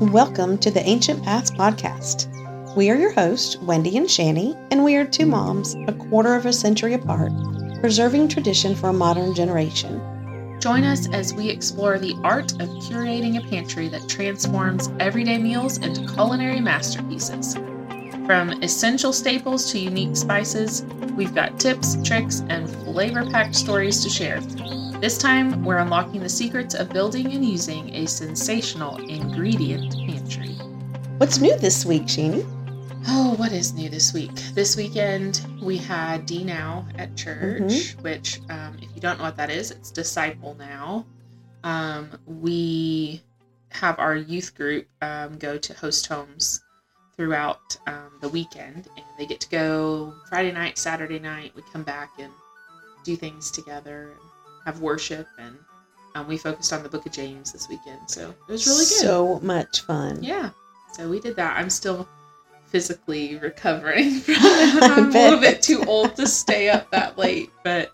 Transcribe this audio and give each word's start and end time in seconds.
Welcome 0.00 0.58
to 0.58 0.70
the 0.70 0.80
Ancient 0.88 1.24
Paths 1.24 1.50
Podcast. 1.50 2.28
We 2.76 2.88
are 2.88 2.94
your 2.94 3.10
hosts, 3.10 3.56
Wendy 3.56 3.96
and 3.96 4.06
Shani, 4.06 4.56
and 4.70 4.84
we 4.84 4.94
are 4.94 5.04
two 5.04 5.26
moms, 5.26 5.74
a 5.88 5.92
quarter 5.92 6.36
of 6.36 6.46
a 6.46 6.52
century 6.52 6.94
apart, 6.94 7.32
preserving 7.80 8.28
tradition 8.28 8.76
for 8.76 8.90
a 8.90 8.92
modern 8.92 9.34
generation. 9.34 10.00
Join 10.60 10.84
us 10.84 11.08
as 11.12 11.34
we 11.34 11.48
explore 11.48 11.98
the 11.98 12.14
art 12.22 12.52
of 12.52 12.68
curating 12.86 13.44
a 13.44 13.50
pantry 13.50 13.88
that 13.88 14.08
transforms 14.08 14.88
everyday 15.00 15.36
meals 15.36 15.78
into 15.78 16.06
culinary 16.14 16.60
masterpieces. 16.60 17.56
From 18.24 18.52
essential 18.62 19.12
staples 19.12 19.72
to 19.72 19.80
unique 19.80 20.16
spices, 20.16 20.84
we've 21.16 21.34
got 21.34 21.58
tips, 21.58 21.96
tricks, 22.04 22.44
and 22.48 22.70
flavor 22.70 23.28
packed 23.28 23.56
stories 23.56 24.04
to 24.04 24.08
share. 24.08 24.40
This 25.00 25.16
time, 25.16 25.64
we're 25.64 25.78
unlocking 25.78 26.22
the 26.22 26.28
secrets 26.28 26.74
of 26.74 26.88
building 26.88 27.32
and 27.32 27.44
using 27.44 27.94
a 27.94 28.06
sensational 28.06 28.96
ingredient 28.96 29.94
pantry. 29.94 30.54
What's 31.18 31.38
new 31.38 31.56
this 31.56 31.86
week, 31.86 32.06
Shani? 32.06 32.44
Oh, 33.06 33.34
what 33.36 33.52
is 33.52 33.72
new 33.74 33.88
this 33.88 34.12
week? 34.12 34.34
This 34.54 34.76
weekend, 34.76 35.46
we 35.62 35.76
had 35.76 36.26
D 36.26 36.42
Now 36.42 36.84
at 36.96 37.14
church, 37.14 37.94
which, 38.00 38.40
um, 38.50 38.76
if 38.82 38.88
you 38.92 39.00
don't 39.00 39.18
know 39.18 39.24
what 39.24 39.36
that 39.36 39.50
is, 39.50 39.70
it's 39.70 39.92
Disciple 39.92 40.56
Now. 40.58 41.06
Um, 41.62 42.18
we 42.26 43.22
have 43.68 44.00
our 44.00 44.16
youth 44.16 44.56
group 44.56 44.88
um, 45.00 45.38
go 45.38 45.58
to 45.58 45.74
host 45.74 46.08
homes 46.08 46.64
throughout 47.16 47.78
um, 47.86 48.18
the 48.20 48.28
weekend, 48.30 48.88
and 48.96 49.06
they 49.16 49.26
get 49.26 49.38
to 49.42 49.48
go 49.48 50.12
Friday 50.28 50.50
night, 50.50 50.76
Saturday 50.76 51.20
night. 51.20 51.52
We 51.54 51.62
come 51.72 51.84
back 51.84 52.10
and 52.18 52.32
do 53.04 53.14
things 53.14 53.52
together 53.52 54.10
have 54.68 54.80
worship, 54.82 55.26
and 55.38 55.56
um, 56.14 56.28
we 56.28 56.36
focused 56.36 56.74
on 56.74 56.82
the 56.82 56.90
Book 56.90 57.06
of 57.06 57.12
James 57.12 57.52
this 57.52 57.68
weekend, 57.70 58.00
so 58.06 58.34
it 58.48 58.52
was 58.52 58.66
really 58.66 58.80
good. 58.80 58.86
So 58.86 59.40
much 59.42 59.80
fun. 59.80 60.22
Yeah. 60.22 60.50
So 60.92 61.08
we 61.08 61.20
did 61.20 61.36
that. 61.36 61.56
I'm 61.56 61.70
still 61.70 62.06
physically 62.66 63.36
recovering 63.38 64.10
from 64.20 64.34
it. 64.38 64.82
I'm 64.82 65.08
a 65.08 65.10
little 65.10 65.40
bit 65.40 65.62
too 65.62 65.82
old 65.86 66.16
to 66.16 66.26
stay 66.26 66.68
up 66.68 66.90
that 66.90 67.16
late, 67.16 67.50
but 67.64 67.92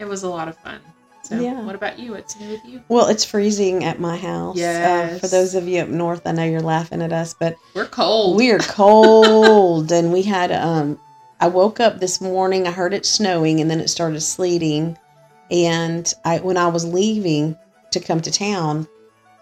it 0.00 0.06
was 0.06 0.24
a 0.24 0.28
lot 0.28 0.48
of 0.48 0.56
fun. 0.58 0.80
So 1.22 1.38
Yeah. 1.38 1.62
what 1.62 1.76
about 1.76 2.00
you? 2.00 2.12
What's 2.12 2.36
new 2.40 2.48
with 2.50 2.64
you? 2.64 2.82
Well, 2.88 3.06
it's 3.06 3.24
freezing 3.24 3.84
at 3.84 4.00
my 4.00 4.16
house. 4.16 4.58
Uh, 4.60 5.18
for 5.20 5.28
those 5.28 5.54
of 5.54 5.68
you 5.68 5.80
up 5.82 5.88
north, 5.88 6.22
I 6.26 6.32
know 6.32 6.44
you're 6.44 6.60
laughing 6.60 7.00
at 7.02 7.12
us, 7.12 7.32
but 7.38 7.54
We're 7.74 7.84
cold. 7.86 8.36
we 8.36 8.50
are 8.50 8.58
cold, 8.58 9.92
and 9.92 10.12
we 10.12 10.22
had 10.22 10.50
um. 10.50 10.98
I 11.40 11.46
woke 11.46 11.78
up 11.78 12.00
this 12.00 12.20
morning. 12.20 12.66
I 12.66 12.72
heard 12.72 12.92
it 12.92 13.06
snowing, 13.06 13.60
and 13.60 13.70
then 13.70 13.78
it 13.78 13.86
started 13.88 14.20
sleeting. 14.22 14.98
And 15.50 16.12
I, 16.24 16.38
when 16.38 16.56
I 16.56 16.68
was 16.68 16.84
leaving 16.84 17.56
to 17.92 18.00
come 18.00 18.20
to 18.20 18.30
town, 18.30 18.86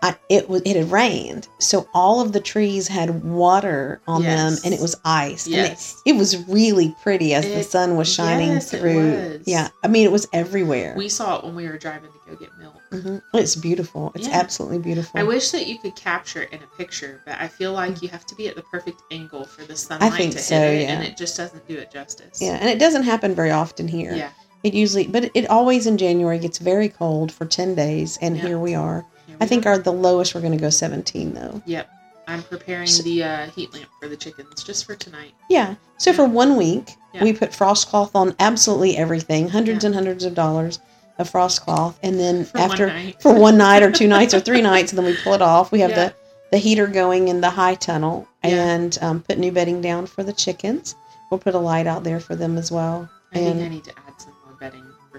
I, 0.03 0.15
it 0.29 0.49
was 0.49 0.61
it 0.67 0.77
had 0.77 0.91
rained, 0.91 1.49
so 1.59 1.89
all 1.95 2.21
of 2.21 2.33
the 2.33 2.39
trees 2.39 2.87
had 2.87 3.25
water 3.25 4.03
on 4.07 4.23
them, 4.23 4.55
and 4.63 4.75
it 4.75 4.79
was 4.81 4.95
ice. 5.07 5.47
And 5.47 5.55
it, 5.55 5.59
Yes. 5.71 6.01
it 6.05 6.15
was 6.17 6.37
really 6.49 6.95
pretty 7.03 7.33
as 7.33 7.47
the 7.47 7.63
sun 7.63 7.97
was 7.97 8.13
shining 8.13 8.51
yes, 8.51 8.75
it 8.75 8.81
through. 8.81 9.11
was. 9.11 9.41
Yeah, 9.47 9.69
I 9.83 9.89
mean, 9.89 10.05
it 10.05 10.13
was 10.13 10.29
everywhere. 10.35 10.95
We 10.99 11.09
saw 11.09 11.39
it 11.39 11.45
when 11.45 11.55
we 11.57 11.67
were 11.67 11.79
driving 11.79 12.11
to 12.11 12.31
go 12.31 12.37
get 12.37 12.51
milk. 12.59 12.75
Mhm. 12.93 13.23
It's 13.35 13.57
beautiful. 13.57 14.13
It's 14.15 14.29
Yeah. 14.29 14.39
absolutely 14.39 14.79
beautiful. 14.81 15.19
I 15.19 15.23
wish 15.23 15.51
that 15.53 15.67
you 15.67 15.79
could 15.79 15.97
capture 15.97 16.43
it 16.43 16.53
in 16.53 16.61
a 16.63 16.77
picture, 16.77 17.23
but 17.25 17.37
I 17.41 17.49
feel 17.49 17.73
like 17.73 18.03
you 18.03 18.09
have 18.11 18.27
to 18.27 18.35
be 18.35 18.49
at 18.49 18.55
the 18.55 18.63
perfect 18.71 19.01
angle 19.11 19.45
for 19.47 19.65
the 19.65 19.75
sunlight 19.77 20.13
think 20.13 20.33
to 20.35 20.39
so, 20.41 20.57
hit 20.61 20.75
it, 20.75 20.83
yeah. 20.83 20.89
and 20.91 21.05
it 21.05 21.17
just 21.17 21.39
doesn't 21.39 21.67
do 21.67 21.79
it 21.79 21.91
justice. 21.91 22.41
Yeah, 22.41 22.59
and 22.61 22.69
it 22.69 22.79
doesn't 22.79 23.05
happen 23.05 23.35
very 23.35 23.51
often 23.51 23.89
here. 23.89 24.15
Yeah. 24.15 24.29
It 24.67 24.75
usually, 24.75 25.07
but 25.07 25.31
it 25.33 25.49
always 25.49 25.87
in 25.87 25.97
January 25.97 26.41
gets 26.41 26.59
very 26.59 26.89
cold 26.89 27.31
for 27.31 27.45
ten 27.45 27.77
days, 27.77 28.19
and 28.21 28.37
Yeah. 28.37 28.43
here 28.49 28.59
we 28.59 28.75
are. 28.75 29.05
Here 29.29 29.37
I 29.41 29.47
think 29.47 29.65
are. 29.65 29.71
our 29.71 29.79
the 29.79 29.93
lowest 29.93 30.35
we're 30.35 30.41
going 30.41 30.55
to 30.59 30.59
go 30.59 30.71
seventeen 30.71 31.35
though. 31.35 31.63
Yep. 31.67 31.89
I'm 32.27 32.43
preparing 32.43 32.89
So- 32.89 33.05
the 33.05 33.23
uh, 33.23 33.47
heat 33.55 33.73
lamp 33.73 33.87
for 34.03 34.09
the 34.09 34.17
chickens 34.17 34.65
just 34.65 34.85
for 34.85 34.97
tonight. 34.97 35.35
Yeah. 35.49 35.77
So 35.99 36.11
Yeah. 36.11 36.17
for 36.17 36.25
one 36.25 36.57
week, 36.57 36.97
Yeah. 37.15 37.23
we 37.23 37.33
put 37.33 37.55
frost 37.55 37.89
cloth 37.89 38.11
on 38.17 38.35
absolutely 38.41 38.97
everything, 38.97 39.51
hundreds 39.51 39.85
Yeah. 39.85 39.89
and 39.89 39.95
hundreds 39.95 40.25
of 40.25 40.35
dollars 40.35 40.81
of 41.21 41.29
frost 41.31 41.61
cloth, 41.65 41.97
and 42.03 42.19
then 42.19 42.45
For 42.45 42.59
after 42.59 42.87
night. 42.89 43.19
for 43.23 43.33
one 43.33 43.57
night 43.57 43.85
or 43.85 43.93
two 43.93 44.09
nights 44.09 44.35
or 44.35 44.41
three 44.41 44.63
nights, 44.63 44.91
and 44.91 44.99
then 44.99 45.07
we 45.07 45.17
pull 45.23 45.35
it 45.35 45.43
off. 45.43 45.71
We 45.71 45.79
have 45.81 45.95
the 45.95 46.13
the 46.51 46.59
heater 46.59 46.89
going 46.89 47.29
in 47.29 47.41
the 47.41 47.51
high 47.51 47.75
tunnel, 47.77 48.27
and 48.43 48.99
um, 49.01 49.21
put 49.21 49.39
new 49.39 49.53
bedding 49.53 49.81
down 49.81 50.07
for 50.07 50.25
the 50.25 50.33
chickens. 50.33 50.97
We'll 51.31 51.39
put 51.39 51.55
a 51.55 51.59
light 51.59 51.87
out 51.87 52.03
there 52.03 52.19
for 52.19 52.35
them 52.35 52.59
as 52.59 52.73
well. 52.73 53.09
I 53.33 53.39
think 53.39 53.63
I 53.63 53.69
need 53.69 53.85
to 53.85 53.93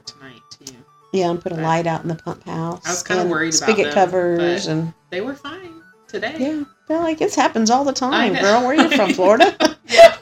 tonight 0.08 0.42
too. 0.50 0.74
yeah, 1.14 1.30
and 1.30 1.40
put 1.42 1.52
a 1.52 1.56
But- 1.56 1.64
light 1.64 1.88
out 1.88 2.02
in 2.02 2.08
the 2.08 2.16
pump 2.16 2.44
house. 2.46 2.82
I 2.86 2.90
was 2.90 3.04
kinda 3.04 3.22
and 3.24 3.32
worried 3.32 3.54
about 3.56 3.70
spigot 3.70 3.86
them, 3.86 3.94
covers 3.94 4.68
and 4.68 4.94
They 5.12 5.22
were 5.22 5.34
fine 5.36 5.82
today. 6.08 6.36
yeah, 6.40 6.64
they're 6.88 7.00
like 7.00 7.22
it 7.22 7.34
happens 7.36 7.70
all 7.70 7.84
the 7.84 7.94
time, 7.94 8.34
girl. 8.34 8.62
Where 8.66 8.72
are 8.78 8.84
you 8.84 8.90
from, 8.90 9.14
Florida? 9.20 9.56
yeah. 9.90 10.14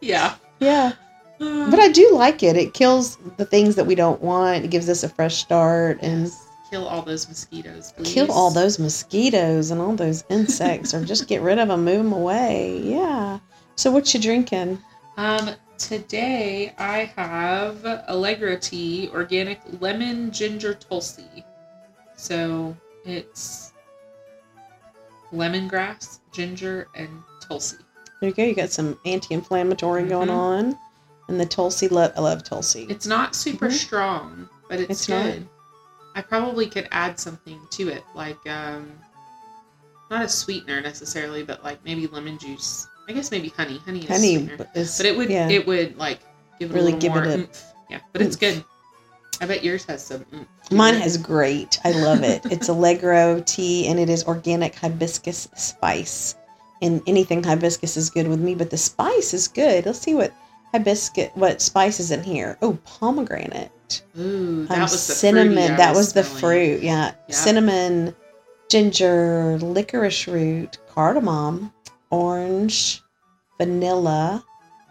yeah. 0.00 0.34
yeah. 0.60 0.92
But 1.38 1.78
I 1.80 1.88
do 1.92 2.12
like 2.14 2.42
it. 2.42 2.56
It 2.56 2.72
kills 2.72 3.18
the 3.36 3.44
things 3.44 3.74
that 3.74 3.84
we 3.84 3.94
don't 3.94 4.22
want. 4.22 4.64
It 4.64 4.68
gives 4.70 4.88
us 4.88 5.02
a 5.02 5.08
fresh 5.08 5.34
start 5.36 5.98
and 6.00 6.30
kill 6.70 6.86
all 6.88 7.02
those 7.02 7.28
mosquitoes, 7.28 7.92
please. 7.94 8.12
kill 8.14 8.32
all 8.32 8.50
those 8.50 8.78
mosquitoes 8.78 9.70
and 9.70 9.78
all 9.80 9.94
those 9.94 10.24
insects, 10.30 10.94
or 10.94 11.04
just 11.04 11.28
get 11.28 11.42
rid 11.42 11.58
of 11.58 11.68
them, 11.68 11.84
move 11.84 11.98
them 12.04 12.12
away. 12.14 12.80
Yeah. 12.84 13.38
So 13.74 13.90
what 13.90 14.14
you 14.14 14.20
drinking? 14.20 14.78
Um, 15.18 15.50
today 15.78 16.74
I 16.78 17.04
have 17.16 17.84
Allegro 18.08 18.56
tea, 18.56 19.10
organic 19.12 19.60
lemon 19.80 20.30
ginger 20.30 20.74
tulsi. 20.74 21.44
So 22.16 22.76
it's 23.04 23.72
lemongrass, 25.32 26.20
ginger, 26.32 26.88
and 26.94 27.08
tulsi. 27.40 27.76
There 28.20 28.30
you 28.30 28.34
go. 28.34 28.44
You 28.44 28.54
got 28.54 28.70
some 28.70 28.98
anti-inflammatory 29.04 30.04
going 30.08 30.28
Mhm. 30.28 30.34
on, 30.34 30.78
and 31.28 31.38
the 31.40 31.46
tulsi. 31.46 31.88
Lo- 31.88 32.12
I 32.16 32.20
love 32.20 32.44
tulsi. 32.44 32.86
It's 32.88 33.06
not 33.06 33.34
super 33.34 33.68
Mhm. 33.68 33.72
strong, 33.72 34.48
but 34.68 34.80
it's, 34.80 34.90
It's 34.90 35.08
not? 35.08 35.22
good. 35.24 35.48
I 36.14 36.22
probably 36.22 36.66
could 36.66 36.88
add 36.92 37.20
something 37.20 37.60
to 37.72 37.88
it, 37.88 38.02
like 38.14 38.38
um, 38.48 38.90
not 40.10 40.24
a 40.24 40.28
sweetener 40.28 40.80
necessarily, 40.80 41.42
but 41.42 41.62
like 41.62 41.84
maybe 41.84 42.06
lemon 42.06 42.38
juice. 42.38 42.86
I 43.08 43.12
guess 43.12 43.30
maybe 43.30 43.48
honey. 43.48 43.78
Honey 43.84 44.00
is 44.00 44.08
Honey 44.08 44.36
sweetener. 44.46 44.66
is, 44.74 44.96
but 44.96 45.06
it 45.06 45.16
would 45.16 45.30
yeah. 45.30 45.48
it 45.48 45.66
would 45.66 45.96
like 45.96 46.20
give 46.58 46.70
it 46.70 46.74
Really 46.74 46.92
a 46.92 46.94
little 46.96 47.00
give 47.00 47.12
more 47.12 47.24
it 47.24 47.28
a- 47.30 47.34
oomph. 47.42 47.64
Yeah, 47.90 48.00
but 48.12 48.22
it's 48.22 48.36
good. 48.36 48.64
I 49.40 49.46
bet 49.46 49.62
yours 49.62 49.84
has 49.84 50.04
some. 50.04 50.24
oomph 50.34 50.48
Mine 50.72 50.94
has 50.94 51.16
great. 51.16 51.78
I 51.84 51.92
love 51.92 52.22
it. 52.24 52.44
It's 52.46 52.68
Allegro 52.68 53.40
tea 53.46 53.86
and 53.86 54.00
it 54.00 54.08
is 54.08 54.24
organic 54.24 54.74
hibiscus 54.74 55.48
spice. 55.54 56.34
And 56.82 57.00
anything 57.06 57.42
hibiscus 57.42 57.96
is 57.96 58.10
good 58.10 58.26
with 58.28 58.40
me, 58.40 58.54
but 58.54 58.70
the 58.70 58.76
spice 58.76 59.32
is 59.32 59.46
good. 59.48 59.86
Let's 59.86 60.00
see 60.00 60.14
what 60.14 60.32
hibiscus 60.72 61.30
what 61.34 61.62
spice 61.62 62.00
is 62.00 62.10
in 62.10 62.22
here. 62.24 62.58
Oh, 62.62 62.76
pomegranate. 62.84 64.02
Ooh, 64.18 64.66
that 64.66 64.74
Um, 64.74 64.80
was 64.82 64.92
the 65.06 65.14
cinnamon. 65.14 65.76
that 65.76 65.94
was, 65.94 66.12
the 66.12 66.24
fruit. 66.24 66.82
Yeah. 66.82 67.12
Yeah. 67.28 67.34
Cinnamon, 67.34 68.16
ginger, 68.68 69.58
licorice 69.60 70.26
root, 70.26 70.78
cardamom, 70.92 71.72
orange, 72.10 73.02
vanilla, 73.58 74.44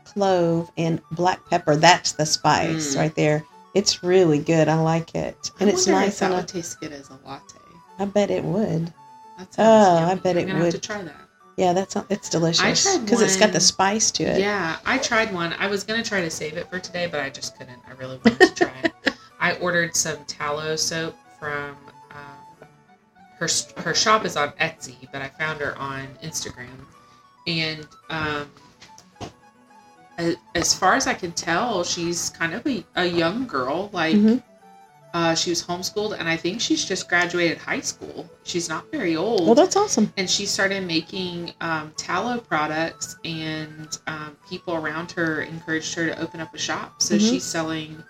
clove, 0.06 0.72
and 0.78 1.02
black 1.12 1.40
pepper. 1.50 1.76
That's 1.76 2.14
the 2.14 2.26
spice 2.26 2.96
Mm. 2.96 3.00
right 3.00 3.16
there. 3.16 3.44
It's 3.74 4.04
really 4.04 4.40
good. 4.40 4.68
I 4.70 4.76
like 4.76 5.16
it. 5.16 5.52
And 5.60 5.70
I 5.70 5.74
it's 5.74 5.88
nice 5.88 6.14
If 6.14 6.20
that 6.20 6.32
would 6.32 6.48
taste 6.48 6.80
good 6.80 6.94
as 6.94 7.10
a 7.10 7.20
latte. 7.28 7.60
I 8.00 8.06
bet 8.06 8.32
it 8.32 8.44
would. 8.44 8.94
Oh. 9.58 9.98
I 10.06 10.16
bet 10.16 10.38
I'm 10.38 10.50
it 10.50 10.54
would. 10.54 10.64
Have 10.64 10.74
to 10.74 10.80
try 10.80 11.02
that. 11.02 11.16
Yeah, 11.58 11.72
that's 11.72 11.96
it's 12.10 12.30
delicious 12.30 12.84
tried 12.84 13.06
because 13.06 13.22
it's 13.22 13.38
got 13.38 13.54
the 13.54 13.62
spice 13.62 14.12
to 14.12 14.24
it. 14.24 14.40
Yeah, 14.40 14.78
I 14.86 14.98
tried 14.98 15.34
one. 15.34 15.54
I 15.58 15.68
was 15.68 15.84
gonna 15.86 16.04
try 16.04 16.20
to 16.22 16.30
save 16.30 16.58
it 16.58 16.70
for 16.70 16.80
today, 16.80 17.08
but 17.08 17.22
I 17.22 17.30
just 17.30 17.58
couldn't. 17.58 17.80
I 17.88 17.94
really 17.94 18.20
wanted 18.26 18.56
to 18.56 18.66
try 18.66 18.74
it. 18.84 19.14
I 19.40 19.54
ordered 19.60 19.96
some 19.96 20.18
tallow 20.26 20.76
soap 20.76 21.16
from 21.40 21.78
um, 22.12 22.68
her. 23.38 23.48
Her 23.78 23.94
shop 23.94 24.26
is 24.26 24.36
on 24.36 24.50
Etsy, 24.60 25.08
but 25.14 25.22
I 25.22 25.30
found 25.30 25.62
her 25.62 25.78
on 25.78 26.08
Instagram, 26.22 26.68
and 27.48 27.86
um, 28.10 28.48
as 30.56 30.74
far 30.74 30.94
as 30.96 31.08
I 31.08 31.14
can 31.14 31.32
tell, 31.34 31.84
she's 31.84 32.30
kind 32.30 32.54
of 32.54 32.66
a, 32.66 32.84
a 32.96 33.06
young 33.06 33.48
girl. 33.48 33.90
Like 33.92 34.16
Mhm. 34.16 34.42
uh, 35.14 35.34
she 35.36 35.50
was 35.50 35.64
homeschooled, 35.64 36.18
and 36.20 36.28
I 36.28 36.36
think 36.38 36.60
she's 36.62 36.84
just 36.84 37.08
graduated 37.08 37.58
high 37.58 37.80
school. 37.82 38.30
She's 38.44 38.68
not 38.70 38.90
very 38.92 39.16
old 39.16 39.46
Well, 39.46 39.56
that's 39.56 39.76
awesome. 39.76 40.12
and 40.18 40.30
she 40.30 40.46
started 40.46 40.86
making 40.86 41.54
um, 41.62 41.94
tallow 41.98 42.38
products 42.40 43.18
and 43.24 43.98
um, 44.08 44.38
people 44.50 44.76
around 44.76 45.12
her 45.14 45.42
encouraged 45.42 45.94
her 45.96 46.08
to 46.08 46.20
open 46.22 46.40
up 46.42 46.54
a 46.54 46.58
shop 46.58 47.02
so 47.02 47.16
Mhm. 47.16 47.30
she's 47.30 47.44
selling 47.46 48.04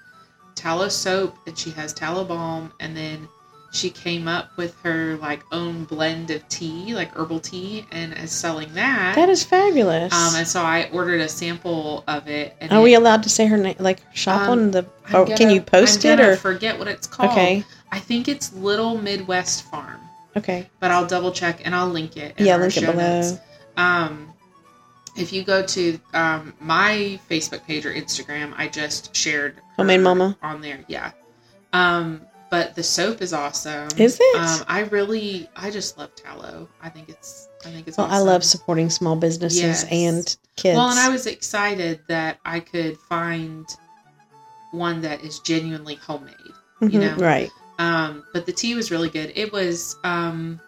tallow 0.55 0.89
soap 0.89 1.35
and 1.47 1.57
she 1.57 1.69
has 1.71 1.93
tallow 1.93 2.23
balm 2.23 2.71
and 2.79 2.95
then 2.97 3.27
she 3.75 3.89
came 3.89 4.27
up 4.27 4.55
with 4.57 4.73
her 4.83 5.17
like 5.17 5.43
own 5.51 5.83
blend 5.83 6.31
of 6.31 6.47
tea 6.47 6.95
like 6.95 7.11
herbal 7.15 7.39
tea 7.39 7.85
and 7.91 8.13
is 8.13 8.31
selling 8.31 8.73
that, 8.73 9.15
That 9.15 9.29
is 9.29 9.43
fabulous. 9.43 10.13
um, 10.13 10.35
and 10.35 10.47
so 10.47 10.61
i 10.61 10.89
ordered 10.93 11.19
a 11.21 11.27
sample 11.29 12.03
of 12.07 12.27
it 12.27 12.55
and 12.61 12.71
Are 12.71 12.79
it- 12.79 12.83
we 12.83 12.93
allowed 12.95 13.23
to 13.23 13.29
say 13.29 13.45
her 13.47 13.57
name? 13.57 13.75
Like 13.79 14.01
shop 14.13 14.43
Um, 14.43 14.49
on 14.51 14.71
the? 14.71 14.85
Or 15.13 15.25
can 15.25 15.35
gonna- 15.37 15.53
you 15.53 15.61
post 15.61 16.05
I'm 16.05 16.19
it 16.19 16.25
or? 16.25 16.35
forget 16.37 16.79
what 16.79 16.87
it's 16.87 17.05
called 17.07 17.31
Okay. 17.31 17.63
i 17.91 17.99
think 17.99 18.27
it's 18.27 18.51
little 18.53 18.97
midwest 18.97 19.63
farm 19.69 19.99
Okay. 20.37 20.69
but 20.79 20.91
I'll 20.91 21.05
double 21.05 21.31
check 21.31 21.61
and 21.63 21.73
I'll 21.73 21.87
link 21.87 22.17
it. 22.17 22.33
Yeah, 22.37 22.57
link 22.57 22.75
it 22.75 22.81
below. 22.85 23.21
notes. 23.21 23.39
Um, 23.77 24.33
if 25.15 25.31
you 25.31 25.43
go 25.43 25.65
to 25.65 25.97
um, 26.13 26.53
my 26.59 27.17
Facebook 27.29 27.63
page 27.65 27.85
or 27.85 27.93
Instagram, 27.93 28.53
I 28.57 28.67
just 28.67 29.15
shared 29.15 29.61
Homemade 29.77 30.01
Mama? 30.01 30.35
on 30.43 30.59
there. 30.59 30.79
Yeah. 30.89 31.11
Um, 31.71 32.19
but 32.49 32.75
the 32.75 32.83
soap 32.83 33.21
is 33.21 33.33
awesome. 33.33 33.87
Is 33.97 34.17
it? 34.21 34.35
Um, 34.39 34.63
I 34.67 34.81
really, 34.91 35.49
I 35.55 35.69
just 35.71 35.97
love 35.97 36.13
tallow. 36.15 36.67
I 36.81 36.89
think 36.89 37.09
it's, 37.09 37.47
I 37.65 37.69
think 37.69 37.87
it's. 37.87 37.97
Well, 37.97 38.07
I 38.09 38.19
love 38.19 38.43
supporting 38.43 38.89
small 38.89 39.15
businesses 39.15 39.61
Yes. 39.61 39.85
and 39.91 40.37
kids. 40.55 40.75
Well, 40.77 40.89
and 40.89 40.99
I 40.99 41.09
was 41.09 41.25
excited 41.25 42.01
that 42.07 42.39
I 42.45 42.59
could 42.59 42.97
find 43.09 43.65
one 44.71 45.01
that 45.01 45.23
is 45.23 45.39
genuinely 45.39 45.95
homemade. 45.95 46.35
you 46.81 46.89
Mhm, 46.99 47.17
know. 47.17 47.23
right. 47.25 47.49
Um, 47.79 48.23
but 48.33 48.45
the 48.45 48.51
tea 48.51 48.75
was 48.75 48.91
really 48.91 49.09
good. 49.09 49.31
It 49.35 49.51
was 49.51 49.95
um, 50.03 50.59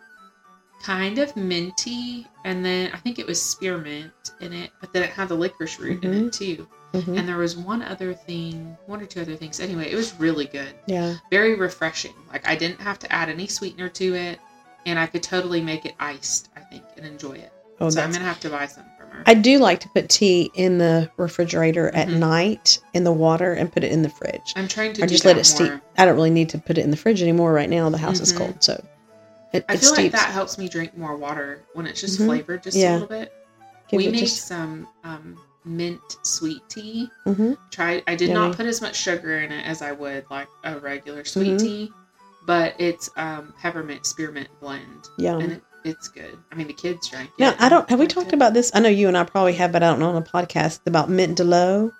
kind 0.81 1.19
of 1.19 1.35
minty, 1.35 2.25
and 2.45 2.63
then 2.65 2.91
I 2.93 2.97
think 2.97 3.19
it 3.19 3.27
was 3.27 3.41
spearmint 3.41 4.11
in 4.41 4.53
it, 4.53 4.71
but 4.79 4.93
then 4.93 5.03
it 5.03 5.09
had 5.09 5.27
the 5.29 5.35
licorice 5.35 5.79
root 5.79 6.03
in 6.03 6.11
Mhm. 6.11 6.27
it 6.27 6.33
too. 6.33 6.67
Hmm 7.01 7.17
And 7.17 7.27
there 7.27 7.37
was 7.37 7.55
one 7.57 7.81
other 7.81 8.13
thing, 8.13 8.77
one 8.85 9.01
or 9.01 9.05
two 9.05 9.21
other 9.21 9.35
things. 9.35 9.59
Anyway, 9.59 9.91
it 9.91 9.95
was 9.95 10.13
really 10.19 10.45
good, 10.45 10.73
Yeah. 10.87 11.15
very 11.31 11.55
refreshing. 11.55 12.13
Like 12.31 12.47
I 12.47 12.55
didn't 12.55 12.81
have 12.81 12.99
to 12.99 13.11
add 13.11 13.29
any 13.29 13.47
sweetener 13.47 13.89
to 13.89 14.15
it, 14.15 14.39
and 14.85 14.97
I 14.99 15.05
could 15.07 15.23
totally 15.23 15.61
make 15.61 15.85
it 15.85 15.95
iced. 15.99 16.49
I 16.55 16.61
think 16.61 16.83
and 16.97 17.05
enjoy 17.05 17.33
it. 17.33 17.51
Oh, 17.79 17.89
so 17.89 18.01
I'm 18.01 18.11
gonna 18.11 18.23
have 18.25 18.39
to 18.39 18.49
buy 18.49 18.65
some 18.65 18.85
from 18.97 19.09
her. 19.11 19.23
I 19.27 19.33
do 19.35 19.59
like 19.59 19.79
to 19.81 19.89
put 19.89 20.09
tea 20.09 20.49
in 20.55 20.77
the 20.79 21.11
refrigerator 21.17 21.89
at 21.93 22.07
Mhm. 22.07 22.17
night 22.17 22.79
in 22.93 23.03
the 23.03 23.11
water 23.11 23.53
and 23.53 23.71
put 23.71 23.83
it 23.83 23.91
in 23.91 24.01
the 24.01 24.09
fridge. 24.09 24.53
I'm 24.55 24.67
trying 24.67 24.93
to 24.93 25.03
I 25.03 25.05
do 25.05 25.13
just 25.13 25.25
let 25.25 25.37
it 25.37 25.45
steep. 25.45 25.71
I 25.97 26.05
don't 26.05 26.15
really 26.15 26.31
need 26.31 26.49
to 26.49 26.57
put 26.57 26.77
it 26.79 26.83
in 26.83 26.89
the 26.91 26.97
fridge 26.97 27.21
anymore 27.21 27.53
right 27.53 27.69
now. 27.69 27.89
The 27.89 27.97
house 27.99 28.19
is 28.19 28.33
Mhm. 28.33 28.37
cold, 28.37 28.63
so 28.63 28.83
it, 29.53 29.63
I 29.69 29.73
it 29.75 29.79
feel 29.79 29.91
like 29.91 30.11
that 30.11 30.31
helps 30.31 30.57
me 30.57 30.67
drink 30.67 30.97
more 30.97 31.15
water 31.15 31.61
when 31.73 31.85
it's 31.85 32.01
just 32.01 32.19
Mhm. 32.19 32.25
flavored 32.25 32.63
just 32.63 32.75
Yeah. 32.75 32.91
a 32.91 32.93
little 32.93 33.07
bit. 33.07 33.31
Gives 33.89 34.05
we 34.05 34.11
made 34.11 34.19
just- 34.21 34.47
some 34.47 34.87
um, 35.03 35.37
mint 35.67 35.99
sweet 36.23 36.61
tea. 36.69 37.09
Mhm. 37.25 37.57
Try. 37.71 38.01
I 38.07 38.15
did 38.15 38.29
Yummy. 38.29 38.47
not 38.47 38.57
put 38.57 38.65
as 38.65 38.81
much 38.81 38.95
sugar 38.95 39.37
in 39.39 39.51
it 39.51 39.65
as 39.65 39.81
I 39.81 39.91
would 39.91 40.25
like 40.31 40.47
a 40.63 40.79
regular 40.79 41.25
sweet 41.25 41.53
Mhm. 41.53 41.59
tea, 41.59 41.91
but 42.45 42.73
it's 42.79 43.09
um, 43.17 43.53
peppermint 43.61 44.05
spearmint 44.05 44.47
blend, 44.61 45.05
Yeah, 45.17 45.37
and 45.37 45.51
it, 45.53 45.61
it's 45.83 46.07
good. 46.07 46.37
I 46.51 46.55
mean, 46.55 46.67
the 46.67 46.73
kids 46.73 47.07
drank 47.09 47.29
it. 47.37 47.39
Now 47.41 47.55
I 47.59 47.69
don't. 47.69 47.89
Have 47.89 47.99
we 47.99 48.07
talked 48.07 48.27
it. 48.29 48.33
about 48.33 48.53
this? 48.53 48.71
I 48.73 48.79
know 48.79 48.89
you 48.89 49.07
and 49.07 49.17
I 49.17 49.23
probably 49.23 49.53
have, 49.53 49.71
but 49.71 49.83
I 49.83 49.87
don't 49.89 49.99
know 49.99 50.09
on 50.09 50.15
a 50.15 50.21
podcast 50.21 50.79
about 50.85 51.09
mint 51.09 51.37
de 51.37 51.43
l'eau. 51.43 51.91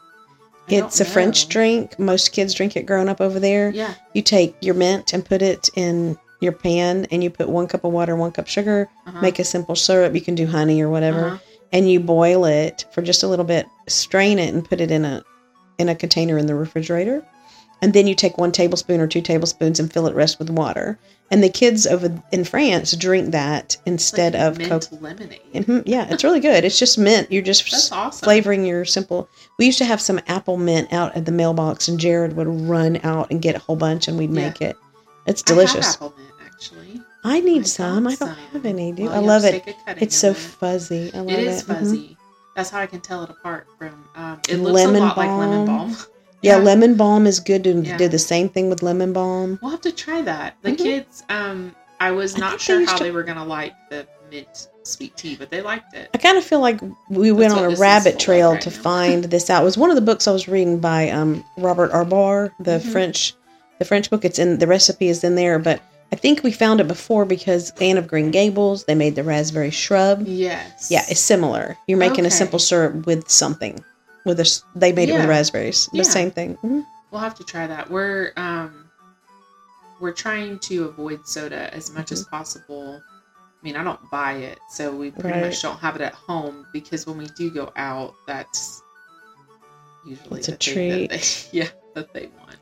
It's 0.69 0.99
a 0.99 1.05
French 1.05 1.47
drink. 1.47 1.97
Most 1.97 2.33
kids 2.33 2.53
drink 2.53 2.75
it 2.75 2.85
growing 2.85 3.07
up 3.07 3.21
over 3.21 3.39
there. 3.39 3.69
Yeah. 3.69 3.93
You 4.13 4.21
take 4.21 4.55
your 4.61 4.75
mint 4.75 5.13
and 5.13 5.23
put 5.23 5.41
it 5.41 5.69
in 5.75 6.17
your 6.41 6.51
pan, 6.51 7.07
and 7.09 7.23
you 7.23 7.29
put 7.29 7.47
one 7.49 7.67
cup 7.67 7.83
of 7.85 7.93
water, 7.93 8.15
one 8.17 8.31
cup 8.31 8.47
sugar. 8.47 8.89
Uh-huh. 9.07 9.21
Make 9.21 9.39
a 9.39 9.43
simple 9.45 9.75
syrup. 9.75 10.13
You 10.13 10.19
can 10.21 10.35
do 10.35 10.45
honey 10.45 10.81
or 10.81 10.89
whatever, 10.89 11.25
Uh-huh. 11.27 11.37
And 11.71 11.89
you 11.89 11.99
boil 11.99 12.45
it 12.45 12.85
for 12.93 13.01
just 13.01 13.23
a 13.23 13.27
little 13.27 13.45
bit. 13.45 13.65
Strain 13.87 14.39
it 14.39 14.53
and 14.53 14.67
put 14.67 14.81
it 14.81 14.91
in 14.91 15.05
a 15.05 15.23
in 15.77 15.89
a 15.89 15.95
container 15.95 16.37
in 16.37 16.47
the 16.47 16.55
refrigerator. 16.55 17.23
And 17.83 17.93
then 17.93 18.07
you 18.07 18.15
take 18.15 18.39
one 18.39 18.51
tablespoon 18.51 18.99
or 18.99 19.05
two 19.05 19.21
tablespoons 19.21 19.79
and 19.79 19.93
fill 19.93 20.07
it 20.07 20.15
rest 20.15 20.39
with 20.39 20.49
water. 20.49 20.97
And 21.29 21.43
the 21.43 21.49
kids 21.49 21.85
over 21.85 22.11
in 22.31 22.43
France 22.45 22.93
drink 22.95 23.31
that 23.31 23.77
instead 23.85 24.33
like 24.33 24.41
of 24.41 24.57
mint 24.57 24.69
Coke. 24.71 25.01
lemonade. 25.01 25.39
Mhm, 25.53 25.83
Yeah, 25.85 26.07
it's 26.09 26.23
really 26.23 26.39
good. 26.39 26.63
It's 26.65 26.79
just 26.79 26.97
mint. 26.97 27.31
You're 27.31 27.43
just 27.43 27.91
awesome. 27.93 28.25
flavoring 28.25 28.65
your 28.65 28.83
simple. 28.85 29.29
We 29.59 29.67
used 29.67 29.77
to 29.77 29.85
have 29.85 30.01
some 30.01 30.19
apple 30.27 30.57
mint 30.57 30.91
out 30.91 31.15
at 31.15 31.25
the 31.25 31.31
mailbox, 31.31 31.87
and 31.87 31.99
Jared 31.99 32.35
would 32.35 32.47
run 32.47 32.99
out 33.03 33.29
and 33.29 33.41
get 33.41 33.55
a 33.55 33.59
whole 33.59 33.75
bunch, 33.75 34.07
and 34.07 34.17
we'd 34.17 34.33
Yeah. 34.33 34.47
make 34.47 34.61
it. 34.61 34.75
It's 35.27 35.43
delicious. 35.43 35.93
apple 35.95 36.13
mint. 36.17 36.26
I, 37.27 37.39
need 37.41 37.61
I 37.61 37.65
some. 37.65 38.07
I 38.07 38.15
don't 38.15 38.17
some. 38.17 38.35
have 38.53 38.65
any. 38.65 38.91
Do 38.91 39.03
Well, 39.05 39.13
I 39.13 39.19
love 39.19 39.43
it. 39.45 39.51
take 39.63 39.67
a 39.67 39.73
cutting 39.85 40.03
It's 40.03 40.15
so 40.15 40.31
it. 40.31 40.37
fuzzy. 40.37 41.11
I 41.13 41.17
love 41.19 41.29
It 41.29 41.39
it. 41.39 41.47
is 41.47 41.63
Mhm. 41.63 41.67
fuzzy. 41.79 42.17
That's 42.55 42.69
how 42.69 42.79
I 42.79 42.87
can 42.87 43.01
tell 43.01 43.23
it 43.23 43.29
apart 43.29 43.67
from. 43.77 44.05
Um, 44.15 44.39
it 44.49 44.57
looks 44.57 44.73
Lemon 44.73 45.03
a 45.03 45.05
lot 45.05 45.17
like 45.17 45.29
lemon 45.29 45.65
balm. 45.65 45.89
balm. 45.91 45.97
Yeah, 46.43 46.57
lemon 46.57 46.93
balm 46.95 47.25
is 47.25 47.39
good 47.39 47.63
to 47.63 47.81
Yeah. 47.81 47.97
do 47.97 48.07
the 48.07 48.19
same 48.19 48.47
thing 48.47 48.69
with 48.69 48.83
lemon 48.83 49.11
balm. 49.11 49.57
We'll 49.61 49.71
have 49.71 49.81
to 49.81 49.91
try 49.91 50.21
that. 50.21 50.55
The 50.61 50.71
Mhm. 50.73 50.77
kids, 50.77 51.23
um, 51.29 51.75
I 51.99 52.11
was 52.11 52.35
I 52.35 52.39
not 52.39 52.51
they 52.53 52.57
sure 52.59 52.79
used 52.79 52.91
how 52.91 52.97
to- 52.97 53.03
they 53.03 53.11
were 53.11 53.23
gonna 53.23 53.43
like 53.45 53.73
the 53.89 54.05
mint 54.31 54.67
sweet 54.83 55.17
tea, 55.17 55.35
but 55.35 55.49
they 55.49 55.61
liked 55.61 55.93
it. 55.95 56.09
I 56.13 56.17
kind 56.19 56.37
of 56.37 56.43
feel 56.43 56.59
like 56.59 56.79
we 57.09 57.31
went 57.31 57.53
on 57.53 57.63
a 57.73 57.75
rabbit 57.75 58.19
trail 58.19 58.51
right 58.53 58.61
to 58.61 58.69
now. 58.69 58.75
find 58.75 59.23
this 59.33 59.49
out. 59.49 59.61
It 59.63 59.65
was 59.65 59.77
one 59.77 59.89
of 59.89 59.95
the 59.95 60.01
books 60.01 60.27
I 60.27 60.31
was 60.31 60.47
reading 60.47 60.77
by 60.79 61.09
um, 61.09 61.43
Robert 61.57 61.91
Arbar, 61.91 62.51
the 62.59 62.79
Mhm. 62.79 62.91
French, 62.91 63.33
the 63.79 63.85
French 63.85 64.09
book. 64.11 64.23
It's 64.23 64.37
in 64.39 64.59
the 64.59 64.67
recipe 64.67 65.09
is 65.09 65.23
in 65.23 65.35
there, 65.35 65.57
but 65.59 65.81
I 66.11 66.15
think 66.15 66.41
we 66.43 66.51
found 66.51 66.79
it 66.79 66.87
before 66.87 67.25
because 67.25 67.71
Anne 67.81 67.97
of 67.97 68.07
Green 68.07 68.31
Gables 68.31 68.85
they 68.85 68.95
made 68.95 69.15
the 69.15 69.23
raspberry 69.23 69.71
shrub. 69.71 70.23
Yes. 70.25 70.89
Yeah, 70.89 71.03
it's 71.09 71.19
similar. 71.19 71.77
You're 71.87 71.97
making 71.97 72.25
a 72.25 72.31
simple 72.31 72.59
syrup 72.59 73.05
with 73.05 73.29
something. 73.29 73.83
With 74.25 74.39
a, 74.39 74.61
they 74.75 74.91
made 74.93 75.09
it 75.09 75.13
with 75.13 75.25
raspberries. 75.29 75.87
The 75.91 75.97
Yeah. 75.99 76.03
same 76.03 76.31
thing. 76.31 76.57
Mhm. 76.63 76.85
we'll 77.11 77.21
have 77.21 77.35
to 77.35 77.43
try 77.43 77.65
that. 77.67 77.89
We're 77.89 78.31
um, 78.37 78.89
we're 79.99 80.11
trying 80.13 80.59
to 80.59 80.83
avoid 80.85 81.25
soda 81.27 81.73
as 81.73 81.91
much 81.91 82.11
as 82.11 82.23
possible. 82.25 83.01
I 83.01 83.63
mean, 83.63 83.75
I 83.75 83.83
don't 83.83 83.99
buy 84.11 84.33
it, 84.33 84.59
so 84.69 84.91
we 84.95 85.11
pretty 85.11 85.29
Right. 85.29 85.41
much 85.45 85.61
don't 85.61 85.79
have 85.79 85.95
it 85.95 86.01
at 86.01 86.13
home 86.13 86.67
because 86.73 87.07
when 87.07 87.17
we 87.17 87.25
do 87.37 87.49
go 87.49 87.71
out, 87.75 88.13
that's 88.27 88.81
usually 90.05 90.39
It's 90.39 90.47
a 90.47 90.51
the 90.51 90.57
thing 90.57 90.89
that 90.89 91.19
treat. 91.19 91.49
they, 91.51 91.57
yeah, 91.59 91.67
that 91.95 92.13
they 92.13 92.27
want. 92.39 92.57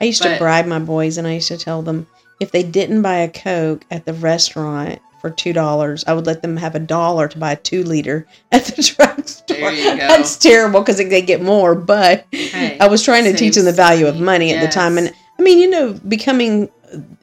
I 0.00 0.04
used 0.04 0.22
to 0.22 0.36
bribe 0.38 0.66
my 0.66 0.78
boys, 0.78 1.18
and 1.18 1.26
I 1.26 1.32
used 1.34 1.48
to 1.48 1.58
tell 1.58 1.82
them 1.82 2.06
if 2.40 2.50
they 2.52 2.62
didn't 2.62 3.02
buy 3.02 3.16
a 3.18 3.28
Coke 3.30 3.84
at 3.90 4.04
the 4.04 4.12
restaurant 4.14 5.00
for 5.20 5.30
two 5.30 5.52
dollars, 5.52 6.04
I 6.06 6.12
would 6.12 6.26
let 6.26 6.42
them 6.42 6.56
have 6.58 6.74
a 6.74 6.78
dollar 6.78 7.28
to 7.28 7.38
buy 7.38 7.52
a 7.52 7.56
two 7.56 7.82
liter 7.84 8.26
at 8.52 8.64
the 8.66 8.82
drugstore. 8.82 9.56
There 9.56 9.72
you 9.72 9.84
go. 9.92 9.96
That's 9.96 10.36
terrible 10.36 10.80
because 10.80 10.98
they 10.98 11.22
get 11.22 11.40
more, 11.42 11.74
but 11.74 12.26
Hey, 12.32 12.78
I 12.78 12.86
was 12.88 13.02
trying 13.02 13.24
to 13.24 13.32
teach 13.34 13.54
them 13.54 13.64
the 13.64 13.72
value 13.72 14.06
of 14.06 14.14
money. 14.16 14.24
money 14.24 14.54
at 14.54 14.60
the 14.60 14.70
time. 14.70 14.98
And 14.98 15.12
I 15.38 15.42
mean, 15.42 15.58
you 15.58 15.68
know, 15.70 15.94
becoming 16.06 16.68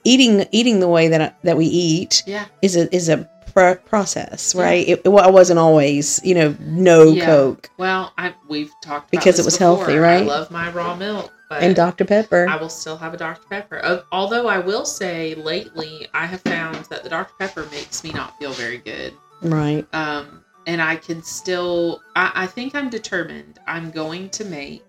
eating 0.04 0.46
eating 0.52 0.80
the 0.80 0.88
way 0.88 1.08
that 1.08 1.22
I, 1.22 1.32
that 1.44 1.58
we 1.58 1.66
eat 1.66 2.24
Yeah. 2.26 2.46
is 2.62 2.76
a 2.76 2.94
is 2.94 3.10
a 3.10 3.30
pr- 3.54 3.80
process, 3.88 4.54
right? 4.56 4.88
It, 4.88 5.02
I 5.08 5.30
wasn't 5.30 5.60
always, 5.60 6.20
you 6.24 6.36
know, 6.36 6.56
no 6.60 7.04
Yeah. 7.12 7.26
Coke 7.26 7.70
Well, 7.78 8.12
I 8.18 8.34
we've 8.50 8.72
talked 8.82 9.06
about 9.06 9.12
Because 9.12 9.40
it 9.40 9.46
was 9.46 9.58
before. 9.58 9.78
healthy, 9.78 9.98
right? 9.98 10.24
I 10.24 10.26
love 10.26 10.52
my 10.52 10.70
raw 10.72 10.96
milk, 10.96 11.32
but 11.54 11.64
and 11.64 11.76
Dr 11.76 12.06
Pepper. 12.06 12.48
I 12.50 12.56
will 12.56 12.70
still 12.70 12.98
have 12.98 13.14
a 13.14 13.18
Dr 13.18 13.48
Pepper. 13.48 14.04
Although 14.12 14.48
I 14.48 14.58
will 14.60 14.86
say, 14.86 15.36
lately 15.36 16.08
I 16.14 16.26
have 16.26 16.42
found 16.42 16.86
that 16.86 17.04
the 17.04 17.10
Dr 17.10 17.34
Pepper 17.38 17.68
makes 17.72 18.04
me 18.04 18.12
not 18.12 18.38
feel 18.40 18.54
very 18.54 18.78
good. 18.80 19.14
right. 19.42 19.86
Um, 19.94 20.44
and 20.66 20.82
I 20.82 20.96
can 20.96 21.22
still. 21.22 22.02
I, 22.16 22.32
I 22.34 22.48
think 22.48 22.74
I'm 22.74 22.90
determined. 22.90 23.60
I'm 23.68 23.92
going 23.92 24.30
to 24.32 24.46
make 24.46 24.84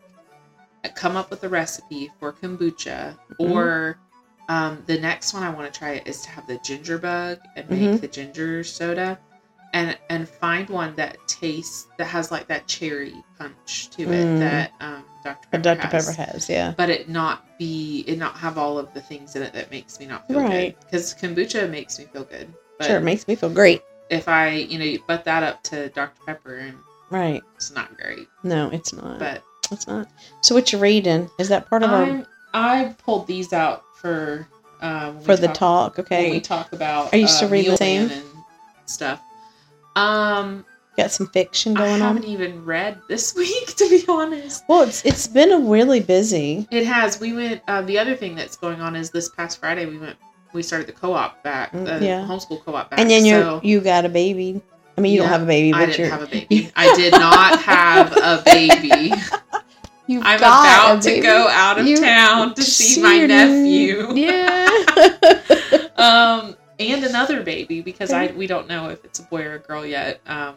come 0.94 1.16
up 1.16 1.30
with 1.30 1.42
a 1.44 1.48
recipe 1.48 2.10
for 2.18 2.32
kombucha 2.32 3.16
Mhm. 3.40 3.50
or. 3.50 3.98
Um, 4.46 4.82
the 4.86 4.98
next 5.00 5.32
one 5.32 5.42
I 5.42 5.48
want 5.48 5.72
to 5.72 5.78
try 5.78 6.02
is 6.04 6.20
to 6.20 6.28
have 6.28 6.46
the 6.46 6.58
ginger 6.58 6.98
bug 6.98 7.38
and 7.56 7.68
make 7.70 7.80
Mhm. 7.80 8.00
the 8.02 8.08
ginger 8.08 8.62
soda, 8.62 9.18
and 9.74 9.98
and 10.08 10.26
find 10.26 10.68
one 10.70 10.94
that 10.96 11.18
tastes 11.28 11.86
that 11.98 12.06
has 12.06 12.30
like 12.30 12.46
that 12.46 12.66
cherry 12.66 13.12
punch 13.38 13.90
to 13.90 14.02
it 14.04 14.24
Mm. 14.24 14.38
that 14.38 14.72
um, 14.80 15.04
Dr 15.22 15.48
Pepper 15.50 15.62
Dr 15.62 15.88
has 15.88 16.06
Pepper 16.06 16.22
has, 16.32 16.48
yeah. 16.48 16.72
but 16.76 16.88
it 16.88 17.08
not 17.10 17.44
be 17.58 18.04
it 18.06 18.16
not 18.16 18.34
have 18.36 18.56
all 18.56 18.78
of 18.78 18.92
the 18.94 19.00
things 19.00 19.36
in 19.36 19.42
it 19.42 19.52
that 19.52 19.70
makes 19.70 19.98
me 20.00 20.06
not 20.06 20.26
feel 20.26 20.40
Right. 20.40 20.74
good 20.78 20.86
because 20.86 21.12
kombucha 21.14 21.68
makes 21.68 21.98
me 21.98 22.06
feel 22.06 22.24
good 22.24 22.52
but 22.78 22.86
sure, 22.86 22.96
it 22.98 23.02
makes 23.02 23.28
me 23.28 23.34
feel 23.34 23.50
great. 23.50 23.82
if 24.10 24.28
i 24.28 24.50
you 24.50 24.78
know 24.78 24.84
you 24.84 25.00
butt 25.06 25.24
that 25.24 25.42
up 25.42 25.62
to 25.64 25.88
dr 25.90 26.14
pepper 26.26 26.56
and 26.56 26.78
Right. 27.10 27.42
it's 27.56 27.70
not 27.70 27.96
great 27.98 28.28
No, 28.42 28.70
it's 28.70 28.92
not. 28.92 29.18
but 29.18 29.42
it's 29.70 29.86
not. 29.86 30.08
So 30.42 30.54
what 30.54 30.72
you 30.72 30.78
reading? 30.78 31.30
Is 31.38 31.48
that 31.48 31.68
part 31.68 31.82
of 31.82 31.90
our 31.90 32.02
I'm, 32.04 32.26
i 32.52 32.94
pulled 33.04 33.26
these 33.26 33.52
out 33.52 33.82
for 34.00 34.46
uh, 34.80 35.12
for 35.20 35.36
the 35.36 35.48
talk, 35.48 35.96
talk? 35.96 36.10
when 36.10 36.30
we 36.30 36.36
Okay. 36.36 36.40
talk 36.40 36.72
about 36.72 37.12
Are 37.14 37.16
you 37.18 37.26
still 37.26 37.48
uh, 37.48 37.52
reading 37.52 37.70
the 37.72 37.76
same? 37.76 38.10
And 38.10 38.24
stuff 38.86 39.20
um 39.96 40.64
Got 40.96 41.10
some 41.10 41.26
fiction 41.26 41.74
going 41.74 41.94
on. 41.94 42.02
i 42.02 42.06
haven't 42.06 42.24
on. 42.24 42.30
even 42.30 42.64
read 42.64 43.00
this 43.08 43.34
week 43.36 43.74
to 43.76 43.88
be 43.90 44.04
honest 44.08 44.62
Well, 44.68 44.82
it's 44.82 45.04
it's 45.04 45.26
been 45.26 45.50
a 45.52 45.58
really 45.58 45.98
busy. 46.00 46.68
It 46.70 46.86
has. 46.86 47.18
We 47.18 47.32
went. 47.32 47.62
Uh, 47.66 47.82
the 47.82 47.98
other 47.98 48.14
thing 48.14 48.36
that's 48.36 48.56
going 48.56 48.80
on 48.80 48.94
is 48.94 49.10
this 49.10 49.28
past 49.28 49.58
Friday 49.58 49.86
we 49.86 49.98
went. 49.98 50.16
We 50.52 50.62
started 50.62 50.86
the 50.86 50.92
co-op 50.92 51.42
back, 51.42 51.72
Mm, 51.72 51.84
the 51.98 52.06
yeah. 52.06 52.20
homeschool 52.24 52.64
co-op 52.64 52.90
back. 52.90 53.00
And 53.00 53.10
then 53.10 53.24
you 53.24 53.34
so 53.34 53.60
you 53.64 53.80
got 53.80 54.04
a 54.04 54.08
baby. 54.08 54.62
I 54.96 55.00
mean, 55.00 55.12
you 55.14 55.18
don't 55.18 55.28
have 55.28 55.42
a 55.42 55.46
baby, 55.46 55.72
I 55.72 55.80
but 55.80 55.86
didn't 55.86 55.98
you're 55.98 56.08
have 56.10 56.22
a 56.22 56.26
baby. 56.28 56.70
I 56.76 56.94
did 56.94 57.12
not 57.14 57.60
have 57.62 58.12
a 58.16 58.42
baby. 58.44 59.12
you've 60.06 60.22
I'm 60.24 60.38
got 60.38 60.92
a 60.92 60.92
about 60.92 61.02
to 61.02 61.20
go 61.20 61.48
out 61.48 61.80
of 61.80 61.86
You- 61.88 61.96
town 62.00 62.54
to 62.54 62.62
see 62.62 63.02
my 63.02 63.26
nephew. 63.26 64.14
Yeah. 64.14 64.63
And 66.78 67.04
another 67.04 67.42
baby 67.42 67.80
because 67.80 68.12
I 68.12 68.28
we 68.28 68.46
don't 68.46 68.68
know 68.68 68.88
if 68.88 69.04
it's 69.04 69.18
a 69.20 69.22
boy 69.24 69.42
or 69.44 69.54
a 69.54 69.58
girl 69.58 69.84
yet. 69.86 70.20
Um, 70.26 70.54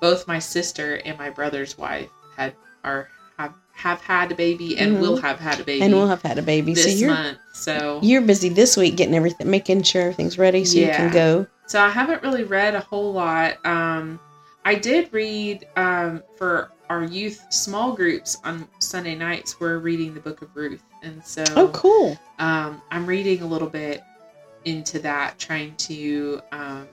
both 0.00 0.26
my 0.26 0.38
sister 0.38 0.96
and 1.04 1.16
my 1.18 1.30
brother's 1.30 1.76
wife 1.78 2.08
had 2.36 2.54
are 2.84 3.08
have 3.38 3.54
have 3.74 4.00
had 4.00 4.30
a 4.32 4.34
baby 4.34 4.78
and 4.78 4.96
Mhm. 4.96 5.00
will 5.00 5.16
have 5.16 5.38
had 5.40 5.60
a 5.60 5.64
baby 5.64 5.82
and 5.82 5.94
we'll 5.94 6.08
have 6.08 6.22
had 6.22 6.38
a 6.38 6.42
baby. 6.42 6.74
this 6.74 6.84
so 6.84 6.90
you're 6.90 7.10
month. 7.10 7.38
So 7.54 8.00
you're 8.02 8.20
busy 8.22 8.48
this 8.48 8.76
week 8.76 8.96
getting 8.96 9.14
everything, 9.14 9.50
making 9.50 9.82
sure 9.82 10.02
everything's 10.02 10.38
ready 10.38 10.64
so 10.64 10.78
you 10.78 10.88
can 10.90 11.10
go. 11.10 11.46
So 11.66 11.80
I 11.80 11.88
haven't 11.88 12.22
really 12.22 12.44
read 12.44 12.74
a 12.74 12.80
whole 12.80 13.12
lot. 13.12 13.64
Um, 13.64 14.20
I 14.64 14.74
did 14.74 15.08
read 15.12 15.66
um, 15.76 16.22
for 16.36 16.70
our 16.90 17.04
youth 17.04 17.42
small 17.50 17.92
groups 17.94 18.36
on 18.44 18.68
Sunday 18.78 19.14
nights. 19.14 19.58
We're 19.58 19.78
reading 19.78 20.12
the 20.14 20.20
Book 20.20 20.42
of 20.42 20.54
Ruth, 20.54 20.82
and 21.02 21.24
so 21.24 21.42
Oh, 21.56 21.68
cool. 21.68 22.18
um, 22.38 22.82
I'm 22.90 23.06
reading 23.06 23.42
a 23.42 23.46
little 23.46 23.68
bit 23.70 24.02
into 24.64 24.98
that, 25.00 25.38
trying 25.38 25.74
to 25.76 26.40
um, 26.52 26.88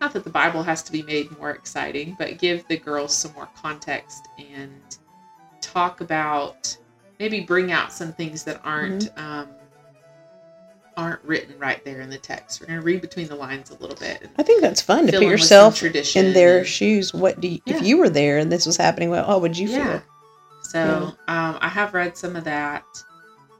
not 0.00 0.12
that 0.12 0.24
the 0.24 0.30
Bible 0.30 0.62
has 0.62 0.82
to 0.84 0.92
be 0.92 1.02
made 1.02 1.36
more 1.38 1.50
exciting, 1.50 2.14
but 2.18 2.38
give 2.38 2.66
the 2.68 2.76
girls 2.76 3.14
some 3.14 3.32
more 3.34 3.48
context 3.56 4.28
and 4.38 4.98
talk 5.60 6.00
about 6.00 6.76
maybe 7.18 7.40
bring 7.40 7.72
out 7.72 7.92
some 7.92 8.12
things 8.12 8.44
that 8.44 8.60
aren't 8.64 9.10
um, 9.18 9.48
aren't 10.96 11.22
written 11.24 11.56
right 11.58 11.84
there 11.84 12.00
in 12.00 12.10
the 12.10 12.18
text. 12.18 12.60
We're 12.60 12.66
going 12.66 12.80
to 12.80 12.84
read 12.84 13.00
between 13.00 13.28
the 13.28 13.36
lines 13.36 13.70
a 13.70 13.74
little 13.74 13.96
bit. 13.96 14.28
I 14.36 14.42
think 14.42 14.60
that's 14.60 14.82
fun 14.82 15.06
to 15.06 15.12
put 15.12 15.22
in 15.22 15.28
with 15.30 15.42
some 15.42 15.72
yourself 15.72 16.16
in 16.16 16.32
their 16.32 16.58
and- 16.58 16.66
shoes. 16.66 17.14
What 17.14 17.40
do 17.40 17.48
you, 17.48 17.60
Yeah. 17.64 17.76
if 17.76 17.82
you 17.82 17.98
were 17.98 18.08
there 18.08 18.38
and 18.38 18.50
this 18.50 18.66
was 18.66 18.76
happening? 18.76 19.10
Well, 19.10 19.24
how 19.24 19.38
would 19.38 19.56
you 19.56 19.68
yeah. 19.68 20.00
feel? 20.00 20.02
So 20.62 21.12
um, 21.28 21.58
I 21.60 21.68
have 21.68 21.94
read 21.94 22.16
some 22.16 22.36
of 22.36 22.44
that. 22.44 22.84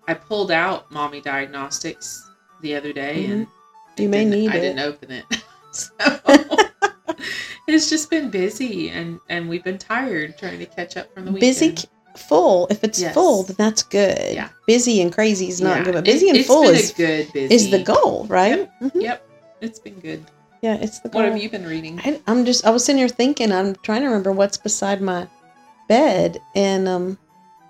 I 0.08 0.14
pulled 0.14 0.50
out 0.50 0.90
Mommy 0.90 1.20
Diagnostics 1.20 2.27
the 2.62 2.74
other 2.76 2.92
day, 2.92 3.26
and 3.26 3.46
Mm-hmm. 3.46 4.02
You 4.02 4.08
may 4.08 4.24
need 4.24 4.50
I 4.52 4.56
it. 4.56 4.60
didn't 4.60 4.78
open 4.80 5.10
it. 5.10 5.24
so 5.72 5.90
it's 7.66 7.90
just 7.90 8.10
been 8.10 8.30
busy, 8.30 8.90
and 8.90 9.18
and 9.28 9.48
we've 9.48 9.64
been 9.64 9.78
tired 9.78 10.38
trying 10.38 10.58
to 10.60 10.66
catch 10.66 10.96
up 10.96 11.12
from 11.12 11.24
the 11.26 11.32
weekend. 11.32 11.40
Busy, 11.58 11.74
full. 12.16 12.66
If 12.70 12.84
it's 12.84 13.00
Yes. 13.00 13.14
full, 13.14 13.42
then 13.42 13.56
that's 13.58 13.82
good. 13.82 14.34
Yeah. 14.34 14.48
Busy 14.66 15.00
and 15.02 15.12
crazy 15.12 15.48
is 15.48 15.60
not 15.60 15.78
Yeah. 15.78 15.84
good, 15.84 15.94
but 15.94 16.08
It- 16.08 16.12
busy 16.12 16.30
and 16.30 16.44
full 16.44 16.62
is 16.64 16.92
good 16.92 17.32
busy. 17.32 17.54
is 17.54 17.70
the 17.70 17.82
goal, 17.82 18.26
right? 18.28 18.68
Mhm. 18.80 19.02
Yep, 19.02 19.28
it's 19.60 19.78
been 19.80 19.98
good. 20.00 20.24
Yeah, 20.62 20.74
it's 20.80 21.00
the 21.00 21.08
goal. 21.08 21.22
What 21.22 21.30
have 21.32 21.40
you 21.42 21.50
been 21.50 21.66
reading? 21.66 22.00
I, 22.04 22.20
I'm 22.26 22.44
just. 22.44 22.64
I 22.66 22.70
was 22.70 22.84
sitting 22.84 22.98
here 22.98 23.08
thinking. 23.08 23.50
I'm 23.52 23.74
trying 23.82 24.00
to 24.02 24.06
remember 24.08 24.32
what's 24.32 24.56
beside 24.56 25.00
my 25.00 25.26
bed, 25.88 26.40
and 26.54 26.88
um, 26.88 27.18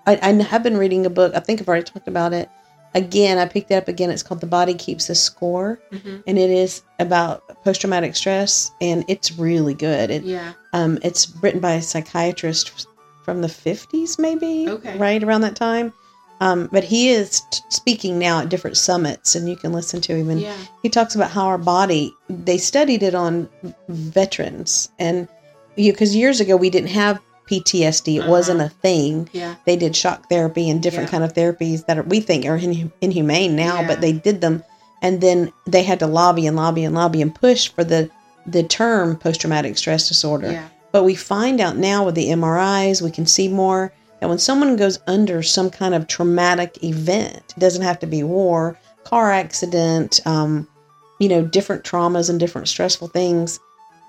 I, 0.07 0.19
I 0.21 0.31
have 0.43 0.61
been 0.63 0.77
reading 0.77 1.05
a 1.05 1.09
book. 1.09 1.33
I 1.35 1.39
think 1.39 1.59
I've 1.61 1.67
already 1.67 1.83
talked 1.85 2.07
about 2.07 2.33
it. 2.33 2.49
Again, 2.95 3.37
I 3.37 3.45
picked 3.45 3.69
it 3.71 3.75
up 3.75 3.87
again. 3.87 4.09
It's 4.09 4.23
called 4.23 4.41
"The 4.41 4.47
Body 4.47 4.73
Keeps 4.73 5.09
a 5.09 5.15
Score," 5.15 5.79
Mhm. 5.93 6.23
and 6.25 6.39
it 6.39 6.49
is 6.49 6.81
about 6.99 7.43
post 7.63 7.81
traumatic 7.81 8.15
stress, 8.15 8.71
and 8.81 9.05
it's 9.07 9.37
really 9.37 9.73
good. 9.75 10.09
It, 10.09 10.23
Yeah. 10.23 10.53
um, 10.73 10.97
it's 11.03 11.27
written 11.41 11.59
by 11.59 11.73
a 11.73 11.81
psychiatrist 11.81 12.71
from 13.25 13.41
the 13.41 13.47
50s, 13.49 14.17
maybe, 14.17 14.65
Okay. 14.67 14.97
right 14.97 15.23
around 15.23 15.41
that 15.41 15.55
time. 15.55 15.93
Um, 16.41 16.69
but 16.71 16.83
he 16.85 17.09
is 17.09 17.41
t- 17.51 17.59
speaking 17.69 18.17
now 18.17 18.39
at 18.39 18.49
different 18.49 18.77
summits, 18.77 19.35
and 19.35 19.47
you 19.49 19.55
can 19.57 19.71
listen 19.73 19.99
to 20.01 20.15
him. 20.15 20.29
And 20.29 20.39
Yeah. 20.41 20.53
he 20.81 20.89
talks 20.89 21.13
about 21.13 21.29
how 21.31 21.45
our 21.45 21.57
body 21.57 22.13
they 22.29 22.57
studied 22.57 23.03
it 23.03 23.13
on 23.13 23.49
veterans 23.89 24.89
and 24.99 25.27
you 25.75 25.91
because 25.91 26.15
years 26.15 26.39
ago 26.39 26.55
we 26.55 26.69
didn't 26.69 26.89
have 26.89 27.19
ptsd 27.49 28.15
it 28.15 28.19
Uh-huh. 28.19 28.29
wasn't 28.29 28.61
a 28.61 28.69
thing 28.69 29.29
Yeah. 29.33 29.55
they 29.65 29.75
did 29.75 29.95
shock 29.95 30.29
therapy 30.29 30.69
and 30.69 30.81
different 30.81 31.07
Yeah. 31.07 31.11
kind 31.11 31.23
of 31.23 31.33
therapies 31.33 31.85
that 31.87 31.97
are, 31.97 32.03
we 32.03 32.19
think 32.19 32.45
are 32.45 32.57
inhu- 32.59 32.91
inhumane 33.01 33.55
now 33.55 33.81
Yeah. 33.81 33.87
but 33.87 34.01
they 34.01 34.11
did 34.11 34.41
them 34.41 34.63
and 35.01 35.21
then 35.21 35.51
they 35.65 35.83
had 35.83 35.99
to 35.99 36.07
lobby 36.07 36.45
and 36.47 36.55
lobby 36.57 36.83
and 36.83 36.93
lobby 36.95 37.21
and 37.21 37.33
push 37.33 37.69
for 37.69 37.83
the 37.83 38.09
the 38.47 38.63
term 38.63 39.15
post-traumatic 39.15 39.77
stress 39.77 40.07
disorder 40.07 40.51
Yeah. 40.51 40.63
but 40.91 41.03
we 41.03 41.15
find 41.15 41.59
out 41.61 41.77
now 41.77 42.03
with 42.05 42.15
the 42.15 42.29
MRIs, 42.31 43.01
we 43.01 43.11
can 43.11 43.25
see 43.27 43.47
more 43.47 43.91
that 44.19 44.27
when 44.29 44.39
someone 44.39 44.75
goes 44.75 44.99
under 45.07 45.41
some 45.43 45.69
kind 45.69 45.93
of 45.95 46.07
traumatic 46.07 46.83
event, 46.83 47.43
it 47.55 47.59
doesn't 47.59 47.83
have 47.83 47.99
to 47.99 48.07
be 48.07 48.21
war, 48.23 48.77
car 49.05 49.31
accident, 49.31 50.19
um, 50.25 50.67
you 51.19 51.29
know, 51.29 51.41
different 51.43 51.83
traumas 51.83 52.29
and 52.29 52.39
different 52.39 52.67
stressful 52.67 53.07
things. 53.09 53.59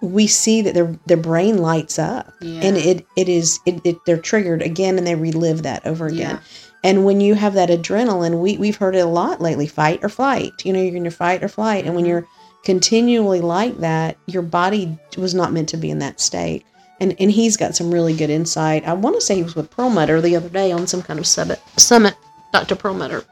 We 0.03 0.27
see 0.27 0.63
that 0.63 0.75
their 0.75 0.97
their 1.07 1.17
brain 1.17 1.59
lights 1.59 1.99
up, 1.99 2.33
Yeah. 2.41 2.61
and 2.63 2.77
it 2.77 3.07
it 3.17 3.29
is 3.29 3.59
it, 3.67 3.81
it 3.85 3.97
they're 4.07 4.17
triggered 4.17 4.63
again, 4.63 4.97
and 4.99 5.07
they 5.07 5.15
relive 5.15 5.63
that 5.65 5.87
over 5.87 6.07
again. 6.07 6.37
Yeah. 6.37 6.39
And 6.83 7.05
when 7.05 7.21
you 7.21 7.35
have 7.35 7.53
that 7.55 7.69
adrenaline, 7.69 8.41
we 8.41 8.57
we've 8.57 8.77
heard 8.77 8.95
it 8.97 9.01
a 9.01 9.07
lot 9.07 9.41
lately: 9.43 9.67
fight 9.67 10.01
or 10.03 10.09
flight. 10.09 10.53
You 10.65 10.73
know, 10.73 10.81
you're 10.81 10.97
in 10.97 11.05
your 11.05 11.11
fight 11.13 11.43
or 11.45 11.49
flight, 11.49 11.85
and 11.85 11.95
when 11.95 12.05
Mhm. 12.05 12.09
you're 12.09 12.27
continually 12.65 13.41
like 13.41 13.79
that, 13.81 14.17
your 14.27 14.43
body 14.43 14.99
was 15.19 15.35
not 15.35 15.53
meant 15.53 15.69
to 15.71 15.77
be 15.77 15.91
in 15.91 15.99
that 15.99 16.21
state. 16.21 16.65
And 17.01 17.15
and 17.19 17.31
he's 17.31 17.57
got 17.57 17.75
some 17.77 17.91
really 17.91 18.15
good 18.15 18.31
insight. 18.31 18.87
I 18.87 18.93
want 18.95 19.17
to 19.17 19.21
say 19.23 19.35
he 19.37 19.43
was 19.43 19.55
with 19.57 19.71
Perlmutter 19.71 20.21
the 20.21 20.37
other 20.37 20.49
day 20.49 20.71
on 20.73 20.87
some 20.87 21.03
kind 21.03 21.19
of 21.19 21.27
summit. 21.27 21.61
Summit, 21.77 22.15
Dr. 22.53 22.75
Perlmutter. 22.77 23.25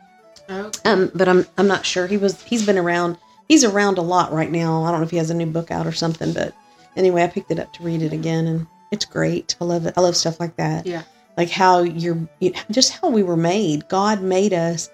Okay. 0.51 0.79
Um, 0.91 1.11
but 1.15 1.29
I'm 1.29 1.47
I'm 1.59 1.67
not 1.69 1.85
sure. 1.87 2.07
He 2.07 2.17
was 2.17 2.43
he's 2.43 2.65
been 2.65 2.79
around. 2.79 3.17
He's 3.49 3.65
around 3.65 3.99
a 3.99 4.03
lot 4.03 4.33
right 4.33 4.51
now. 4.51 4.85
I 4.85 4.91
don't 4.91 5.01
know 5.01 5.07
if 5.07 5.11
he 5.11 5.17
has 5.17 5.31
a 5.31 5.35
new 5.35 5.47
book 5.47 5.71
out 5.71 5.87
or 5.87 5.93
something, 5.93 6.33
but 6.33 6.55
anyway, 6.97 7.23
I 7.25 7.29
picked 7.29 7.51
it 7.51 7.59
up 7.59 7.73
to 7.75 7.83
read 7.83 8.03
it 8.03 8.13
again, 8.13 8.47
and 8.47 8.67
it's 8.91 9.05
great. 9.05 9.57
I 9.61 9.65
love 9.65 9.87
it. 9.87 9.95
I 9.97 10.01
love 10.01 10.17
stuff 10.17 10.39
like 10.41 10.57
that 10.57 10.87
Yeah. 10.87 11.03
like 11.37 11.51
how 11.51 11.81
you're 11.83 12.19
you- 12.41 12.53
just 12.71 12.93
how 12.93 13.09
we 13.11 13.23
were 13.23 13.37
made 13.37 13.89
god 13.89 14.21
made 14.23 14.53
us 14.53 14.89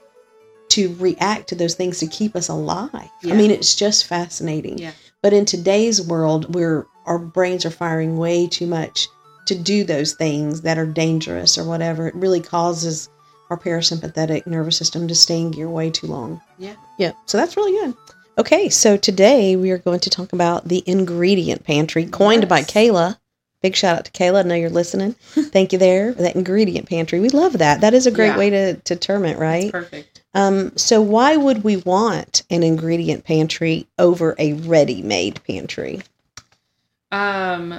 to 0.70 0.94
react 0.98 1.48
to 1.48 1.54
those 1.54 1.74
things 1.74 1.98
to 2.00 2.06
keep 2.06 2.34
us 2.36 2.48
alive 2.48 2.90
Yeah. 3.22 3.32
i 3.34 3.36
mean 3.36 3.50
it's 3.50 3.74
just 3.74 4.04
fascinating 4.06 4.76
Yeah. 4.78 4.90
but 5.22 5.32
in 5.32 5.44
today's 5.46 6.02
world 6.02 6.54
where 6.54 6.86
our 7.06 7.18
brains 7.18 7.64
are 7.64 7.70
firing 7.70 8.18
way 8.18 8.46
too 8.46 8.66
much 8.66 9.08
to 9.46 9.54
do 9.54 9.84
those 9.84 10.12
things 10.14 10.62
that 10.62 10.76
are 10.78 10.86
dangerous 10.86 11.56
or 11.56 11.64
whatever 11.64 12.08
it 12.08 12.14
really 12.14 12.40
causes 12.40 13.08
our 13.50 13.56
parasympathetic 13.58 14.46
nervous 14.46 14.76
system 14.76 15.06
to 15.08 15.14
stay 15.14 15.40
in 15.40 15.50
gear 15.50 15.68
way 15.70 15.88
too 15.90 16.06
long 16.08 16.40
Yeah. 16.58 16.74
yeah 16.98 17.12
so 17.26 17.38
that's 17.38 17.56
really 17.56 17.72
good 17.72 17.94
okay 18.36 18.68
so 18.68 18.96
today 18.96 19.56
we 19.56 19.70
are 19.70 19.78
going 19.78 20.00
to 20.00 20.10
talk 20.10 20.32
about 20.32 20.66
the 20.68 20.82
ingredient 20.86 21.64
pantry 21.64 22.04
coined 22.06 22.48
by 22.48 22.60
kayla 22.62 23.18
Big 23.62 23.74
shout 23.76 23.96
out 23.96 24.04
to 24.04 24.12
Kayla. 24.12 24.40
I 24.40 24.42
know 24.46 24.54
you're 24.56 24.68
listening. 24.68 25.12
Thank 25.30 25.72
you 25.72 25.78
there. 25.78 26.12
for 26.12 26.20
That 26.20 26.36
ingredient 26.36 26.86
pantry. 26.86 27.18
We 27.18 27.30
love 27.30 27.54
that. 27.54 27.80
That 27.80 27.94
is 27.94 28.06
a 28.06 28.10
great 28.10 28.26
Yeah. 28.26 28.36
way 28.36 28.50
to, 28.50 28.74
to 28.74 28.94
term 28.94 29.24
it, 29.24 29.38
right? 29.38 29.72
Perfect. 29.72 30.22
Um, 30.34 30.76
so 30.76 31.00
why 31.00 31.36
would 31.36 31.64
we 31.64 31.78
want 31.78 32.42
an 32.50 32.62
ingredient 32.62 33.24
pantry 33.24 33.86
over 33.98 34.34
a 34.38 34.52
ready-made 34.52 35.40
pantry? 35.46 36.02
Um, 37.10 37.72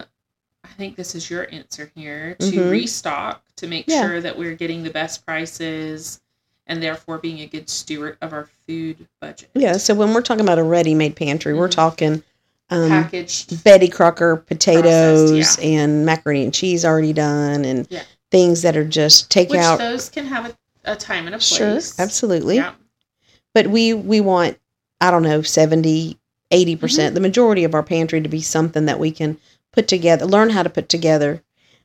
I 0.63 0.67
think 0.75 0.95
this 0.95 1.13
is 1.13 1.29
your 1.29 1.47
answer 1.53 1.91
here 1.93 2.33
to 2.39 2.45
Mhm. 2.45 2.71
restock 2.71 3.43
to 3.57 3.67
make 3.67 3.87
Yeah. 3.87 4.01
sure 4.01 4.21
that 4.21 4.39
we're 4.39 4.55
getting 4.55 4.81
the 4.81 4.89
best 4.89 5.23
prices 5.23 6.19
and 6.67 6.81
therefore 6.81 7.17
being 7.17 7.39
a 7.41 7.45
good 7.45 7.69
steward 7.69 8.17
of 8.21 8.33
our 8.33 8.49
food 8.67 9.07
budget. 9.21 9.49
Yeah. 9.53 9.73
So 9.77 9.93
when 9.93 10.13
we're 10.13 10.21
talking 10.21 10.43
about 10.43 10.57
a 10.59 10.63
ready-made 10.63 11.15
pantry, 11.15 11.53
we're 11.53 11.67
Mhm. 11.67 11.71
talking 11.71 12.23
um, 12.71 12.89
Packaged. 12.89 13.63
Betty 13.63 13.87
Crocker 13.87 14.37
potatoes 14.37 15.29
Processed, 15.31 15.59
and 15.61 16.03
macaroni 16.03 16.43
and 16.43 16.51
cheese 16.53 16.83
already 16.83 17.13
done, 17.13 17.63
and 17.63 17.85
Yeah. 17.91 18.01
things 18.31 18.63
that 18.63 18.75
are 18.75 18.83
just 18.83 19.29
take 19.29 19.53
out. 19.53 19.77
those 19.77 20.09
can 20.09 20.25
have 20.25 20.47
a, 20.47 20.91
a 20.93 20.95
time 20.95 21.27
and 21.27 21.35
a 21.35 21.37
place. 21.37 21.93
Sure, 21.95 22.03
absolutely. 22.03 22.55
Yeah. 22.55 22.71
but 23.53 23.67
we 23.67 23.93
we 23.93 24.19
want 24.19 24.57
i 24.99 25.11
don't 25.11 25.21
know 25.23 25.41
70 25.43 26.17
80% 26.51 27.13
the 27.13 27.19
majority 27.19 27.63
of 27.63 27.73
our 27.75 27.83
pantry 27.83 28.19
to 28.21 28.27
be 28.29 28.41
something 28.41 28.85
that 28.85 28.99
we 28.99 29.11
can 29.11 29.37
put 29.71 29.87
together 29.87 30.25
learn 30.25 30.49
how 30.49 30.63
to 30.63 30.69
put 30.69 30.89
together 30.89 31.41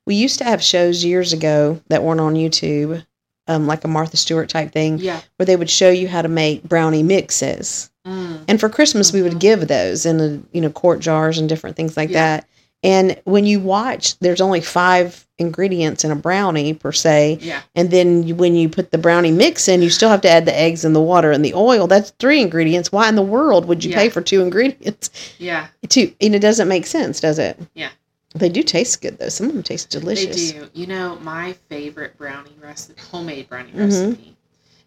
we 0.06 0.14
used 0.14 0.38
to 0.38 0.44
have 0.44 0.62
shows 0.62 1.04
years 1.04 1.32
ago 1.34 1.80
that 1.88 2.02
weren't 2.02 2.20
on 2.20 2.34
youtube 2.34 3.04
um, 3.50 3.66
like 3.66 3.84
a 3.84 3.88
martha 3.88 4.16
stewart 4.16 4.48
type 4.48 4.72
thing 4.72 4.98
Yeah. 4.98 5.20
where 5.36 5.44
they 5.46 5.56
would 5.56 5.68
show 5.70 5.90
you 5.90 6.08
how 6.08 6.22
to 6.22 6.28
make 6.28 6.62
brownie 6.62 7.02
mixes 7.02 7.90
Mm. 8.06 8.38
and 8.48 8.58
for 8.58 8.70
christmas 8.70 9.12
we 9.12 9.20
would 9.20 9.34
Mhm. 9.34 9.40
give 9.40 9.68
those 9.68 10.06
in 10.06 10.16
the 10.16 10.40
you 10.52 10.60
know 10.62 10.70
quart 10.70 11.00
jars 11.00 11.36
and 11.36 11.48
different 11.50 11.76
things 11.76 11.98
like 11.98 12.08
Yeah. 12.08 12.36
that 12.38 12.46
and 12.82 13.16
when 13.24 13.44
you 13.44 13.60
watch 13.60 14.18
there's 14.20 14.40
only 14.40 14.62
five 14.62 15.26
ingredients 15.38 16.02
in 16.04 16.10
a 16.10 16.16
brownie 16.16 16.72
per 16.72 16.92
se 16.92 17.38
Yeah. 17.42 17.60
and 17.74 17.90
then 17.90 18.22
you, 18.26 18.34
when 18.34 18.54
you 18.54 18.68
put 18.70 18.90
the 18.90 18.96
brownie 18.98 19.30
mix 19.32 19.68
in, 19.68 19.80
you 19.82 19.90
still 19.90 20.08
have 20.10 20.20
to 20.22 20.30
add 20.30 20.44
the 20.46 20.58
eggs 20.58 20.84
and 20.84 20.94
the 20.94 21.00
water 21.00 21.30
and 21.30 21.42
the 21.44 21.54
oil. 21.54 21.86
That's 21.86 22.12
three 22.18 22.40
ingredients. 22.42 22.92
Why 22.92 23.08
in 23.08 23.14
the 23.16 23.22
world 23.22 23.64
would 23.66 23.82
you 23.82 23.90
Yeah. 23.90 23.96
pay 23.98 24.08
for 24.10 24.20
two 24.20 24.42
ingredients? 24.46 25.08
Yeah. 25.38 25.66
Two, 25.88 26.12
and 26.20 26.34
it 26.34 26.40
doesn't 26.40 26.68
make 26.68 26.86
sense, 26.86 27.20
does 27.20 27.38
it? 27.38 27.58
Yeah. 27.74 27.88
They 28.34 28.48
do 28.48 28.62
taste 28.62 29.00
good 29.02 29.18
though. 29.18 29.28
Some 29.28 29.48
of 29.48 29.54
them 29.54 29.62
taste 29.62 29.90
delicious. 29.90 30.52
They 30.52 30.58
do. 30.58 30.70
You 30.72 30.86
know, 30.86 31.16
my 31.20 31.52
favorite 31.68 32.16
brownie 32.16 32.54
recipe, 32.60 33.00
homemade 33.00 33.48
brownie 33.48 33.72
Mhm. 33.72 33.78
recipe. 33.78 34.36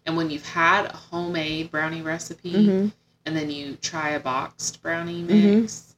And 0.06 0.16
when 0.16 0.30
you've 0.30 0.46
had 0.46 0.86
a 0.86 0.96
homemade 0.96 1.70
brownie 1.70 2.02
recipe 2.02 2.52
hmm 2.52 2.88
and 3.26 3.34
then 3.34 3.50
you 3.50 3.76
try 3.80 4.10
a 4.10 4.20
boxed 4.20 4.82
brownie 4.82 5.22
Mhm. 5.22 5.62
mix, 5.62 5.94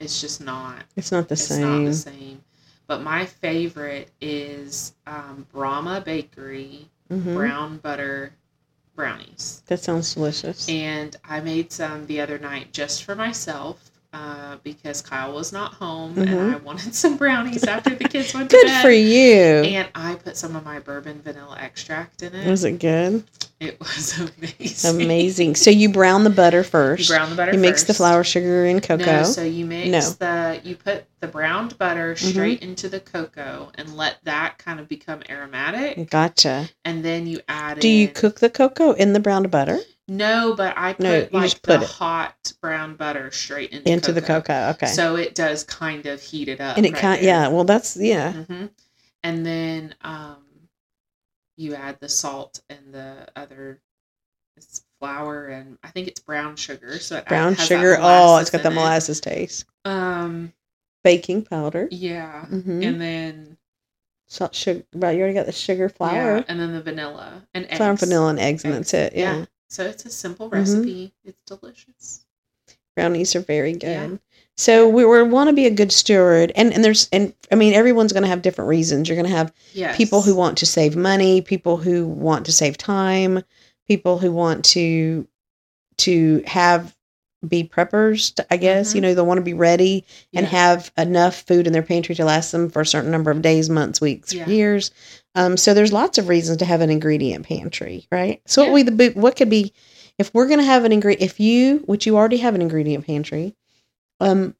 it's 0.00 0.20
just 0.20 0.40
not. 0.40 0.84
It's 0.96 1.12
not 1.12 1.28
the 1.28 1.34
it's 1.34 1.44
same. 1.44 1.86
It's 1.86 2.06
not 2.06 2.10
the 2.14 2.18
same. 2.18 2.44
But 2.86 3.02
my 3.02 3.26
favorite 3.26 4.10
is 4.20 4.92
um, 5.06 5.46
Broma 5.54 6.04
Bakery 6.04 6.88
Mhm. 7.10 7.34
brown 7.34 7.78
butter 7.78 8.32
brownies. 8.96 9.62
That 9.66 9.80
sounds 9.80 10.14
delicious. 10.14 10.68
And 10.68 11.16
I 11.24 11.40
made 11.40 11.72
some 11.72 12.06
the 12.06 12.20
other 12.20 12.38
night 12.38 12.72
just 12.72 13.04
for 13.04 13.14
myself. 13.14 13.90
Uh, 14.14 14.56
because 14.62 15.02
Kyle 15.02 15.34
was 15.34 15.52
not 15.52 15.74
home 15.74 16.14
Mhm. 16.14 16.26
and 16.28 16.54
I 16.54 16.56
wanted 16.58 16.94
some 17.04 17.16
brownies 17.16 17.64
after 17.64 17.90
the 17.94 18.04
kids 18.08 18.32
went 18.32 18.48
to 18.50 18.56
Good 18.56 18.66
bed. 18.66 18.74
Good 18.76 18.82
for 18.82 18.90
you. 18.92 19.34
And 19.74 19.88
I 19.94 20.14
put 20.14 20.36
some 20.36 20.54
of 20.54 20.64
my 20.64 20.78
bourbon 20.78 21.20
vanilla 21.22 21.58
extract 21.60 22.22
in 22.22 22.32
it. 22.34 22.46
Was 22.48 22.64
it 22.64 22.78
good? 22.78 23.24
It 23.60 23.78
was 23.80 24.18
amazing. 24.38 25.00
Amazing. 25.02 25.54
So 25.56 25.70
you 25.70 25.88
brown 25.88 26.22
the 26.24 26.30
butter 26.30 26.58
You 26.58 26.62
first. 26.64 27.08
brown 27.08 27.28
the 27.30 27.36
butter. 27.36 27.52
You 27.52 27.58
mix 27.58 27.82
the 27.84 27.94
flour, 27.94 28.22
sugar, 28.22 28.64
and 28.66 28.82
cocoa. 28.82 29.04
No, 29.04 29.22
so 29.24 29.42
you 29.42 29.64
mix 29.64 29.88
No. 29.88 30.00
the 30.00 30.60
you 30.62 30.76
put 30.76 31.06
the 31.20 31.26
browned 31.26 31.76
butter 31.78 32.14
Mhm. 32.14 32.30
straight 32.32 32.62
into 32.62 32.88
the 32.88 33.00
cocoa 33.00 33.72
and 33.76 33.96
let 33.96 34.18
that 34.24 34.58
kind 34.58 34.78
of 34.78 34.88
become 34.88 35.22
aromatic, 35.28 36.08
gotcha. 36.10 36.68
and 36.84 37.04
then 37.04 37.26
you 37.26 37.40
add. 37.48 37.80
Do 37.80 37.88
you 37.88 38.08
cook 38.08 38.38
the 38.40 38.50
cocoa 38.50 38.92
in 38.92 39.12
the 39.12 39.20
browned 39.20 39.50
butter 39.50 39.80
No, 40.06 40.54
but 40.54 40.74
I 40.76 40.92
put 40.92 41.02
No, 41.02 41.28
like 41.32 41.62
put 41.62 41.78
the 41.80 41.84
it. 41.84 41.90
hot 41.90 42.52
brown 42.60 42.96
butter 42.96 43.30
straight 43.30 43.70
into 43.70 43.90
into 43.90 44.12
the 44.12 44.20
cocoa? 44.20 44.70
Okay. 44.70 44.86
so 44.86 45.16
it 45.16 45.34
does 45.34 45.64
kind 45.64 46.04
of 46.06 46.20
heat 46.20 46.48
it 46.48 46.60
up. 46.60 46.76
and 46.76 46.84
it 46.84 46.92
right 46.92 47.00
kind 47.00 47.18
there. 47.18 47.24
yeah. 47.24 47.48
Well, 47.48 47.64
that's 47.64 47.96
yeah. 47.96 48.32
hmm 48.32 48.66
And 49.22 49.46
then 49.46 49.94
um, 50.02 50.44
you 51.56 51.74
add 51.74 51.98
the 52.00 52.08
salt 52.08 52.60
and 52.68 52.92
the 52.92 53.26
other 53.36 53.80
it's 54.56 54.84
flour 55.00 55.46
and 55.48 55.78
I 55.82 55.88
think 55.88 56.06
it's 56.08 56.20
brown 56.20 56.56
sugar. 56.56 56.98
So 56.98 57.16
it 57.16 57.26
Brown 57.26 57.54
sugar. 57.56 57.96
Oh, 57.98 58.36
it's 58.36 58.50
got 58.50 58.62
the 58.62 58.68
in 58.68 58.72
it. 58.72 58.76
molasses 58.76 59.20
taste. 59.20 59.64
Um, 59.84 60.52
Baking 61.02 61.42
powder. 61.44 61.88
yeah, 61.90 62.44
hmm 62.46 62.82
and 62.82 63.00
then 63.00 63.56
Salt, 64.26 64.54
sugar. 64.54 64.82
Right, 64.94 65.12
you 65.16 65.20
already 65.20 65.34
got 65.34 65.46
the 65.46 65.52
sugar, 65.52 65.88
flour, 65.88 66.14
yeah, 66.38 66.44
and 66.48 66.58
then 66.58 66.72
the 66.72 66.82
vanilla 66.82 67.46
and 67.54 67.66
eggs. 67.66 67.76
flour, 67.76 67.90
and 67.90 67.98
vanilla, 68.00 68.28
and 68.30 68.38
eggs, 68.40 68.64
and 68.64 68.72
that's 68.74 68.94
it. 68.94 69.14
Yeah. 69.14 69.44
So 69.68 69.84
it's 69.84 70.04
a 70.04 70.10
simple 70.10 70.48
Mhm. 70.48 70.52
recipe. 70.52 71.12
It's 71.24 71.40
delicious. 71.46 72.20
brownies 72.96 73.34
are 73.34 73.40
very 73.40 73.72
good. 73.72 74.10
Yeah. 74.12 74.16
So 74.56 74.88
we, 74.88 75.04
we 75.04 75.22
want 75.24 75.48
to 75.48 75.52
be 75.52 75.66
a 75.66 75.70
good 75.70 75.90
steward, 75.90 76.52
and 76.54 76.72
and 76.72 76.84
there's 76.84 77.08
and 77.12 77.34
I 77.50 77.56
mean 77.56 77.74
everyone's 77.74 78.12
going 78.12 78.22
to 78.22 78.28
have 78.28 78.40
different 78.42 78.68
reasons. 78.68 79.08
You're 79.08 79.16
going 79.16 79.28
to 79.28 79.36
have 79.36 79.52
Yes. 79.72 79.96
people 79.96 80.22
who 80.22 80.36
want 80.36 80.58
to 80.58 80.66
save 80.66 80.94
money, 80.94 81.40
people 81.40 81.76
who 81.76 82.06
want 82.06 82.46
to 82.46 82.52
save 82.52 82.78
time, 82.78 83.42
people 83.88 84.18
who 84.18 84.30
want 84.30 84.64
to 84.66 85.26
to 85.98 86.42
have 86.46 86.94
be 87.48 87.64
preppers. 87.64 88.38
I 88.50 88.56
guess 88.56 88.90
Mhm. 88.90 88.94
you 88.94 89.00
know 89.00 89.14
they'll 89.14 89.26
want 89.26 89.38
to 89.38 89.42
be 89.44 89.54
ready 89.54 90.04
and 90.32 90.44
Yeah. 90.46 90.50
have 90.50 90.92
enough 90.98 91.44
food 91.46 91.66
in 91.66 91.72
their 91.72 91.82
pantry 91.82 92.14
to 92.16 92.24
last 92.24 92.52
them 92.52 92.70
for 92.70 92.82
a 92.82 92.86
certain 92.86 93.10
number 93.10 93.30
of 93.30 93.42
days, 93.42 93.68
months, 93.70 94.00
weeks, 94.00 94.32
Yeah. 94.32 94.48
years. 94.48 94.90
Um, 95.34 95.56
so 95.56 95.74
there's 95.74 95.92
lots 95.92 96.18
of 96.18 96.28
reasons 96.28 96.58
to 96.58 96.64
have 96.64 96.80
an 96.80 96.90
ingredient 96.90 97.46
pantry, 97.46 98.06
right? 98.12 98.40
So 98.46 98.62
what 98.62 98.68
Yeah. 98.68 98.74
we 98.74 98.82
the 98.82 99.20
what 99.20 99.36
could 99.36 99.50
be 99.50 99.72
if 100.18 100.30
we're 100.32 100.46
going 100.46 100.60
to 100.60 100.64
have 100.64 100.84
an 100.84 100.92
ingredient 100.92 101.28
if 101.30 101.40
you 101.40 101.78
which 101.86 102.06
you 102.06 102.16
already 102.16 102.36
have 102.38 102.54
an 102.54 102.62
ingredient 102.62 103.06
pantry, 103.06 103.54
um, 104.20 104.54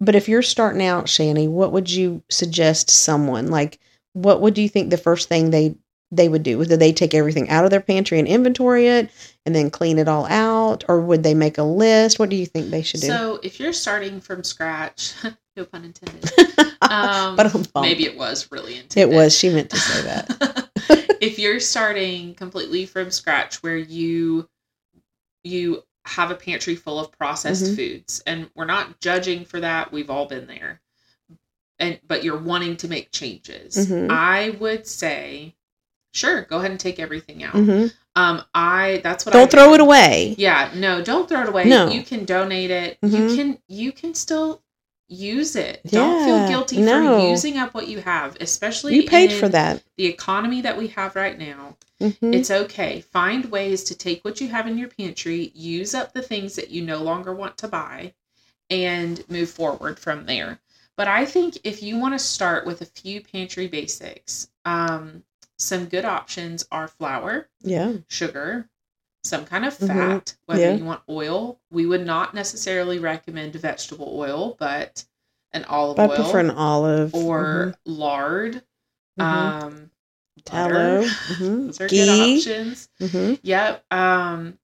but 0.00 0.14
if 0.14 0.28
you're 0.28 0.42
starting 0.42 0.82
out, 0.82 1.06
Shani, 1.06 1.48
what 1.48 1.72
would 1.72 1.90
you 1.90 2.22
suggest 2.30 2.90
someone 2.90 3.48
like? 3.48 3.78
What 4.12 4.40
would 4.40 4.56
you 4.58 4.68
think 4.68 4.90
the 4.90 4.96
first 4.96 5.28
thing 5.28 5.50
they 5.50 5.74
they 6.12 6.28
would 6.28 6.42
do? 6.42 6.58
Would 6.58 6.68
they 6.68 6.92
take 6.92 7.14
everything 7.14 7.48
out 7.50 7.64
of 7.64 7.70
their 7.70 7.80
pantry 7.80 8.18
and 8.18 8.26
inventory 8.26 8.86
it, 8.88 9.10
and 9.46 9.54
then 9.54 9.70
clean 9.70 9.98
it 9.98 10.08
all 10.08 10.26
out, 10.26 10.84
or 10.88 11.00
would 11.00 11.22
they 11.22 11.34
make 11.34 11.58
a 11.58 11.62
list? 11.62 12.18
What 12.18 12.28
do 12.30 12.36
you 12.36 12.46
think 12.46 12.70
they 12.70 12.82
should 12.82 13.00
do? 13.00 13.06
So 13.06 13.40
if 13.42 13.60
you're 13.60 13.72
starting 13.72 14.20
from 14.20 14.42
scratch, 14.44 15.14
no 15.56 15.64
pun 15.64 15.84
intended. 15.84 16.30
Um, 16.82 17.36
But 17.36 17.54
maybe 17.82 18.04
it 18.04 18.16
was 18.16 18.50
really 18.50 18.76
intended. 18.78 19.12
it 19.12 19.16
was. 19.16 19.36
She 19.36 19.48
meant 19.50 19.70
to 19.70 19.76
say 19.76 20.02
that. 20.02 20.68
if 21.20 21.38
you're 21.38 21.60
starting 21.60 22.34
completely 22.34 22.84
from 22.86 23.12
scratch 23.12 23.62
where 23.62 23.76
you 23.76 24.48
you 25.44 25.84
have 26.06 26.32
a 26.32 26.34
pantry 26.34 26.74
full 26.74 26.98
of 26.98 27.12
processed 27.12 27.64
Mhm. 27.66 27.76
foods 27.76 28.22
and 28.26 28.50
we're 28.56 28.64
not 28.64 28.98
judging 29.00 29.44
for 29.44 29.60
that 29.60 29.92
we've 29.92 30.10
all 30.10 30.26
been 30.26 30.46
there 30.48 30.80
and 31.78 32.00
but 32.08 32.24
you're 32.24 32.38
wanting 32.38 32.76
to 32.78 32.88
make 32.88 33.12
changes 33.12 33.76
Mhm. 33.86 34.10
i 34.10 34.50
would 34.58 34.86
say 34.86 35.54
sure 36.12 36.42
go 36.42 36.58
ahead 36.58 36.70
and 36.70 36.80
take 36.80 36.98
everything 36.98 37.42
out 37.44 37.52
hmm 37.54 37.86
um 38.16 38.42
i 38.54 39.00
that's 39.04 39.24
what 39.24 39.34
I 39.34 39.38
Don't 39.38 39.50
throw 39.50 39.68
do. 39.68 39.74
it 39.74 39.80
away. 39.80 40.34
yeah 40.38 40.70
no 40.74 41.02
don't 41.02 41.28
throw 41.28 41.42
it 41.42 41.48
away 41.48 41.64
No. 41.64 41.88
you 41.90 42.02
can 42.02 42.24
donate 42.24 42.70
it 42.70 42.98
Mhm. 43.02 43.12
you 43.30 43.36
can 43.36 43.58
you 43.68 43.92
can 43.92 44.14
still 44.14 44.62
use 45.08 45.56
it 45.56 45.80
don't 45.86 46.24
feel 46.24 46.46
guilty 46.48 46.80
no. 46.80 47.18
for 47.20 47.28
using 47.30 47.58
up 47.58 47.74
what 47.74 47.88
you 47.88 48.00
have 48.00 48.36
especially 48.40 48.94
You 48.96 49.04
paid 49.08 49.32
for 49.32 49.48
that. 49.48 49.82
the 49.96 50.06
economy 50.06 50.60
that 50.62 50.76
we 50.78 50.88
have 50.88 51.14
right 51.16 51.38
now 51.38 51.76
Mhm. 52.00 52.34
it's 52.34 52.50
okay. 52.50 53.02
Find 53.02 53.44
ways 53.50 53.84
to 53.84 53.94
take 53.94 54.24
what 54.24 54.40
you 54.40 54.48
have 54.48 54.66
in 54.66 54.78
your 54.78 54.88
pantry, 54.88 55.52
use 55.54 55.94
up 55.94 56.14
the 56.14 56.22
things 56.22 56.56
that 56.56 56.70
you 56.70 56.80
no 56.80 56.96
longer 57.02 57.34
want 57.34 57.58
to 57.58 57.68
buy, 57.68 58.14
and 58.70 59.22
move 59.28 59.50
forward 59.50 59.98
from 60.00 60.24
there. 60.24 60.60
But 60.96 61.08
I 61.08 61.26
think 61.26 61.58
if 61.62 61.82
you 61.82 61.98
want 61.98 62.14
to 62.14 62.18
start 62.18 62.64
with 62.64 62.80
a 62.80 62.86
few 62.86 63.20
pantry 63.20 63.66
basics, 63.66 64.48
um, 64.64 65.24
some 65.60 65.84
good 65.86 66.04
options 66.04 66.66
are 66.72 66.88
flour, 66.88 67.48
yeah. 67.60 67.92
sugar, 68.08 68.68
some 69.22 69.44
kind 69.44 69.64
of 69.66 69.76
Mhm. 69.78 69.86
fat, 69.88 70.36
whether 70.46 70.62
Yeah. 70.62 70.74
you 70.74 70.84
want 70.84 71.02
oil. 71.08 71.60
We 71.70 71.84
would 71.86 72.04
not 72.06 72.34
necessarily 72.34 72.98
recommend 72.98 73.52
vegetable 73.54 74.10
oil, 74.18 74.56
but 74.58 75.04
an 75.52 75.64
olive 75.64 75.98
I 75.98 76.04
oil 76.06 76.12
I 76.12 76.16
prefer 76.16 76.38
an 76.40 76.50
olive 76.50 77.14
or 77.14 77.74
lard. 77.84 78.62
Mhm. 79.18 79.24
Um, 79.24 79.90
tallow. 80.44 81.02
butter. 81.02 81.08
Mhm. 81.28 81.66
Those 81.66 81.80
are 81.82 81.88
good 81.88 81.90
Ghee. 81.90 82.36
options. 82.38 82.88
hmm 82.98 83.34
Yep. 83.42 83.84
Um, 83.92 84.58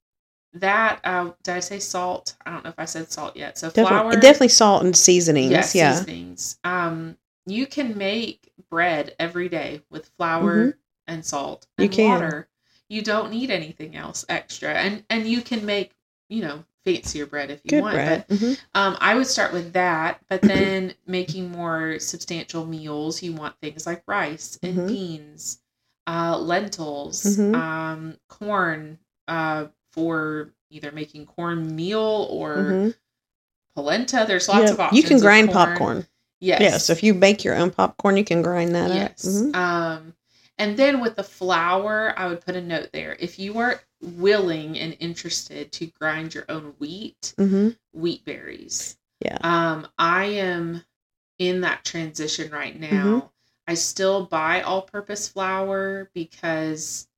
that 0.54 1.00
uh, 1.04 1.32
did 1.42 1.54
I 1.54 1.60
say 1.60 1.78
salt? 1.78 2.34
I 2.46 2.50
don't 2.50 2.64
know 2.64 2.70
if 2.70 2.78
I 2.78 2.86
said 2.86 3.12
salt 3.12 3.36
yet. 3.36 3.58
So 3.58 3.68
Definitely, 3.68 4.12
flour, 4.12 4.20
definitely 4.20 4.48
salt 4.48 4.84
and 4.84 4.96
seasonings. 4.96 5.50
yes, 5.50 5.74
yeah. 5.74 5.96
seasonings. 5.96 6.58
Um, 6.64 7.18
you 7.44 7.66
can 7.66 7.98
make 7.98 8.50
bread 8.70 9.14
every 9.18 9.50
day 9.50 9.82
with 9.90 10.08
flour 10.16 10.78
and 11.06 11.24
salt 11.24 11.66
Mm-hmm. 11.78 11.82
You 11.82 11.86
and 11.86 11.94
can. 11.94 12.20
water. 12.20 12.48
You 12.88 13.02
don't 13.02 13.30
need 13.32 13.50
anything 13.50 13.96
else 13.96 14.24
extra, 14.28 14.70
and 14.70 15.04
and 15.10 15.26
you 15.26 15.40
can 15.42 15.64
make 15.66 15.92
you 16.28 16.42
know 16.42 16.64
fancier 16.84 17.26
bread 17.26 17.50
if 17.50 17.60
you 17.64 17.70
Good 17.70 17.80
want. 17.82 17.94
bread. 17.94 18.24
But 18.28 18.38
Mhm. 18.38 18.58
um, 18.74 18.96
I 19.00 19.16
would 19.16 19.26
start 19.26 19.52
with 19.52 19.72
that, 19.72 20.20
but 20.28 20.40
then 20.42 20.94
making 21.06 21.50
more 21.50 21.98
substantial 21.98 22.64
meals, 22.64 23.22
you 23.22 23.32
want 23.32 23.58
things 23.60 23.86
like 23.86 24.04
rice 24.06 24.56
and 24.62 24.76
Mhm. 24.78 24.86
beans, 24.88 25.58
uh, 26.06 26.38
lentils, 26.38 27.24
Mhm. 27.24 27.54
um, 27.56 28.16
corn 28.28 28.98
uh, 29.26 29.66
for 29.90 30.52
either 30.70 30.92
making 30.92 31.26
corn 31.26 31.74
meal 31.74 32.28
or 32.30 32.54
Mhm. 32.56 32.94
polenta. 33.74 34.24
There's 34.26 34.48
lots 34.48 34.64
Yeah, 34.68 34.72
of 34.72 34.80
options. 34.80 35.02
You 35.02 35.08
can 35.08 35.18
grind 35.18 35.48
corn. 35.52 35.66
popcorn. 35.66 36.06
Yes. 36.40 36.60
Yeah. 36.60 36.78
So 36.78 36.92
if 36.92 37.02
you 37.02 37.14
bake 37.14 37.44
your 37.44 37.54
own 37.54 37.70
popcorn, 37.70 38.16
you 38.16 38.24
can 38.24 38.42
grind 38.42 38.74
that 38.74 38.90
yes. 38.90 39.26
up. 39.26 39.32
Mhm. 39.32 39.56
Um, 39.56 40.14
and 40.58 40.76
then 40.76 41.00
with 41.00 41.16
the 41.16 41.22
flour, 41.22 42.14
I 42.16 42.26
would 42.28 42.40
put 42.40 42.56
a 42.56 42.62
note 42.62 42.90
there. 42.92 43.16
If 43.20 43.38
you 43.38 43.58
are 43.58 43.80
willing 44.00 44.78
and 44.78 44.96
interested 45.00 45.72
to 45.72 45.86
grind 45.86 46.34
your 46.34 46.44
own 46.48 46.74
wheat, 46.78 47.34
hmm 47.36 47.70
wheat 47.92 48.24
berries. 48.24 48.98
Yeah. 49.20 49.38
Um, 49.40 49.88
I 49.98 50.24
am 50.24 50.84
in 51.38 51.62
that 51.62 51.84
transition 51.84 52.50
right 52.50 52.78
now. 52.78 52.88
Mm-hmm. 52.90 53.26
I 53.68 53.74
still 53.74 54.26
buy 54.26 54.62
all-purpose 54.62 55.28
flour 55.28 56.10
because 56.14 57.08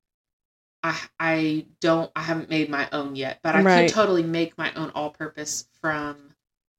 I 0.82 0.98
I 1.18 1.66
don't 1.80 2.10
I 2.16 2.22
haven't 2.22 2.50
made 2.50 2.70
my 2.70 2.88
own 2.92 3.16
yet, 3.16 3.40
but 3.42 3.54
I 3.56 3.62
Right. 3.62 3.88
could 3.88 3.94
totally 3.94 4.22
make 4.22 4.56
my 4.56 4.72
own 4.74 4.90
all-purpose 4.94 5.66
from 5.80 6.34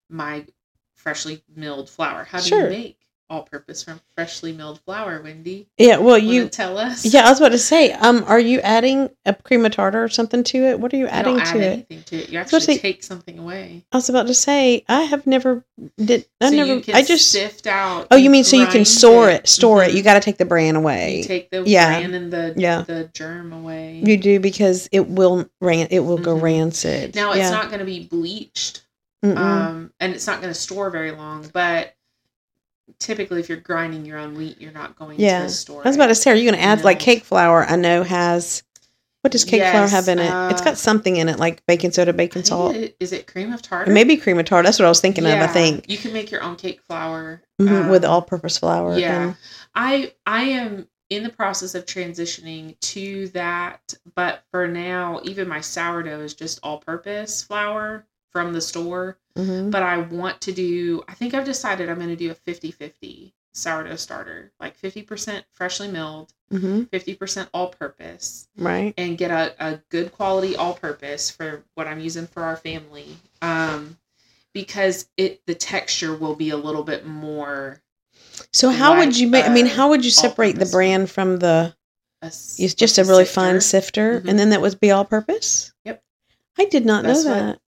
my 0.09 0.45
freshly 0.95 1.43
milled 1.55 1.89
flour. 1.89 2.23
How 2.23 2.39
do 2.39 2.47
Sure. 2.49 2.63
you 2.65 2.69
make 2.69 2.98
all-purpose 3.29 3.83
from 3.83 4.01
freshly 4.15 4.51
milled 4.51 4.79
flour, 4.81 5.21
Wendy? 5.21 5.67
Yeah. 5.77 5.97
Well, 5.97 6.17
You 6.17 6.43
you. 6.43 6.49
tell 6.49 6.77
us. 6.77 7.05
Yeah, 7.05 7.25
I 7.25 7.29
was 7.29 7.39
about 7.39 7.49
to 7.53 7.57
say. 7.59 7.91
Um, 7.93 8.23
are 8.27 8.39
you 8.39 8.59
adding 8.61 9.09
a 9.25 9.33
cream 9.33 9.65
of 9.65 9.71
tartar 9.71 10.03
or 10.03 10.09
something 10.09 10.43
to 10.45 10.57
it? 10.65 10.79
What 10.79 10.93
are 10.93 10.97
you 10.97 11.07
adding 11.07 11.39
add 11.39 11.53
to 11.53 11.59
it? 11.59 11.63
anything 11.63 12.03
to 12.03 12.17
it. 12.17 12.29
You 12.29 12.39
actually 12.39 12.61
say- 12.61 12.77
take 12.77 13.03
something 13.03 13.37
away. 13.39 13.83
I 13.91 13.97
was 13.97 14.09
about 14.09 14.27
to 14.27 14.33
say 14.33 14.83
I 14.87 15.01
have 15.03 15.27
never 15.27 15.63
did. 15.97 16.25
I 16.41 16.49
so 16.49 16.55
never. 16.55 16.81
I 16.93 17.03
just. 17.03 17.31
sift 17.31 17.67
out. 17.67 18.07
Oh, 18.11 18.15
you 18.17 18.29
mean 18.29 18.43
so 18.43 18.57
you 18.57 18.65
can 18.67 18.85
store 18.85 19.29
it, 19.29 19.47
store 19.47 19.83
it. 19.83 19.91
Mhm. 19.91 19.95
You 19.95 20.03
got 20.03 20.15
to 20.15 20.19
take 20.21 20.37
the 20.37 20.45
bran 20.45 20.75
away. 20.75 21.17
You 21.17 21.23
take 21.23 21.49
the 21.51 21.63
Yeah. 21.65 21.99
bran 21.99 22.13
and 22.13 22.33
the 22.33 22.53
Yeah. 22.57 22.81
the 22.81 23.09
germ 23.13 23.53
away. 23.53 24.01
You 24.03 24.17
do 24.17 24.39
because 24.39 24.89
it 24.91 25.07
will 25.07 25.47
ran. 25.61 25.87
It 25.91 25.99
will 25.99 26.17
go 26.17 26.35
Mhm. 26.35 26.41
rancid. 26.41 27.15
now 27.15 27.29
it's 27.31 27.39
yeah. 27.39 27.49
not 27.51 27.67
going 27.67 27.79
to 27.79 27.85
be 27.85 27.99
bleached, 28.05 28.81
Mm-mm. 29.23 29.37
um, 29.37 29.91
and 29.99 30.13
it's 30.13 30.25
not 30.27 30.41
going 30.41 30.53
to 30.53 30.59
store 30.59 30.89
very 30.89 31.11
long. 31.11 31.49
But 31.53 31.93
typically, 32.99 33.39
if 33.39 33.49
you're 33.49 33.59
grinding 33.59 34.05
your 34.05 34.17
own 34.17 34.35
wheat, 34.35 34.59
you're 34.59 34.71
not 34.71 34.95
going 34.97 35.19
Yeah. 35.19 35.39
to 35.39 35.45
the 35.45 35.49
store. 35.51 35.81
I 35.83 35.87
was 35.89 35.95
about 35.95 36.07
to 36.07 36.15
say, 36.15 36.31
are 36.31 36.35
you 36.35 36.49
going 36.49 36.59
to 36.59 36.65
add 36.65 36.83
like 36.83 36.99
cake 36.99 37.23
flour? 37.23 37.65
I 37.65 37.75
know 37.75 38.03
has. 38.03 38.63
What 39.21 39.33
does 39.33 39.43
cake 39.43 39.61
flour 39.61 39.85
have 39.87 40.07
in 40.07 40.17
it? 40.17 40.31
It's 40.51 40.61
got 40.61 40.77
something 40.77 41.17
in 41.17 41.27
it, 41.27 41.39
like 41.39 41.65
baking 41.65 41.91
soda, 41.91 42.13
baking 42.13 42.45
salt, 42.45 42.73
it- 42.73 42.95
Is 43.01 43.11
it 43.11 43.27
cream 43.27 43.51
of 43.51 43.61
tartar? 43.61 43.91
maybe 43.91 44.15
cream 44.15 44.39
of 44.39 44.45
tartar. 44.45 44.63
That's 44.63 44.79
what 44.79 44.85
I 44.85 44.89
was 44.89 45.01
thinking 45.01 45.25
of. 45.25 45.33
I 45.33 45.47
think 45.47 45.89
you 45.89 45.97
can 45.97 46.13
make 46.13 46.31
your 46.31 46.41
own 46.41 46.55
cake 46.55 46.81
flour 46.81 47.41
Mhm, 47.61 47.89
with 47.91 48.05
um, 48.05 48.11
all-purpose 48.11 48.57
flour. 48.59 48.97
yeah. 48.97 49.21
and- 49.23 49.35
I 49.75 50.13
I 50.25 50.43
am 50.43 50.87
in 51.09 51.23
the 51.23 51.29
process 51.29 51.75
of 51.75 51.85
transitioning 51.85 52.79
to 52.79 53.27
that, 53.29 53.93
but 54.15 54.43
for 54.51 54.67
now, 54.69 55.19
even 55.23 55.49
my 55.49 55.59
sourdough 55.59 56.21
is 56.21 56.33
just 56.33 56.59
all-purpose 56.63 57.43
flour 57.43 58.05
from 58.31 58.53
the 58.53 58.61
store. 58.61 59.17
Mhm. 59.37 59.71
But 59.71 59.83
I 59.83 59.97
want 59.97 60.41
to 60.41 60.51
do, 60.51 61.03
I 61.07 61.13
think 61.13 61.33
I've 61.33 61.45
decided 61.45 61.89
I'm 61.89 61.97
going 61.97 62.09
to 62.09 62.15
do 62.15 62.31
a 62.31 62.35
50 62.35 62.71
50 62.71 63.33
sourdough 63.53 63.95
starter, 63.95 64.51
like 64.59 64.77
50% 64.79 65.43
freshly 65.51 65.87
milled, 65.87 66.33
Mhm. 66.51 66.89
50% 66.89 67.49
all 67.53 67.67
purpose, 67.67 68.47
Right. 68.57 68.93
and 68.97 69.17
get 69.17 69.31
a, 69.31 69.53
a 69.59 69.79
good 69.89 70.11
quality 70.11 70.55
all 70.55 70.73
purpose 70.73 71.29
for 71.29 71.63
what 71.73 71.87
I'm 71.87 71.99
using 71.99 72.27
for 72.27 72.43
our 72.43 72.55
family. 72.57 73.17
Um, 73.41 73.97
because 74.53 75.07
it 75.17 75.41
the 75.45 75.55
texture 75.55 76.15
will 76.15 76.35
be 76.35 76.49
a 76.49 76.57
little 76.57 76.83
bit 76.83 77.05
more 77.05 77.81
So 78.51 78.69
how 78.69 78.97
would 78.97 79.17
you 79.17 79.27
make? 79.27 79.45
I 79.45 79.49
mean, 79.49 79.65
how 79.65 79.89
would 79.89 80.03
you 80.05 80.11
separate 80.11 80.57
the 80.57 80.65
brand 80.65 81.09
from 81.09 81.37
the? 81.39 81.75
It's 82.21 82.73
just 82.73 82.97
a 82.97 83.03
really 83.03 83.25
fine 83.25 83.61
sifter. 83.61 84.13
sifter, 84.15 84.21
Mhm. 84.21 84.29
and 84.29 84.39
then 84.39 84.49
that 84.49 84.61
would 84.61 84.79
be 84.79 84.91
all 84.91 85.05
purpose. 85.05 85.71
Yep. 85.85 86.03
I 86.57 86.65
did 86.65 86.85
not 86.85 87.03
That's 87.03 87.23
know 87.25 87.33
that. 87.33 87.59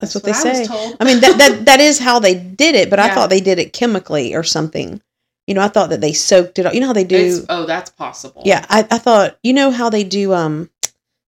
That's, 0.00 0.14
what, 0.14 0.24
I 0.24 0.26
they 0.26 0.30
was 0.32 0.42
say. 0.42 0.66
told. 0.66 0.96
I 1.00 1.04
mean, 1.04 1.20
that, 1.20 1.38
that 1.38 1.64
that 1.66 1.80
is 1.80 1.98
how 1.98 2.18
they 2.18 2.34
did 2.34 2.74
it, 2.74 2.90
but 2.90 2.98
I 2.98 3.14
thought 3.14 3.30
they 3.30 3.40
did 3.40 3.58
it 3.58 3.72
chemically 3.72 4.34
or 4.34 4.42
something. 4.42 5.00
You 5.46 5.54
know, 5.54 5.60
I 5.62 5.68
thought 5.68 5.90
that 5.90 6.00
they 6.00 6.12
soaked 6.12 6.58
it. 6.58 6.72
You 6.74 6.80
know 6.80 6.86
how 6.88 6.92
they 6.94 7.04
do? 7.04 7.16
It's- 7.16 7.46
oh, 7.48 7.66
that's 7.66 7.90
possible. 7.90 8.42
Yeah, 8.44 8.64
I, 8.68 8.80
I 8.90 8.98
thought 8.98 9.38
you 9.42 9.52
know 9.52 9.70
how 9.70 9.90
they 9.90 10.04
do 10.04 10.32
um, 10.34 10.70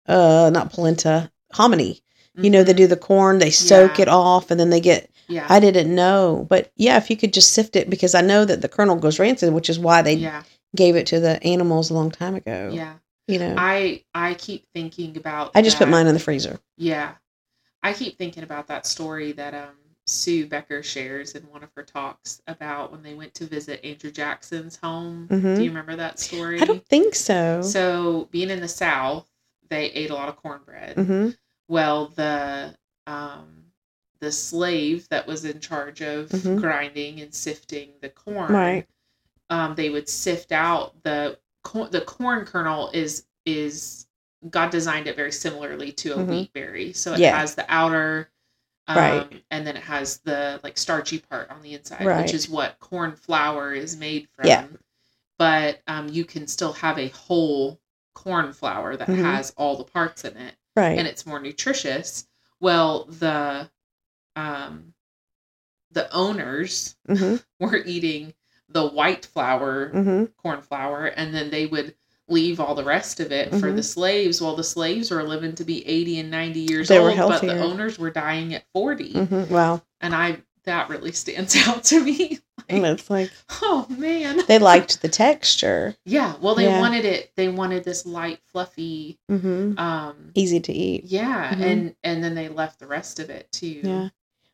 uh, 0.08 0.50
not 0.54 0.72
polenta, 0.74 1.32
hominy. 1.54 2.02
You 2.36 2.50
know, 2.50 2.64
they 2.64 2.74
Mhm. 2.74 2.78
do 2.78 2.88
the 2.88 2.96
corn, 2.98 3.40
they 3.40 3.52
soak 3.52 3.98
Yeah. 3.98 4.04
it 4.04 4.08
off, 4.08 4.52
and 4.52 4.60
then 4.60 4.70
they 4.70 4.80
get. 4.80 5.10
Yeah. 5.28 5.46
I 5.50 5.60
didn't 5.62 5.94
know, 5.94 6.46
but 6.50 6.72
yeah, 6.76 6.98
if 6.98 7.10
you 7.10 7.16
could 7.16 7.32
just 7.34 7.52
sift 7.52 7.76
it, 7.78 7.90
because 7.90 8.16
I 8.16 8.22
know 8.22 8.44
that 8.44 8.62
the 8.62 8.68
kernel 8.70 8.98
goes 8.98 9.18
rancid, 9.20 9.54
which 9.54 9.70
is 9.70 9.80
why 9.80 10.02
they 10.02 10.16
yeah. 10.16 10.44
gave 10.76 10.96
it 10.98 11.08
to 11.08 11.20
the 11.22 11.42
animals 11.44 11.90
a 11.90 11.94
long 11.94 12.12
time 12.12 12.36
ago. 12.36 12.70
Yeah. 12.74 12.94
you 13.28 13.40
know, 13.40 13.56
I, 13.58 14.04
I 14.14 14.32
I 14.32 14.34
keep 14.34 14.66
thinking 14.74 15.16
about. 15.16 15.52
I 15.56 15.62
just 15.62 15.78
put 15.78 15.88
mine 15.88 16.08
in 16.08 16.14
the 16.14 16.20
freezer. 16.20 16.60
Yeah, 16.78 17.14
I 17.84 17.94
keep 17.94 18.18
thinking 18.18 18.44
about 18.44 18.68
that 18.68 18.86
story 18.86 19.32
that 19.34 19.54
um 19.54 19.76
Sue 20.08 20.46
Becker 20.48 20.82
shares 20.84 21.34
in 21.36 21.44
one 21.44 21.64
of 21.64 21.70
her 21.76 21.84
talks 21.84 22.42
about 22.48 22.92
when 22.92 23.04
they 23.04 23.14
went 23.14 23.34
to 23.36 23.46
visit 23.46 23.84
Andrew 23.86 24.12
Jackson's 24.12 24.76
home. 24.76 25.28
Mhm. 25.30 25.56
Do 25.58 25.64
you 25.64 25.70
remember 25.70 25.96
that 25.96 26.20
story? 26.20 26.60
I 26.60 26.66
don't 26.66 26.86
think 26.88 27.16
so. 27.16 27.62
So, 27.62 28.28
being 28.32 28.50
in 28.50 28.60
the 28.60 28.68
South, 28.68 29.30
they 29.70 29.86
ate 29.92 30.10
a 30.10 30.16
lot 30.16 30.28
of 30.30 30.36
cornbread. 30.38 30.98
hmm 30.98 31.30
Well, 31.68 32.08
the 32.08 32.76
um, 33.08 33.66
the 34.20 34.32
slave 34.32 35.08
that 35.10 35.26
was 35.26 35.46
in 35.46 35.60
charge 35.60 36.02
of 36.02 36.30
Mhm. 36.30 36.60
grinding 36.60 37.22
and 37.22 37.34
sifting 37.34 37.94
the 38.02 38.10
corn, 38.10 38.52
Right. 38.54 38.88
um, 39.50 39.76
they 39.76 39.90
would 39.90 40.10
sift 40.10 40.52
out 40.52 41.02
the 41.04 41.40
corn. 41.64 41.90
The 41.92 42.02
corn 42.02 42.46
kernel 42.46 42.90
is 42.94 43.26
is 43.46 44.08
God 44.50 44.72
designed 44.72 45.08
it 45.08 45.16
very 45.16 45.32
similarly 45.32 45.92
to 45.94 46.14
a 46.14 46.18
Mhm. 46.18 46.30
wheat 46.30 46.54
berry, 46.54 46.94
so 46.94 47.14
it 47.14 47.20
Yeah. 47.20 47.38
has 47.38 47.56
the 47.56 47.66
outer. 47.70 48.30
Um, 48.88 48.98
Right. 48.98 49.44
and 49.52 49.66
then 49.68 49.78
it 49.78 49.84
has 49.84 50.18
the 50.20 50.60
like 50.64 50.78
starchy 50.78 51.20
part 51.20 51.50
on 51.52 51.62
the 51.62 51.74
inside, 51.76 52.06
Right. 52.06 52.26
which 52.26 52.34
is 52.34 52.50
what 52.50 52.80
corn 52.80 53.16
flour 53.16 53.74
is 53.74 53.96
made 53.96 54.28
from 54.30 54.48
Yeah. 54.48 54.68
but 55.38 55.82
um, 55.88 56.08
you 56.10 56.24
can 56.26 56.48
still 56.48 56.74
have 56.74 57.00
a 57.00 57.08
whole 57.10 57.80
corn 58.14 58.54
flour 58.54 58.96
that 58.98 59.08
Mhm. 59.08 59.24
has 59.24 59.52
all 59.58 59.76
the 59.78 59.84
parts 59.84 60.24
in 60.26 60.38
it 60.38 60.56
Right. 60.76 60.98
and 61.00 61.08
it's 61.08 61.26
more 61.26 61.40
nutritious 61.40 62.28
well 62.60 63.06
the 63.06 63.70
um 64.36 64.94
the 65.92 66.12
owners 66.14 66.96
hmm 67.08 67.36
were 67.60 67.78
eating 67.78 68.34
the 68.70 68.86
white 68.88 69.26
flour 69.26 69.90
hmm 69.90 70.26
corn 70.38 70.62
flour 70.62 71.08
and 71.08 71.34
then 71.34 71.50
they 71.50 71.66
would 71.66 71.96
leave 72.32 72.60
all 72.60 72.74
the 72.76 72.84
rest 72.84 73.20
of 73.20 73.32
it 73.32 73.50
for 73.52 73.72
Mhm. 73.72 73.76
the 73.76 73.84
slaves 73.84 74.42
while 74.42 74.56
the 74.56 74.64
slaves 74.64 75.12
were 75.12 75.24
living 75.24 75.54
to 75.56 75.64
be 75.64 75.86
80 75.88 76.20
and 76.20 76.32
90 76.32 76.60
years 76.62 76.88
They 76.88 76.98
old 77.00 77.18
but 77.18 77.42
the 77.42 77.58
owners 77.60 78.00
were 78.00 78.10
dying 78.12 78.54
at 78.54 78.64
40 78.74 79.14
hmm 79.26 79.44
Wow. 79.54 79.82
and 80.00 80.16
i 80.16 80.38
that 80.64 80.90
really 80.90 81.12
stands 81.12 81.56
out 81.68 81.84
to 81.86 82.00
me 82.04 82.40
And 82.70 82.86
it's 82.86 83.10
like 83.10 83.32
oh 83.62 83.86
man 83.90 84.40
they 84.48 84.60
liked 84.60 85.02
the 85.02 85.10
texture. 85.10 85.96
Yeah, 86.06 86.36
well, 86.40 86.56
they 86.56 86.66
Yeah. 86.66 86.80
wanted 86.80 87.04
it. 87.06 87.32
They 87.36 87.48
wanted 87.50 87.84
this 87.84 88.06
light, 88.06 88.40
fluffy. 88.52 89.18
hmm 89.28 89.78
Um, 89.78 90.32
Easy 90.36 90.60
to 90.62 90.72
eat. 90.74 91.04
yeah, 91.06 91.54
Mhm. 91.54 91.62
and 91.62 91.96
and 92.04 92.24
then 92.24 92.34
they 92.36 92.48
left 92.50 92.80
the 92.80 92.88
rest 92.88 93.20
of 93.20 93.30
it 93.30 93.52
to. 93.54 93.66
Yeah. 93.68 94.10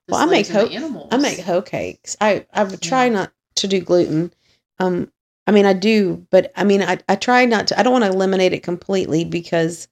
Well, 0.10 0.20
I 0.22 0.26
make 0.26 0.48
hoe. 0.48 0.66
animals. 0.68 1.10
I 1.12 1.18
make 1.18 1.40
hoe 1.40 1.62
cakes. 1.62 2.16
I 2.22 2.46
I 2.54 2.64
would 2.64 2.82
try 2.82 3.06
Yeah. 3.06 3.12
not 3.14 3.34
to 3.56 3.68
do 3.68 3.82
gluten. 3.82 4.32
Um, 4.80 5.12
I 5.48 5.52
mean 5.52 5.66
I 5.66 5.74
do, 5.74 6.26
but 6.30 6.52
I 6.56 6.64
mean 6.66 6.82
I 6.84 7.00
I 7.10 7.16
try 7.16 7.46
not 7.46 7.68
to. 7.68 7.80
I 7.80 7.84
don't 7.84 7.94
want 7.94 8.04
to 8.06 8.12
eliminate 8.12 8.54
it 8.54 8.64
completely 8.64 9.24
because, 9.24 9.88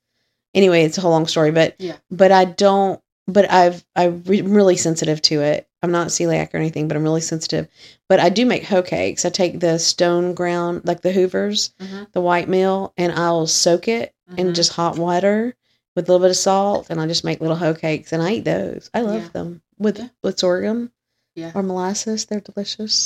anyway, 0.53 0.83
it's 0.83 0.97
a 0.97 1.01
whole 1.01 1.11
long 1.11 1.27
story. 1.27 1.51
But 1.51 1.75
Yeah. 1.79 1.95
but 2.11 2.31
I 2.31 2.45
don't. 2.45 3.01
But 3.27 3.49
I've 3.51 3.83
I'm 3.95 4.21
really 4.25 4.77
sensitive 4.77 5.21
to 5.23 5.41
it. 5.41 5.67
I'm 5.81 5.91
not 5.91 6.07
celiac 6.09 6.53
or 6.53 6.57
anything, 6.57 6.87
but 6.87 6.97
I'm 6.97 7.03
really 7.03 7.21
sensitive. 7.21 7.67
But 8.09 8.19
I 8.19 8.29
do 8.29 8.45
make 8.45 8.63
hoe 8.65 8.83
cakes. 8.83 9.23
I 9.25 9.29
take 9.29 9.59
the 9.59 9.79
stone 9.79 10.33
ground, 10.35 10.81
like 10.85 11.01
the 11.01 11.11
Hoovers, 11.11 11.73
Mhm, 11.81 12.11
the 12.11 12.21
white 12.21 12.49
meal, 12.49 12.93
and 12.97 13.11
I'll 13.13 13.47
soak 13.47 13.87
it 13.87 14.13
in 14.37 14.47
mhm. 14.47 14.53
just 14.55 14.73
hot 14.73 14.97
water 14.97 15.55
with 15.95 16.07
a 16.07 16.11
little 16.11 16.23
bit 16.25 16.31
of 16.31 16.37
salt, 16.37 16.87
and 16.89 16.99
I 16.99 17.07
just 17.07 17.23
make 17.23 17.39
little 17.41 17.55
hoe 17.55 17.73
cakes, 17.73 18.11
and 18.13 18.21
I 18.21 18.33
eat 18.33 18.45
those. 18.45 18.89
I 18.93 19.01
love 19.01 19.21
Yeah. 19.23 19.29
them 19.29 19.61
with 19.79 19.97
Yeah. 19.99 20.07
with 20.23 20.37
sorghum 20.39 20.91
Yeah. 21.35 21.51
or 21.55 21.63
molasses. 21.63 22.25
They're 22.25 22.41
delicious. 22.41 23.05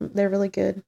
Yeah. 0.00 0.08
They're 0.14 0.28
really 0.30 0.48
good. 0.48 0.82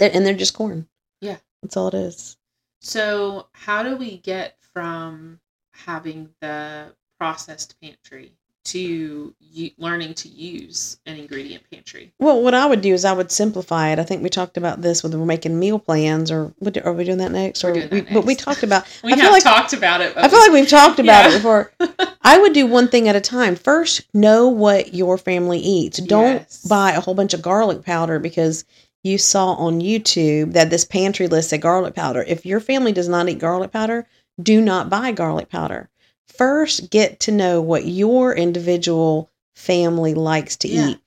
They're, 0.00 0.10
and 0.12 0.26
they're 0.26 0.34
just 0.34 0.54
corn. 0.54 0.86
Yeah. 1.20 1.36
That's 1.62 1.76
all 1.76 1.88
it 1.88 1.94
is. 1.94 2.36
So, 2.80 3.46
how 3.52 3.82
do 3.82 3.96
we 3.96 4.16
get 4.18 4.56
from 4.72 5.38
having 5.74 6.30
the 6.40 6.94
processed 7.18 7.76
pantry 7.82 8.32
to 8.62 9.34
u- 9.40 9.70
learning 9.78 10.14
to 10.14 10.28
use 10.28 10.98
an 11.06 11.16
ingredient 11.16 11.62
pantry? 11.70 12.12
Well, 12.18 12.42
what 12.42 12.54
I 12.54 12.64
would 12.66 12.80
do 12.80 12.92
is 12.94 13.04
I 13.04 13.12
would 13.12 13.30
simplify 13.30 13.88
it. 13.90 13.98
I 13.98 14.04
think 14.04 14.22
we 14.22 14.28
talked 14.30 14.56
about 14.56 14.80
this 14.82 15.02
when 15.02 15.18
we're 15.18 15.26
making 15.26 15.58
meal 15.58 15.78
plans, 15.78 16.30
or 16.30 16.52
what, 16.58 16.76
are 16.84 16.92
we 16.92 17.04
doing 17.04 17.18
that 17.18 17.32
next? 17.32 17.62
We're 17.64 17.84
or 17.84 17.88
we, 17.88 18.00
But 18.02 18.24
we 18.24 18.34
talked 18.34 18.62
about. 18.62 18.86
We 19.04 19.12
I 19.12 19.16
feel 19.16 19.24
have 19.24 19.32
like 19.32 19.42
talked 19.42 19.72
about 19.74 20.00
it. 20.00 20.16
I 20.16 20.28
feel 20.28 20.38
like 20.40 20.52
we've 20.52 20.68
talked 20.68 20.98
about 20.98 21.24
Yeah. 21.24 21.30
it 21.30 21.36
before. 21.38 21.72
I 22.22 22.38
would 22.38 22.52
do 22.54 22.66
one 22.66 22.88
thing 22.88 23.08
at 23.08 23.16
a 23.16 23.20
time. 23.20 23.56
First, 23.56 24.02
know 24.14 24.48
what 24.48 24.94
your 24.94 25.18
family 25.18 25.58
eats. 25.58 25.98
Don't 25.98 26.34
Yes. 26.36 26.64
buy 26.66 26.92
a 26.92 27.00
whole 27.00 27.14
bunch 27.14 27.34
of 27.34 27.42
garlic 27.42 27.82
powder 27.82 28.18
because 28.18 28.64
you 29.02 29.18
saw 29.18 29.52
on 29.54 29.80
YouTube 29.80 30.52
that 30.52 30.70
this 30.70 30.84
pantry 30.84 31.26
list 31.28 31.50
said 31.50 31.60
garlic 31.62 31.94
powder. 31.94 32.22
If 32.26 32.44
your 32.44 32.60
family 32.60 32.92
does 32.92 33.08
not 33.08 33.28
eat 33.28 33.38
garlic 33.38 33.72
powder, 33.72 34.06
do 34.42 34.60
not 34.60 34.90
buy 34.90 35.12
garlic 35.12 35.48
powder. 35.48 35.88
First, 36.28 36.90
get 36.90 37.20
to 37.20 37.32
know 37.32 37.60
what 37.60 37.86
your 37.86 38.34
individual 38.34 39.30
family 39.54 40.14
likes 40.14 40.56
to 40.56 40.68
Yeah. 40.68 40.88
eat 40.90 40.98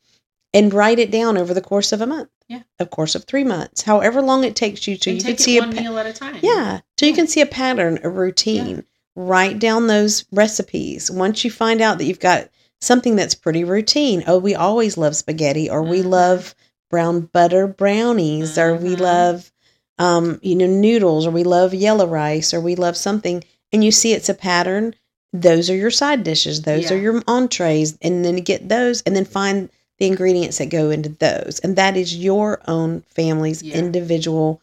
and 0.54 0.74
write 0.74 1.00
it 1.00 1.12
down 1.12 1.38
over 1.38 1.54
the 1.54 1.62
course 1.62 1.92
of 1.92 2.02
a 2.02 2.08
month. 2.08 2.30
Yeah. 2.50 2.62
Of 2.80 2.90
course 2.90 3.16
of 3.16 3.24
3 3.24 3.44
months. 3.44 3.82
However 3.84 4.22
long 4.22 4.44
it 4.44 4.56
takes 4.56 4.88
you 4.88 4.98
to 4.98 5.10
and 5.12 5.18
you 5.20 5.24
take 5.24 5.38
can 5.38 5.44
see 5.44 5.58
it 5.58 5.64
a 5.64 5.68
one 5.68 5.76
pa- 5.76 5.82
meal 5.82 5.98
at 5.98 6.06
a 6.06 6.14
time. 6.14 6.38
yeah. 6.42 6.82
So 7.00 7.06
you 7.06 7.14
can 7.14 7.28
see 7.28 7.42
a 7.42 7.46
pattern, 7.46 8.00
a 8.04 8.10
routine. 8.10 8.84
Write 9.16 9.60
down 9.60 9.88
those 9.88 10.26
recipes. 10.32 11.10
Once 11.10 11.44
you 11.46 11.52
find 11.52 11.82
out 11.82 11.98
that 12.00 12.06
you've 12.06 12.20
got 12.20 12.50
something 12.82 13.16
that's 13.16 13.36
pretty 13.36 13.64
routine, 13.64 14.24
oh, 14.28 14.38
we 14.40 14.56
always 14.56 14.98
love 14.98 15.16
spaghetti, 15.16 15.70
or 15.70 15.82
we 15.84 16.02
Mhm. 16.02 16.10
love 16.10 16.56
brown 16.94 17.22
butter 17.22 17.66
brownies, 17.66 18.56
or 18.56 18.76
we 18.76 18.96
Mhm. 18.96 19.00
love, 19.00 19.52
um, 19.98 20.40
you 20.44 20.56
know, 20.56 20.68
noodles, 20.68 21.26
or 21.26 21.32
we 21.32 21.44
love 21.44 21.74
yellow 21.74 22.06
rice, 22.06 22.54
or 22.54 22.62
we 22.62 22.76
love 22.76 22.96
something, 22.96 23.44
and 23.72 23.84
you 23.84 23.92
see 23.92 24.14
it's 24.14 24.30
a 24.30 24.34
pattern. 24.36 24.94
Those 25.34 25.72
are 25.72 25.76
your 25.76 25.90
side 25.90 26.24
dishes. 26.24 26.62
Those 26.62 26.92
are 26.92 26.98
your 26.98 27.24
entrees, 27.28 27.98
and 28.04 28.24
then 28.24 28.36
get 28.38 28.70
those, 28.70 29.02
and 29.08 29.16
then 29.16 29.26
find 29.26 29.70
the 29.98 30.06
ingredients 30.06 30.60
that 30.60 30.68
go 30.70 30.92
into 30.92 31.10
those, 31.10 31.60
and 31.64 31.76
that 31.78 31.98
is 31.98 32.16
your 32.16 32.62
own 32.68 33.02
family's 33.08 33.64
Yeah. 33.64 33.74
individual 33.78 34.62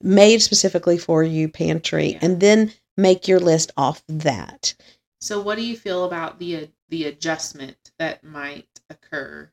made 0.00 0.40
specifically 0.40 0.98
for 0.98 1.24
you 1.24 1.48
pantry 1.48 2.12
Yeah. 2.12 2.18
and 2.22 2.38
then 2.40 2.72
make 2.96 3.26
your 3.26 3.40
list 3.40 3.72
off 3.76 4.04
that 4.08 4.74
So, 5.20 5.40
what 5.40 5.56
do 5.56 5.62
you 5.64 5.76
feel 5.76 6.04
about 6.04 6.38
the 6.38 6.68
the 6.88 7.04
adjustment 7.06 7.76
that 7.98 8.22
might 8.24 8.68
occur 8.90 9.50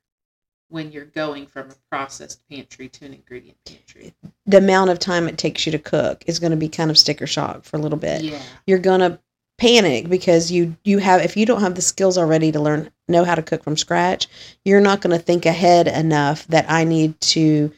when 0.69 0.91
you're 0.91 1.05
going 1.05 1.45
from 1.45 1.69
a 1.69 1.75
processed 1.89 2.47
pantry 2.49 2.88
to 2.89 3.05
an 3.05 3.13
ingredient 3.13 3.58
pantry? 3.65 4.13
the 4.45 4.58
amount 4.58 4.89
of 4.89 4.99
time 4.99 5.27
it 5.27 5.38
takes 5.38 5.65
you 5.65 5.71
to 5.71 5.79
cook 5.79 6.23
is 6.25 6.39
going 6.39 6.51
to 6.51 6.58
be 6.58 6.69
kind 6.69 6.89
of 6.89 6.97
sticker 6.97 7.27
shock 7.27 7.63
for 7.63 7.77
a 7.77 7.79
little 7.79 7.97
bit 7.99 8.23
Yeah, 8.23 8.41
you're 8.65 8.79
going 8.79 9.01
to 9.01 9.19
panic 9.60 10.10
because 10.10 10.51
you 10.51 10.75
you 10.86 10.99
have 10.99 11.21
if 11.21 11.36
you 11.36 11.45
don't 11.45 11.62
have 11.62 11.75
the 11.75 11.82
skills 11.82 12.17
already 12.17 12.51
to 12.51 12.60
learn 12.62 12.89
know 13.10 13.25
how 13.25 13.36
to 13.36 13.43
cook 13.43 13.62
from 13.62 13.75
scratch 13.75 14.27
you're 14.63 14.79
not 14.79 15.01
going 15.01 15.15
to 15.15 15.21
think 15.21 15.45
ahead 15.45 15.86
enough 15.88 16.47
that 16.47 16.65
i 16.69 16.86
need 16.86 17.19
to 17.19 17.69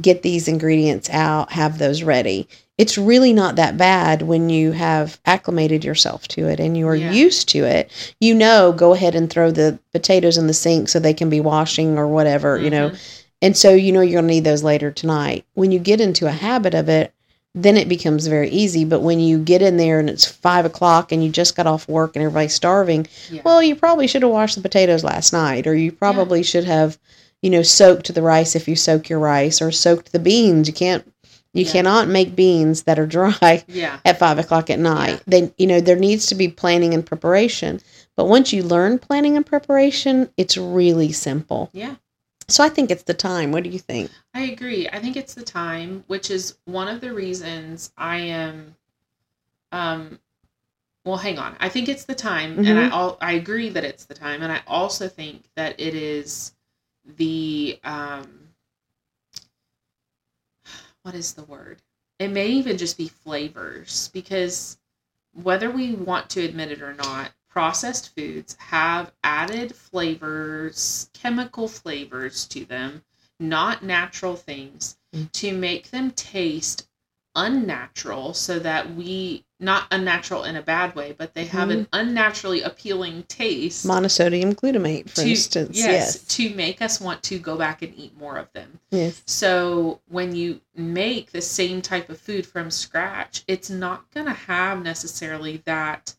get 0.00 0.22
these 0.22 0.46
ingredients 0.46 1.10
out 1.10 1.50
have 1.52 1.78
those 1.78 2.02
ready 2.04 2.46
it's 2.78 2.96
really 2.96 3.32
not 3.32 3.56
that 3.56 3.76
bad 3.76 4.22
when 4.22 4.48
you 4.48 4.70
have 4.70 5.18
acclimated 5.26 5.84
yourself 5.84 6.26
to 6.28 6.46
it 6.46 6.60
and 6.60 6.76
you 6.78 6.86
are 6.86 6.94
Yeah. 6.94 7.10
used 7.10 7.48
to 7.50 7.64
it 7.64 7.90
you 8.20 8.32
know 8.34 8.72
go 8.72 8.92
ahead 8.94 9.16
and 9.16 9.28
throw 9.28 9.50
the 9.50 9.80
potatoes 9.92 10.38
in 10.38 10.46
the 10.46 10.54
sink 10.54 10.88
so 10.88 11.00
they 11.00 11.12
can 11.14 11.28
be 11.28 11.40
washing 11.40 11.98
or 11.98 12.06
whatever 12.06 12.56
you 12.56 12.70
know 12.70 12.90
Mhm. 12.90 12.98
and 13.42 13.56
so 13.56 13.70
you 13.70 13.90
know 13.90 14.00
you're 14.00 14.20
going 14.20 14.28
to 14.28 14.34
need 14.34 14.44
those 14.44 14.62
later 14.62 14.92
tonight 14.92 15.44
when 15.54 15.72
you 15.72 15.80
get 15.80 16.00
into 16.00 16.26
a 16.28 16.30
habit 16.32 16.74
of 16.74 16.88
it 16.88 17.12
then 17.52 17.76
it 17.76 17.88
becomes 17.88 18.28
very 18.28 18.48
easy. 18.48 18.84
But 18.84 19.00
when 19.00 19.18
you 19.18 19.36
get 19.36 19.60
in 19.60 19.76
there 19.76 19.98
and 19.98 20.08
it's 20.08 20.24
five 20.24 20.64
o'clock 20.64 21.10
and 21.10 21.24
you 21.24 21.30
just 21.30 21.56
got 21.56 21.66
off 21.66 21.88
work 21.88 22.14
and 22.14 22.22
everybody's 22.22 22.54
starving, 22.54 23.08
Yeah. 23.28 23.40
well, 23.44 23.60
you 23.60 23.74
probably 23.74 24.06
should 24.06 24.22
have 24.22 24.30
washed 24.30 24.54
the 24.54 24.60
potatoes 24.62 25.02
last 25.02 25.32
night, 25.32 25.66
or 25.66 25.74
you 25.74 25.90
probably 25.90 26.44
should 26.44 26.62
have, 26.62 26.96
you 27.42 27.50
know, 27.50 27.62
soaked 27.62 28.12
the 28.14 28.22
rice 28.22 28.54
if 28.54 28.68
you 28.68 28.76
soak 28.76 29.08
your 29.08 29.18
rice, 29.18 29.62
or 29.62 29.70
soaked 29.72 30.12
the 30.12 30.18
beans. 30.18 30.68
You 30.68 30.74
can't, 30.74 31.04
you 31.54 31.64
Yeah. 31.64 31.72
cannot 31.72 32.08
make 32.08 32.36
beans 32.36 32.82
that 32.82 32.98
are 32.98 33.06
dry 33.06 33.64
yeah. 33.68 33.98
at 34.04 34.18
five 34.18 34.38
o'clock 34.38 34.70
at 34.70 34.78
night. 34.78 35.10
Yeah. 35.14 35.18
Then 35.26 35.54
you 35.58 35.66
know 35.66 35.80
there 35.80 35.96
needs 35.96 36.26
to 36.26 36.34
be 36.34 36.48
planning 36.48 36.94
and 36.94 37.04
preparation. 37.04 37.80
But 38.16 38.26
once 38.26 38.52
you 38.52 38.62
learn 38.62 38.98
planning 38.98 39.36
and 39.36 39.46
preparation, 39.46 40.28
it's 40.36 40.56
really 40.56 41.12
simple. 41.12 41.70
Yeah. 41.72 41.96
So 42.48 42.64
I 42.64 42.68
think 42.68 42.90
it's 42.90 43.04
the 43.04 43.14
time. 43.14 43.52
What 43.52 43.62
do 43.62 43.70
you 43.70 43.78
think? 43.78 44.10
I 44.34 44.42
agree. 44.42 44.88
I 44.92 44.98
think 44.98 45.16
it's 45.16 45.34
the 45.34 45.42
time, 45.44 46.04
which 46.08 46.30
is 46.30 46.56
one 46.64 46.88
of 46.88 47.00
the 47.00 47.12
reasons 47.12 47.92
I 47.96 48.16
am 48.18 48.74
um 49.72 50.18
well, 51.04 51.16
hang 51.16 51.38
on. 51.38 51.56
I 51.60 51.70
think 51.70 51.88
it's 51.88 52.04
the 52.04 52.14
time 52.14 52.58
and 52.58 52.78
I 52.78 52.88
Mhm. 52.88 52.92
all 52.92 53.18
I 53.22 53.32
agree 53.32 53.70
that 53.70 53.84
it's 53.84 54.04
the 54.04 54.14
time 54.14 54.42
and 54.42 54.52
I 54.52 54.60
also 54.66 55.08
think 55.08 55.44
that 55.56 55.80
it 55.80 55.94
is 55.94 56.52
the 57.16 57.78
um 57.84 58.48
what 61.02 61.14
is 61.14 61.32
the 61.34 61.44
word? 61.44 61.80
It 62.18 62.28
may 62.28 62.48
even 62.48 62.76
just 62.76 62.98
be 62.98 63.08
flavors 63.08 64.10
because 64.12 64.78
whether 65.32 65.70
we 65.70 65.94
want 65.94 66.28
to 66.30 66.44
admit 66.44 66.70
it 66.70 66.82
or 66.82 66.92
not, 66.94 67.32
processed 67.48 68.14
foods 68.14 68.56
have 68.58 69.12
added 69.24 69.74
flavors, 69.74 71.10
chemical 71.14 71.68
flavors 71.68 72.46
to 72.48 72.64
them, 72.64 73.02
not 73.38 73.82
natural 73.82 74.36
things, 74.36 74.96
Mm. 75.14 75.32
to 75.32 75.52
make 75.52 75.90
them 75.90 76.12
taste 76.12 76.86
unnatural 77.34 78.34
so 78.34 78.58
that 78.58 78.94
we 78.94 79.44
not 79.62 79.86
unnatural 79.90 80.44
in 80.44 80.56
a 80.56 80.62
bad 80.62 80.94
way, 80.96 81.14
but 81.16 81.34
they 81.34 81.44
have 81.44 81.68
an 81.68 81.86
unnaturally 81.92 82.62
appealing 82.62 83.22
taste. 83.24 83.84
Monosodium 83.86 84.54
glutamate, 84.54 85.10
for 85.10 85.16
to- 85.22 85.28
instance. 85.30 85.76
yes, 85.76 85.86
Yes. 86.16 86.24
to 86.36 86.54
make 86.54 86.80
us 86.80 86.98
want 86.98 87.22
to 87.24 87.38
go 87.38 87.56
back 87.58 87.82
and 87.82 87.92
eat 87.94 88.16
more 88.16 88.38
of 88.38 88.50
them. 88.54 88.80
Yes. 88.90 89.20
So 89.26 90.00
when 90.08 90.34
you 90.34 90.62
make 90.74 91.32
the 91.32 91.42
same 91.42 91.82
type 91.82 92.08
of 92.08 92.18
food 92.18 92.46
from 92.46 92.70
scratch, 92.70 93.44
it's 93.46 93.68
not 93.68 94.10
going 94.14 94.26
to 94.26 94.32
have 94.32 94.82
necessarily 94.82 95.58
that 95.66 96.14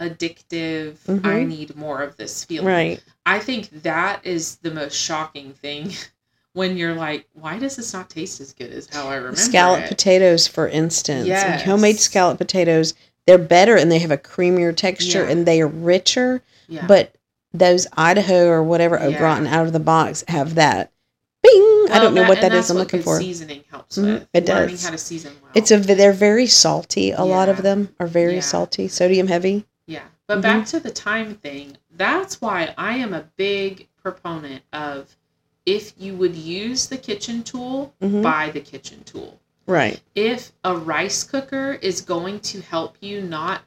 addictive, 0.00 0.96
I 1.08 1.12
Mhm. 1.40 1.48
need 1.48 1.76
more 1.76 2.02
of 2.02 2.16
this 2.16 2.44
feeling. 2.44 2.66
Right. 2.66 3.02
I 3.24 3.38
think 3.38 3.82
that 3.82 4.26
is 4.26 4.56
the 4.56 4.70
most 4.70 4.94
shocking 4.94 5.54
thing 5.54 5.94
when 6.56 6.78
you're 6.78 6.94
like, 6.94 7.26
why 7.34 7.58
does 7.58 7.76
this 7.76 7.92
not 7.92 8.08
taste 8.08 8.40
as 8.40 8.54
good 8.54 8.72
as 8.72 8.88
how 8.90 9.08
I 9.08 9.16
remember 9.16 9.36
Scallop 9.36 9.82
it? 9.82 9.88
potatoes, 9.88 10.46
for 10.46 10.66
instance. 10.66 11.26
Yes. 11.26 11.62
Homemade 11.62 11.98
scallop 11.98 12.38
potatoes, 12.38 12.94
they're 13.26 13.36
better 13.36 13.76
and 13.76 13.92
they 13.92 13.98
have 13.98 14.10
a 14.10 14.16
creamier 14.16 14.74
texture 14.74 15.24
Yeah. 15.24 15.30
and 15.30 15.44
they 15.44 15.60
are 15.60 15.66
richer. 15.66 16.42
yeah. 16.66 16.86
But 16.86 17.14
those 17.52 17.86
Idaho 17.94 18.46
or 18.48 18.62
whatever 18.62 18.98
au 18.98 19.08
Yeah. 19.08 19.18
gratin 19.18 19.46
out 19.46 19.66
of 19.66 19.74
the 19.74 19.80
box 19.80 20.24
have 20.28 20.54
that 20.54 20.90
bing. 21.42 21.86
I 21.90 21.98
don't 22.00 22.14
know 22.14 22.26
what 22.26 22.40
that 22.40 22.54
is. 22.54 22.70
I'm 22.70 22.76
what 22.76 22.84
looking 22.84 23.02
for. 23.02 23.18
Seasoning 23.20 23.62
helps 23.70 23.98
Mhm, 23.98 24.26
it 24.32 24.48
Learning 24.48 24.70
does. 24.70 24.84
how 24.84 24.90
to 24.92 24.98
season 24.98 25.32
well. 25.42 25.52
It's 25.54 25.70
a 25.70 25.76
they're 25.76 26.12
very 26.14 26.46
salty. 26.46 27.12
A 27.12 27.22
lot 27.22 27.50
of 27.50 27.62
them 27.62 27.94
are 28.00 28.06
very 28.06 28.40
salty, 28.40 28.88
sodium 28.88 29.26
heavy. 29.28 29.66
Yeah. 29.86 30.00
But 30.26 30.38
Mhm. 30.38 30.42
back 30.42 30.66
to 30.68 30.80
the 30.80 30.90
time 30.90 31.34
thing, 31.34 31.76
that's 31.94 32.40
why 32.40 32.74
I 32.78 32.96
am 32.96 33.12
a 33.12 33.24
big 33.36 33.88
proponent 34.02 34.62
of 34.72 35.16
if 35.66 35.92
you 35.98 36.14
would 36.14 36.36
use 36.36 36.86
the 36.86 36.96
kitchen 36.96 37.42
tool, 37.42 37.92
Mhm. 38.00 38.22
buy 38.22 38.50
the 38.50 38.60
kitchen 38.60 39.02
tool. 39.04 39.40
Right. 39.66 40.00
If 40.14 40.52
a 40.62 40.76
rice 40.76 41.24
cooker 41.24 41.78
is 41.82 42.00
going 42.00 42.38
to 42.40 42.60
help 42.60 42.96
you 43.00 43.20
not 43.20 43.62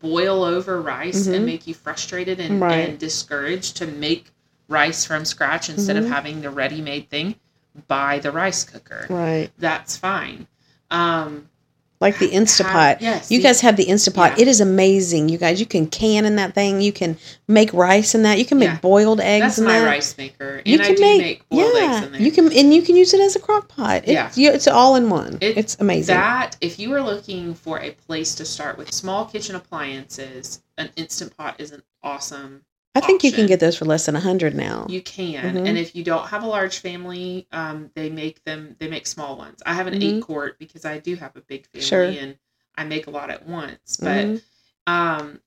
boil 0.00 0.44
over 0.44 0.80
rice 0.80 1.26
Mhm. 1.26 1.34
and 1.34 1.46
make 1.46 1.66
you 1.66 1.74
frustrated 1.74 2.38
and, 2.40 2.60
Right. 2.60 2.88
and 2.88 2.98
discouraged 2.98 3.76
to 3.78 3.86
make 3.86 4.30
rice 4.68 5.04
from 5.04 5.24
scratch 5.24 5.68
instead 5.68 5.96
Mhm. 5.96 6.04
of 6.04 6.08
having 6.08 6.40
the 6.42 6.50
ready 6.50 6.80
made 6.80 7.10
thing, 7.10 7.34
buy 7.88 8.20
the 8.20 8.30
rice 8.30 8.62
cooker. 8.64 9.06
Right. 9.10 9.50
That's 9.58 9.96
fine. 9.96 10.46
Um, 10.90 11.48
Like 12.02 12.18
the 12.18 12.28
Instapot. 12.30 13.00
yes, 13.00 13.30
You 13.30 13.40
guys 13.40 13.60
have 13.62 13.76
the 13.76 13.86
Instapot. 13.86 14.36
Yeah. 14.36 14.42
It 14.42 14.48
is 14.48 14.60
amazing. 14.60 15.28
You 15.28 15.38
guys, 15.38 15.60
you 15.60 15.66
can 15.66 15.86
can 15.86 16.26
in 16.26 16.36
that 16.36 16.52
thing. 16.54 16.80
You 16.82 16.92
can 16.92 17.16
make 17.48 17.72
rice 17.72 18.14
in 18.14 18.24
that. 18.24 18.38
You 18.38 18.44
can 18.44 18.58
make 18.58 18.68
Yeah. 18.70 18.78
boiled 18.80 19.20
eggs 19.20 19.42
That's 19.42 19.58
in 19.58 19.64
my 19.64 19.78
that. 19.78 19.86
rice 19.86 20.18
maker, 20.18 20.60
You 20.64 20.74
and 20.74 20.82
I 20.82 20.86
can 20.86 21.00
make, 21.00 21.20
make, 21.22 21.48
boiled 21.48 21.72
yeah. 21.76 21.94
eggs 21.96 22.06
in 22.06 22.12
there. 22.12 22.20
You 22.20 22.32
can 22.32 22.52
and 22.52 22.74
you 22.74 22.82
can 22.82 22.96
use 22.96 23.14
it 23.14 23.20
as 23.20 23.36
a 23.36 23.38
crock 23.38 23.68
pot. 23.68 24.02
It, 24.04 24.12
Yeah. 24.14 24.30
you- 24.34 24.50
it's 24.50 24.66
all 24.66 24.96
in 24.96 25.08
one. 25.10 25.38
It- 25.40 25.56
it's 25.56 25.76
amazing. 25.80 26.16
That 26.16 26.56
if 26.60 26.78
you 26.78 26.92
are 26.94 27.02
looking 27.02 27.54
for 27.54 27.78
a 27.80 27.90
place 27.92 28.34
to 28.34 28.44
start 28.44 28.76
with 28.76 28.92
small 28.92 29.24
kitchen 29.24 29.54
appliances, 29.54 30.60
an 30.76 30.90
instant 30.96 31.36
pot 31.36 31.54
is 31.58 31.70
an 31.70 31.82
awesome. 32.02 32.62
I 32.94 33.00
think 33.00 33.24
you 33.24 33.32
can 33.32 33.46
get 33.46 33.58
those 33.58 33.76
for 33.76 33.86
less 33.86 34.04
than 34.06 34.16
a 34.16 34.20
hundred 34.20 34.54
now. 34.54 34.86
You 34.88 35.00
can, 35.00 35.54
Mhm. 35.54 35.66
and 35.66 35.78
if 35.78 35.96
you 35.96 36.04
don't 36.04 36.26
have 36.28 36.42
a 36.42 36.46
large 36.46 36.78
family, 36.78 37.46
um, 37.50 37.90
they 37.94 38.10
make 38.10 38.44
them. 38.44 38.76
They 38.78 38.88
make 38.88 39.06
small 39.06 39.36
ones. 39.38 39.60
I 39.64 39.72
have 39.74 39.86
an 39.86 39.94
Mhm. 39.94 40.02
eight 40.18 40.22
quart 40.22 40.58
because 40.58 40.84
I 40.84 40.98
do 40.98 41.16
have 41.16 41.34
a 41.34 41.40
big 41.40 41.66
family, 41.68 41.86
Sure. 41.86 42.04
and 42.04 42.36
I 42.76 42.84
make 42.84 43.06
a 43.06 43.10
lot 43.10 43.30
at 43.30 43.46
once. 43.46 43.96
But 43.98 44.26
Mhm. 44.26 44.42
um, 44.86 45.40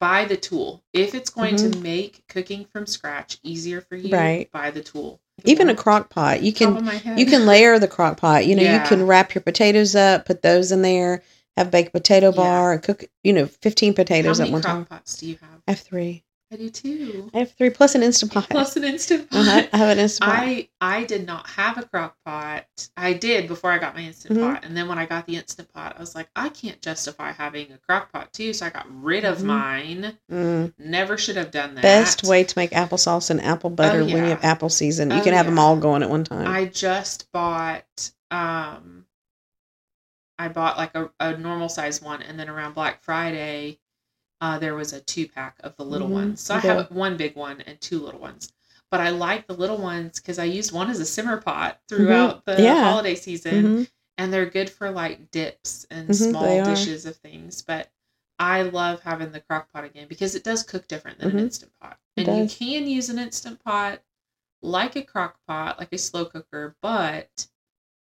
buy 0.00 0.24
the 0.26 0.36
tool 0.36 0.82
if 0.92 1.14
it's 1.14 1.30
going 1.30 1.56
to 1.56 1.68
Mhm. 1.68 1.80
make 1.82 2.24
cooking 2.28 2.66
from 2.66 2.86
scratch 2.86 3.38
easier 3.42 3.80
for 3.80 3.96
you. 3.96 4.14
Right. 4.14 4.50
Buy 4.52 4.70
the 4.70 4.82
tool. 4.82 5.20
Even 5.44 5.68
a 5.70 5.74
crock 5.74 6.10
pot, 6.10 6.42
you 6.42 6.52
can 6.52 6.76
of 6.76 6.82
my 6.82 6.94
head. 6.96 7.18
you 7.18 7.24
can 7.26 7.46
layer 7.46 7.78
the 7.78 7.88
crock 7.88 8.16
pot. 8.18 8.46
You 8.46 8.54
know, 8.56 8.62
Yeah. 8.62 8.82
you 8.82 8.88
can 8.88 9.06
wrap 9.06 9.34
your 9.34 9.42
potatoes 9.42 9.94
up, 9.94 10.24
put 10.26 10.42
those 10.42 10.72
in 10.72 10.82
there, 10.82 11.22
have 11.56 11.70
baked 11.70 11.92
potato 11.92 12.26
Yeah. 12.30 12.36
bar, 12.36 12.72
and 12.72 12.82
cook. 12.82 13.04
You 13.24 13.32
know, 13.32 13.46
fifteen 13.46 13.94
potatoes 13.94 14.40
at 14.40 14.50
one 14.50 14.60
crock 14.62 14.74
time. 14.74 14.84
pots 14.86 15.16
do 15.18 15.26
you 15.26 15.38
have? 15.40 15.62
I 15.68 15.70
have 15.72 15.80
three. 15.80 16.24
I 16.52 16.56
do 16.56 16.70
too. 16.70 17.28
I 17.34 17.38
have 17.40 17.52
three 17.52 17.70
plus 17.70 17.96
an 17.96 18.04
instant 18.04 18.32
pot. 18.32 18.48
Plus 18.48 18.76
an 18.76 18.84
instant 18.84 19.28
pot. 19.30 19.40
Uh-huh, 19.48 19.66
I 19.72 19.76
have 19.76 19.88
an 19.88 19.98
instant 19.98 20.30
pot. 20.30 20.38
I 20.38 20.68
I 20.80 21.02
did 21.04 21.26
not 21.26 21.48
have 21.48 21.76
a 21.76 21.82
crock 21.82 22.16
pot. 22.24 22.88
I 22.96 23.14
did 23.14 23.48
before 23.48 23.72
I 23.72 23.78
got 23.78 23.96
my 23.96 24.02
instant 24.02 24.38
Mhm. 24.38 24.42
pot, 24.54 24.64
and 24.64 24.76
then 24.76 24.86
when 24.86 24.96
I 24.96 25.06
got 25.06 25.26
the 25.26 25.34
instant 25.36 25.72
pot, 25.72 25.96
I 25.96 26.00
was 26.00 26.14
like, 26.14 26.28
I 26.36 26.48
can't 26.50 26.80
justify 26.80 27.32
having 27.32 27.72
a 27.72 27.78
crock 27.78 28.12
pot 28.12 28.32
too, 28.32 28.52
so 28.52 28.64
I 28.66 28.70
got 28.70 28.86
rid 29.02 29.24
of 29.24 29.38
Mhm. 29.38 29.44
mine. 29.44 30.18
Mm. 30.30 30.72
Never 30.78 31.18
should 31.18 31.36
have 31.36 31.50
done 31.50 31.74
that. 31.74 31.82
Best 31.82 32.22
way 32.22 32.44
to 32.44 32.58
make 32.58 32.70
applesauce 32.70 33.28
and 33.28 33.40
apple 33.40 33.70
butter 33.70 34.04
when 34.04 34.18
you 34.18 34.24
Oh, 34.26 34.28
have 34.36 34.44
apple 34.44 34.68
season. 34.68 35.10
You 35.10 35.16
Oh, 35.20 35.24
can 35.24 35.34
have 35.34 35.46
them 35.46 35.58
all 35.58 35.76
going 35.76 36.04
at 36.04 36.10
one 36.10 36.22
time. 36.24 36.46
I 36.46 36.66
just 36.66 37.30
bought 37.32 38.10
um 38.30 39.04
I 40.38 40.48
bought 40.48 40.76
like 40.76 40.94
a, 40.94 41.10
a 41.18 41.36
normal 41.36 41.68
size 41.68 42.00
one 42.02 42.22
and 42.22 42.38
then 42.38 42.48
around 42.48 42.74
Black 42.74 43.02
Friday 43.02 43.78
uh 44.40 44.58
there 44.58 44.74
was 44.74 44.92
a 44.92 45.00
two 45.00 45.28
pack 45.28 45.56
of 45.60 45.76
the 45.76 45.84
little 45.84 46.08
Mhm. 46.08 46.12
ones. 46.12 46.40
So 46.40 46.54
I 46.54 46.58
have 46.60 46.90
one 46.90 47.16
big 47.16 47.36
one 47.36 47.60
and 47.62 47.80
two 47.80 47.98
little 48.00 48.20
ones. 48.20 48.52
But 48.90 49.00
I 49.00 49.10
like 49.10 49.46
the 49.46 49.54
little 49.54 49.78
ones 49.78 50.20
because 50.20 50.38
I 50.38 50.44
used 50.44 50.72
one 50.72 50.90
as 50.90 51.00
a 51.00 51.06
simmer 51.06 51.38
pot 51.40 51.80
throughout 51.88 52.44
the 52.44 52.52
Mm-hmm. 52.52 52.64
Yeah. 52.64 52.82
holiday 52.82 53.14
season. 53.14 53.64
Mhm. 53.64 53.90
And 54.18 54.32
they're 54.32 54.46
good 54.46 54.70
for 54.70 54.90
like 54.90 55.30
dips 55.30 55.86
and 55.90 56.08
Mhm, 56.08 56.18
they 56.18 56.30
small 56.30 56.62
dishes 56.62 57.04
of 57.06 57.16
things. 57.16 57.62
But 57.62 57.90
I 58.38 58.62
love 58.62 59.00
having 59.02 59.32
the 59.32 59.40
crock 59.40 59.72
pot 59.72 59.84
again 59.84 60.08
because 60.08 60.34
it 60.34 60.44
does 60.44 60.62
cook 60.62 60.86
different 60.88 61.18
than 61.18 61.30
an 61.30 61.38
instant 61.38 61.72
pot. 61.80 61.98
And 62.16 62.26
you 62.36 62.46
can 62.46 62.86
use 62.86 63.08
an 63.10 63.18
instant 63.18 63.62
pot 63.64 64.02
like 64.62 64.96
a 64.96 65.02
crock 65.02 65.38
pot, 65.46 65.78
like 65.78 65.92
a 65.92 65.98
slow 65.98 66.24
cooker, 66.26 66.76
but 66.82 67.46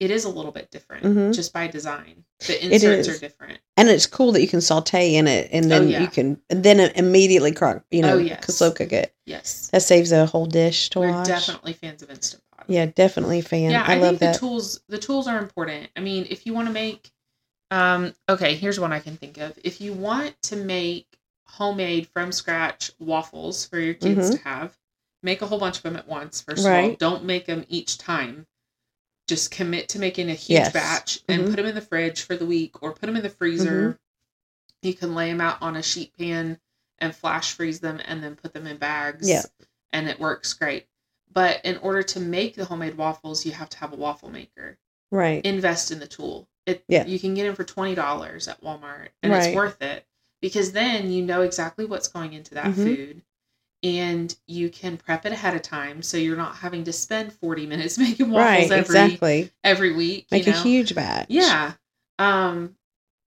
it 0.02 0.10
is 0.10 0.24
a 0.24 0.28
little 0.28 0.50
bit 0.52 0.70
different 0.70 1.04
Mhm. 1.04 1.34
just 1.34 1.52
by 1.52 1.66
design. 1.68 2.24
The 2.46 2.64
inserts 2.64 3.08
are 3.08 3.18
different. 3.18 3.60
And 3.76 3.88
it's 3.88 4.06
cool 4.06 4.32
that 4.32 4.40
you 4.42 4.48
can 4.48 4.60
saute 4.60 5.14
in 5.14 5.26
it, 5.28 5.48
and 5.52 5.70
then 5.70 5.82
Oh, 5.82 5.86
yeah. 5.86 6.00
you 6.00 6.08
can 6.08 6.40
and 6.50 6.62
then 6.64 6.80
immediately 6.96 7.52
crock. 7.52 7.84
You 7.90 8.02
know, 8.02 8.14
Oh, 8.14 8.18
yes. 8.18 8.52
slow 8.54 8.72
cook 8.72 8.92
it. 8.92 9.14
Yes. 9.26 9.68
That 9.72 9.82
saves 9.82 10.10
a 10.12 10.26
whole 10.26 10.46
dish 10.46 10.90
to 10.90 11.00
We're 11.00 11.10
wash. 11.12 11.26
definitely 11.28 11.72
fans 11.74 12.02
of 12.02 12.10
instant 12.10 12.42
pot. 12.54 12.66
Yeah, 12.68 12.86
definitely 12.86 13.40
fan. 13.42 13.70
yeah, 13.70 13.84
I, 13.86 13.94
I, 13.94 13.98
love 13.98 14.18
think 14.18 14.20
the 14.20 14.26
that. 14.26 14.38
tools 14.38 14.80
the 14.88 14.98
tools 14.98 15.28
are 15.28 15.38
important. 15.38 15.88
I 15.96 16.00
mean, 16.00 16.26
if 16.30 16.46
you 16.46 16.52
want 16.52 16.66
to 16.68 16.72
make 16.74 17.12
um 17.70 18.14
okay, 18.28 18.54
here's 18.56 18.80
one 18.80 18.92
I 18.92 18.98
can 19.00 19.16
think 19.16 19.38
of. 19.38 19.56
If 19.62 19.80
you 19.80 19.92
want 19.92 20.34
to 20.42 20.56
make 20.56 21.06
homemade 21.46 22.08
from 22.12 22.32
scratch 22.32 22.90
waffles 22.98 23.66
for 23.66 23.78
your 23.78 23.94
kids 23.94 24.30
Mhm. 24.30 24.32
to 24.36 24.42
have, 24.48 24.76
make 25.22 25.42
a 25.42 25.46
whole 25.46 25.58
bunch 25.58 25.76
of 25.76 25.82
them 25.84 25.96
at 25.96 26.08
once. 26.08 26.40
First 26.40 26.66
of 26.66 26.72
all, 26.72 26.94
don't 26.96 27.24
make 27.24 27.46
them 27.46 27.64
each 27.68 27.98
time. 27.98 28.46
Just 29.32 29.50
commit 29.50 29.88
to 29.88 29.98
making 29.98 30.28
a 30.28 30.34
huge 30.34 30.58
Yes. 30.58 30.72
batch 30.74 31.20
and 31.26 31.44
Mhm. 31.44 31.46
put 31.48 31.56
them 31.56 31.64
in 31.64 31.74
the 31.74 31.80
fridge 31.80 32.20
for 32.20 32.36
the 32.36 32.44
week 32.44 32.82
or 32.82 32.92
put 32.92 33.06
them 33.06 33.16
in 33.16 33.22
the 33.22 33.30
freezer. 33.30 33.98
You 34.82 34.92
can 34.92 35.14
lay 35.14 35.30
them 35.30 35.40
out 35.40 35.56
on 35.62 35.74
a 35.74 35.82
sheet 35.82 36.12
pan 36.18 36.60
and 36.98 37.16
flash 37.16 37.54
freeze 37.54 37.80
them 37.80 37.98
and 38.04 38.22
then 38.22 38.36
put 38.36 38.52
them 38.52 38.66
in 38.66 38.76
bags. 38.76 39.26
Yeah. 39.26 39.44
And 39.90 40.06
it 40.06 40.20
works 40.20 40.52
great. 40.52 40.86
But 41.32 41.64
in 41.64 41.78
order 41.78 42.02
to 42.02 42.20
make 42.20 42.56
the 42.56 42.66
homemade 42.66 42.98
waffles, 42.98 43.46
you 43.46 43.52
have 43.52 43.70
to 43.70 43.78
have 43.78 43.94
a 43.94 43.96
waffle 43.96 44.28
maker. 44.28 44.76
right. 45.10 45.42
Invest 45.46 45.90
in 45.90 45.98
the 45.98 46.06
tool. 46.06 46.46
It 46.66 46.84
Yeah. 46.88 47.04
you 47.06 47.18
can 47.18 47.32
get 47.34 47.44
them 47.44 47.54
for 47.54 47.64
twenty 47.64 47.94
dollars 47.94 48.48
at 48.48 48.60
Walmart, 48.62 49.08
and 49.22 49.30
Right. 49.32 49.46
it's 49.48 49.54
worth 49.56 49.80
it 49.82 50.06
because 50.42 50.72
then 50.72 51.10
you 51.10 51.22
know 51.22 51.40
exactly 51.42 51.84
what's 51.86 52.08
going 52.08 52.32
into 52.34 52.54
that 52.54 52.66
Mhm. 52.66 52.74
food, 52.74 53.22
and 53.82 54.34
you 54.46 54.68
can 54.68 54.96
prep 54.96 55.26
it 55.26 55.32
ahead 55.32 55.54
of 55.54 55.62
time, 55.62 56.02
so 56.02 56.16
you're 56.16 56.36
not 56.36 56.56
having 56.56 56.84
to 56.84 56.92
spend 56.92 57.32
forty 57.32 57.66
minutes 57.72 57.98
making 57.98 58.30
waffles 58.30 58.70
right. 58.70 58.78
every 58.78 59.00
Exactly. 59.00 59.50
every 59.64 59.92
week. 59.92 60.26
Make 60.30 60.46
you 60.46 60.52
a 60.52 60.56
huge 60.56 60.94
batch. 60.94 61.26
Yeah. 61.28 61.72
Um, 62.18 62.76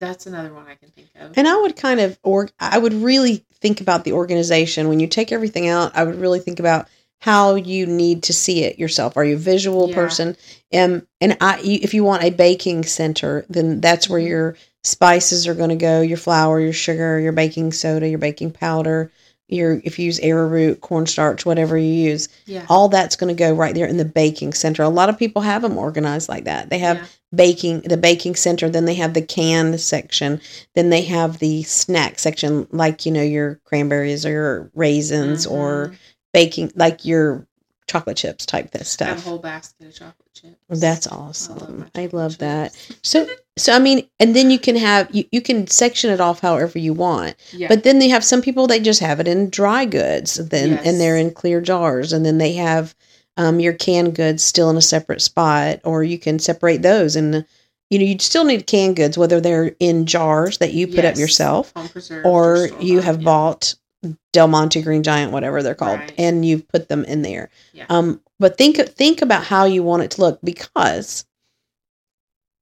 that's 0.00 0.26
another 0.26 0.52
one 0.52 0.66
I 0.66 0.74
can 0.74 0.88
think 0.90 1.08
of. 1.20 1.36
And 1.36 1.46
I 1.46 1.56
would 1.60 1.76
kind 1.76 2.00
of, 2.00 2.18
or 2.22 2.48
I 2.58 2.78
would 2.78 2.94
really 2.94 3.44
think 3.60 3.80
about 3.80 4.04
the 4.04 4.12
organization 4.14 4.88
when 4.88 4.98
you 4.98 5.06
take 5.06 5.30
everything 5.30 5.68
out. 5.68 5.94
I 5.94 6.04
would 6.04 6.16
really 6.16 6.40
think 6.40 6.58
about 6.58 6.88
how 7.20 7.54
you 7.54 7.84
need 7.84 8.22
to 8.24 8.32
see 8.32 8.64
it 8.64 8.78
yourself. 8.78 9.18
Are 9.18 9.24
you 9.24 9.34
a 9.34 9.38
visual 9.38 9.90
Yeah. 9.90 9.94
person? 9.94 10.36
Um, 10.72 11.06
and 11.20 11.36
I, 11.40 11.60
you, 11.60 11.78
if 11.82 11.92
you 11.92 12.02
want 12.02 12.24
a 12.24 12.30
baking 12.30 12.84
center, 12.84 13.44
then 13.50 13.82
that's 13.82 14.08
where 14.08 14.18
your 14.18 14.56
spices 14.84 15.46
are 15.46 15.54
going 15.54 15.68
to 15.68 15.76
go. 15.76 16.00
Your 16.00 16.16
flour, 16.16 16.58
your 16.58 16.72
sugar, 16.72 17.20
your 17.20 17.32
baking 17.32 17.72
soda, 17.72 18.08
your 18.08 18.18
baking 18.18 18.52
powder. 18.52 19.12
Your 19.50 19.80
if 19.84 19.98
you 19.98 20.06
use 20.06 20.18
arrowroot, 20.20 20.80
cornstarch, 20.80 21.44
whatever 21.44 21.76
you 21.76 21.92
use, 21.92 22.28
yeah. 22.46 22.64
all 22.68 22.88
that's 22.88 23.16
going 23.16 23.34
to 23.34 23.38
go 23.38 23.52
right 23.52 23.74
there 23.74 23.86
in 23.86 23.96
the 23.96 24.04
baking 24.04 24.52
center. 24.52 24.82
A 24.82 24.88
lot 24.88 25.08
of 25.08 25.18
people 25.18 25.42
have 25.42 25.62
them 25.62 25.76
organized 25.76 26.28
like 26.28 26.44
that. 26.44 26.70
They 26.70 26.78
have 26.78 26.98
Yeah. 26.98 27.04
baking 27.32 27.80
the 27.82 27.96
baking 27.96 28.34
center 28.34 28.68
then 28.68 28.86
they 28.86 28.94
have 28.94 29.14
the 29.14 29.22
canned 29.22 29.80
section 29.80 30.40
then 30.74 30.90
they 30.90 31.02
have 31.02 31.38
the 31.38 31.62
snack 31.62 32.18
section 32.18 32.66
like 32.72 33.06
you 33.06 33.12
know 33.12 33.22
your 33.22 33.60
cranberries 33.64 34.26
or 34.26 34.30
your 34.30 34.70
raisins 34.74 35.46
or 35.46 35.90
Mhm. 35.92 35.96
baking 36.34 36.72
like 36.74 37.04
your 37.04 37.46
chocolate 37.90 38.16
chips 38.16 38.46
type 38.46 38.70
that 38.70 38.78
I 38.78 38.78
have 38.78 38.86
a 38.86 39.20
stuff 39.20 39.24
whole 39.24 39.38
basket 39.38 39.88
of 39.88 39.94
chocolate 39.94 40.32
chips. 40.32 40.56
that's 40.68 41.08
I 41.08 41.16
love, 41.16 41.28
awesome 41.30 41.90
i 41.96 42.08
love 42.12 42.38
that 42.38 42.72
so 43.02 43.26
so 43.58 43.74
i 43.74 43.80
mean 43.80 44.08
and 44.20 44.36
then 44.36 44.48
you 44.48 44.60
can 44.60 44.76
have 44.76 45.08
you, 45.12 45.24
you 45.32 45.40
can 45.40 45.66
section 45.66 46.08
it 46.10 46.20
off 46.20 46.38
however 46.38 46.78
you 46.78 46.92
want 46.92 47.34
yeah. 47.52 47.66
but 47.66 47.82
then 47.82 47.98
they 47.98 48.08
have 48.08 48.22
some 48.22 48.42
people 48.42 48.68
they 48.68 48.78
just 48.78 49.00
have 49.00 49.18
it 49.18 49.26
in 49.26 49.50
dry 49.50 49.84
goods 49.84 50.36
then 50.50 50.70
Yes. 50.70 50.86
and 50.86 51.00
they're 51.00 51.16
in 51.16 51.32
clear 51.32 51.60
jars 51.60 52.12
and 52.12 52.24
then 52.24 52.38
they 52.38 52.52
have 52.52 52.94
um, 53.36 53.58
your 53.58 53.72
canned 53.72 54.14
goods 54.14 54.42
still 54.44 54.70
in 54.70 54.76
a 54.76 54.82
separate 54.82 55.20
spot 55.22 55.80
or 55.82 56.04
you 56.04 56.18
can 56.18 56.38
separate 56.38 56.82
those 56.82 57.16
and 57.16 57.44
you 57.90 57.98
know 57.98 58.04
you 58.04 58.16
still 58.20 58.44
need 58.44 58.68
canned 58.68 58.94
goods 58.96 59.18
whether 59.18 59.40
they're 59.40 59.74
in 59.80 60.06
jars 60.06 60.58
that 60.58 60.74
you 60.74 60.86
put 60.86 61.04
up 61.04 61.16
yourself 61.16 61.72
home 61.74 61.88
or 62.24 62.68
you 62.80 63.00
have 63.00 63.20
yeah. 63.20 63.24
bought 63.24 63.74
Del 64.32 64.48
Monte 64.48 64.82
Green 64.82 65.02
Giant 65.02 65.32
whatever 65.32 65.62
they're 65.62 65.74
called 65.74 66.00
Right. 66.00 66.12
and 66.18 66.44
you've 66.44 66.66
put 66.68 66.88
them 66.88 67.04
in 67.04 67.22
there 67.22 67.50
Yeah. 67.72 67.86
um 67.90 68.20
but 68.38 68.56
think 68.56 68.76
think 68.76 69.20
about 69.22 69.44
how 69.44 69.64
you 69.64 69.82
want 69.82 70.02
it 70.02 70.10
to 70.12 70.20
look 70.22 70.38
because 70.42 71.24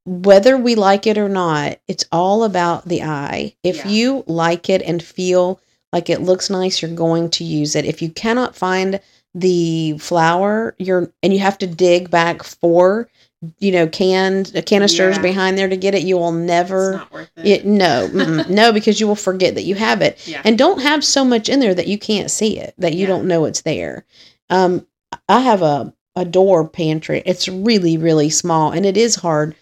whether 0.04 0.56
we 0.56 0.74
like 0.74 1.06
it 1.06 1.18
or 1.18 1.28
not, 1.28 1.78
it's 1.86 2.06
all 2.10 2.42
about 2.44 2.88
the 2.88 3.02
eye. 3.02 3.54
If 3.62 3.76
Yeah. 3.84 3.88
you 3.88 4.24
like 4.26 4.70
it 4.70 4.80
and 4.82 5.02
feel 5.02 5.60
like 5.92 6.08
it 6.08 6.22
looks 6.22 6.48
nice, 6.48 6.80
you're 6.80 6.90
going 6.90 7.28
to 7.30 7.44
use 7.44 7.76
it. 7.76 7.84
If 7.84 8.00
you 8.00 8.08
cannot 8.10 8.56
find 8.56 9.00
the 9.34 9.98
flour, 9.98 10.74
you're 10.78 11.12
and 11.22 11.32
you 11.34 11.40
have 11.40 11.58
to 11.58 11.66
dig 11.66 12.10
back 12.10 12.42
for 12.42 13.08
you 13.58 13.70
know 13.70 13.86
canned 13.86 14.52
uh, 14.56 14.62
canisters 14.62 15.16
Yeah. 15.16 15.22
behind 15.22 15.56
there 15.56 15.68
to 15.68 15.76
get 15.76 15.94
it, 15.94 16.02
you 16.02 16.16
will 16.18 16.28
It's 16.36 16.46
never 16.46 16.92
not 16.94 17.12
worth 17.12 17.30
it. 17.36 17.46
it 17.46 17.64
no 17.66 18.08
no 18.48 18.72
because 18.72 19.00
you 19.00 19.06
will 19.06 19.14
forget 19.14 19.54
that 19.54 19.62
you 19.62 19.74
have 19.76 20.02
it 20.02 20.26
yeah. 20.26 20.42
and 20.44 20.58
don't 20.58 20.80
have 20.82 21.04
so 21.04 21.24
much 21.24 21.48
in 21.48 21.60
there 21.60 21.74
that 21.74 21.86
you 21.86 21.98
can't 21.98 22.30
see 22.30 22.58
it 22.58 22.74
that 22.78 22.94
you 22.94 23.02
Yeah. 23.02 23.06
don't 23.08 23.28
know 23.28 23.44
it's 23.44 23.62
there 23.62 24.04
um 24.50 24.86
i 25.28 25.40
have 25.40 25.62
a 25.62 25.94
a 26.16 26.24
door 26.24 26.68
pantry 26.68 27.22
it's 27.24 27.48
really 27.48 27.96
really 27.96 28.28
small 28.28 28.72
and 28.72 28.84
it 28.84 28.96
is 28.96 29.14
hard 29.14 29.54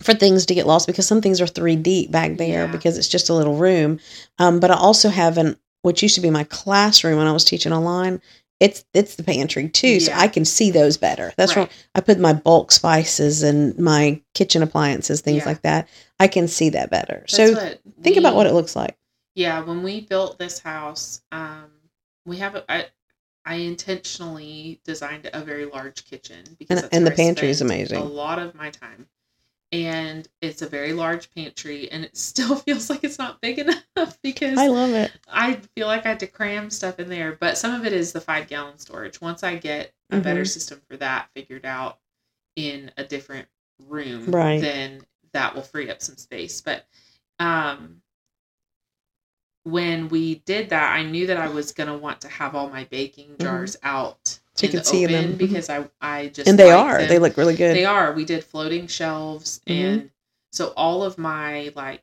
for 0.00 0.14
things 0.14 0.46
to 0.46 0.54
get 0.54 0.66
lost 0.66 0.86
because 0.86 1.06
some 1.06 1.20
things 1.20 1.40
are 1.40 1.46
three 1.48 1.76
deep 1.76 2.10
back 2.12 2.36
there 2.36 2.68
because 2.68 2.96
it's 2.98 3.08
just 3.08 3.28
a 3.28 3.34
little 3.34 3.56
room 3.56 3.98
um 4.38 4.60
but 4.60 4.70
i 4.70 4.74
also 4.74 5.08
have 5.08 5.36
an 5.38 5.56
which 5.82 6.02
used 6.02 6.14
to 6.14 6.20
be 6.20 6.30
my 6.30 6.44
classroom 6.44 7.18
when 7.18 7.26
i 7.26 7.32
was 7.32 7.44
teaching 7.44 7.72
online 7.72 8.20
it's 8.64 8.84
it's 8.94 9.14
the 9.16 9.22
pantry 9.22 9.68
too 9.68 10.00
so 10.00 10.10
i 10.14 10.26
can 10.26 10.44
see 10.44 10.70
those 10.70 10.96
better 10.96 11.32
that's 11.36 11.54
Right. 11.56 11.68
where 11.68 11.76
i 11.94 12.00
put 12.00 12.18
my 12.18 12.32
bulk 12.32 12.72
spices 12.72 13.42
and 13.42 13.78
my 13.78 14.20
kitchen 14.38 14.62
appliances 14.62 15.20
things 15.20 15.42
Yeah. 15.42 15.48
like 15.52 15.62
that 15.62 15.88
i 16.18 16.26
can 16.28 16.48
see 16.48 16.68
that 16.70 16.88
better 16.90 17.18
That's 17.30 17.36
so 17.36 17.46
think 18.02 18.16
about 18.16 18.34
what 18.34 18.46
it 18.46 18.54
looks 18.54 18.74
like 18.74 18.96
Yeah, 19.34 19.60
when 19.68 19.82
we 19.82 20.00
built 20.12 20.38
this 20.38 20.60
house, 20.60 21.20
um, 21.32 21.66
we 22.24 22.36
have 22.38 22.54
a, 22.54 22.62
I, 22.70 22.86
I 23.44 23.56
intentionally 23.56 24.80
designed 24.84 25.28
a 25.32 25.40
very 25.44 25.66
large 25.66 26.04
kitchen 26.10 26.42
because 26.58 26.82
And- 26.84 26.94
and 26.94 27.06
the 27.06 27.10
pantry 27.10 27.50
is 27.50 27.60
amazing. 27.60 27.98
A 28.00 28.04
lot 28.04 28.38
of 28.38 28.54
my 28.54 28.70
time, 28.70 29.08
and 29.72 30.28
it's 30.40 30.62
a 30.62 30.68
very 30.68 30.92
large 30.92 31.30
pantry, 31.34 31.90
and 31.90 32.04
it 32.04 32.16
still 32.16 32.56
feels 32.56 32.90
like 32.90 33.04
it's 33.04 33.18
not 33.18 33.40
big 33.40 33.58
enough 33.58 34.18
because 34.22 34.58
i 34.58 34.68
love 34.68 34.90
it 34.90 35.12
I 35.28 35.54
feel 35.74 35.86
like 35.86 36.06
I 36.06 36.10
had 36.10 36.20
to 36.20 36.26
cram 36.26 36.70
stuff 36.70 37.00
in 37.00 37.08
there, 37.08 37.32
but 37.40 37.58
some 37.58 37.74
of 37.74 37.86
it 37.86 37.92
is 37.92 38.12
the 38.12 38.20
five 38.20 38.46
gallon 38.46 38.78
storage. 38.78 39.20
Once 39.20 39.42
I 39.42 39.56
get 39.56 39.92
a 40.10 40.20
better 40.20 40.42
Mhm. 40.42 40.48
system 40.48 40.80
for 40.88 40.96
that 40.98 41.30
figured 41.34 41.64
out 41.66 41.98
in 42.56 42.90
a 42.96 43.04
different 43.04 43.48
room, 43.80 44.30
Right. 44.32 44.60
then 44.60 45.06
that 45.32 45.54
will 45.54 45.62
free 45.62 45.90
up 45.90 46.02
some 46.02 46.16
space. 46.16 46.60
But 46.60 46.86
um, 47.40 48.02
when 49.64 50.08
we 50.08 50.36
did 50.36 50.70
that, 50.70 50.92
I 50.94 51.02
knew 51.02 51.26
that 51.26 51.36
I 51.38 51.48
was 51.48 51.72
gonna 51.72 51.96
want 51.96 52.20
to 52.22 52.28
have 52.28 52.54
all 52.54 52.68
my 52.68 52.84
baking 52.84 53.38
jars 53.38 53.76
out 53.82 54.24
Mm-hmm. 54.24 54.43
So 54.56 54.66
you 54.66 54.70
can 54.70 54.78
the 54.80 54.84
see 54.84 55.06
them. 55.06 55.32
Mhm. 55.34 55.38
because 55.38 55.68
I 55.68 55.88
I 56.00 56.28
just 56.28 56.48
and 56.48 56.58
they 56.58 56.72
like 56.72 56.84
are 56.86 56.98
them. 56.98 57.08
they 57.08 57.18
look 57.18 57.36
really 57.36 57.56
good 57.56 57.74
They 57.76 57.84
are. 57.84 58.12
We 58.12 58.24
did 58.24 58.44
floating 58.44 58.86
shelves, 58.86 59.60
Mhm. 59.66 59.72
and 59.76 60.10
so 60.52 60.72
all 60.76 61.02
of 61.02 61.18
my 61.18 61.72
like, 61.74 62.02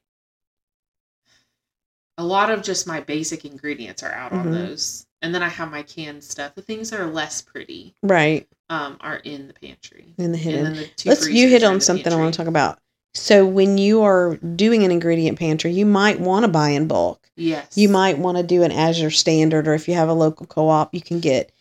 a 2.17 2.23
lot 2.25 2.49
of 2.51 2.61
just 2.61 2.85
my 2.87 2.99
basic 2.99 3.45
ingredients 3.45 4.03
are 4.03 4.11
out 4.11 4.31
on 4.33 4.47
Mhm. 4.47 4.67
those, 4.67 5.05
and 5.21 5.33
then 5.33 5.41
I 5.41 5.47
have 5.49 5.71
my 5.71 5.81
canned 5.81 6.23
stuff. 6.23 6.55
The 6.55 6.61
things 6.61 6.89
that 6.89 6.99
are 6.99 7.09
less 7.09 7.41
pretty, 7.41 7.95
right 8.03 8.47
um, 8.69 8.97
are 9.01 9.17
in 9.17 9.47
the 9.47 9.53
pantry. 9.53 10.13
in 10.17 10.31
the 10.31 10.37
hidden 10.37 10.73
the 10.73 10.87
let's 11.05 11.27
you 11.27 11.47
hit 11.49 11.61
on 11.63 11.81
something 11.81 12.11
i 12.13 12.15
want 12.15 12.33
to 12.33 12.37
talk 12.37 12.47
about 12.47 12.79
so 13.13 13.45
when 13.45 13.77
you 13.77 14.01
are 14.01 14.37
doing 14.37 14.83
an 14.85 14.91
ingredient 14.91 15.37
pantry 15.37 15.71
you 15.73 15.85
might 15.85 16.19
want 16.21 16.43
to 16.45 16.47
buy 16.47 16.69
in 16.69 16.87
bulk 16.87 17.29
Yes, 17.35 17.77
you 17.77 17.89
might 17.89 18.17
want 18.17 18.37
to 18.37 18.43
do 18.43 18.63
an 18.63 18.71
azure 18.71 19.09
standard 19.11 19.67
or 19.67 19.73
if 19.73 19.87
you 19.89 19.93
have 19.95 20.07
a 20.09 20.13
local 20.13 20.45
co-op 20.45 20.93
you 20.93 21.01
can 21.01 21.19
get 21.19 21.51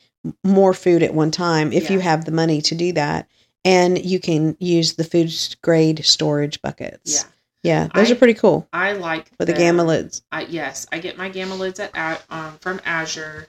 more 0.44 0.74
food 0.74 1.02
at 1.02 1.14
one 1.14 1.30
time 1.30 1.72
if 1.72 1.90
you 1.90 1.98
have 2.00 2.24
the 2.24 2.30
money 2.32 2.60
to 2.62 2.74
do 2.74 2.92
that. 2.92 3.28
And 3.64 4.02
you 4.02 4.18
can 4.20 4.56
use 4.58 4.94
the 4.94 5.04
food 5.04 5.30
grade 5.62 6.04
storage 6.04 6.62
buckets. 6.62 7.26
Yeah, 7.62 7.84
yeah 7.84 7.88
those 7.94 8.10
I- 8.10 8.14
are 8.14 8.16
pretty 8.18 8.34
cool. 8.34 8.66
I 8.72 8.92
like 8.92 9.30
with 9.38 9.48
the 9.48 9.52
them. 9.52 9.60
gamma 9.60 9.84
lids 9.84 10.22
I, 10.32 10.42
yes, 10.42 10.86
I 10.92 10.98
get 10.98 11.18
my 11.18 11.28
gamma 11.28 11.54
lids 11.54 11.78
at 11.78 12.22
um, 12.30 12.56
from 12.60 12.80
Azure, 12.86 13.46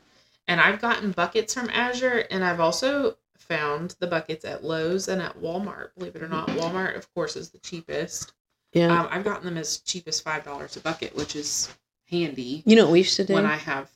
and 0.48 0.60
I've 0.60 0.82
gotten 0.82 1.12
buckets 1.12 1.54
from 1.54 1.70
Azure, 1.70 2.26
and 2.30 2.44
I've 2.44 2.60
also 2.60 3.18
found 3.38 3.96
the 4.00 4.08
buckets 4.08 4.44
at 4.44 4.64
Lowe's 4.66 5.08
and 5.08 5.22
at 5.22 5.38
Walmart. 5.42 5.90
Believe 5.98 6.16
it 6.18 6.24
or 6.24 6.28
not, 6.28 6.48
Walmart, 6.50 6.98
of 6.98 7.14
course, 7.14 7.36
is 7.38 7.50
the 7.50 7.60
cheapest. 7.60 8.34
yeah. 8.74 8.88
Um, 9.02 9.08
I've 9.12 9.24
gotten 9.24 9.46
them 9.46 9.58
as 9.58 9.78
cheap 9.80 10.10
as 10.10 10.20
five 10.20 10.44
dollars 10.44 10.76
a 10.76 10.82
bucket, 10.82 11.16
which 11.16 11.36
is 11.38 11.70
handy 12.10 12.62
you 12.66 12.76
know 12.76 12.84
what 12.84 12.92
we 12.92 12.98
used 13.00 13.16
to 13.16 13.24
do? 13.24 13.34
when 13.34 13.46
I 13.46 13.56
have 13.56 13.90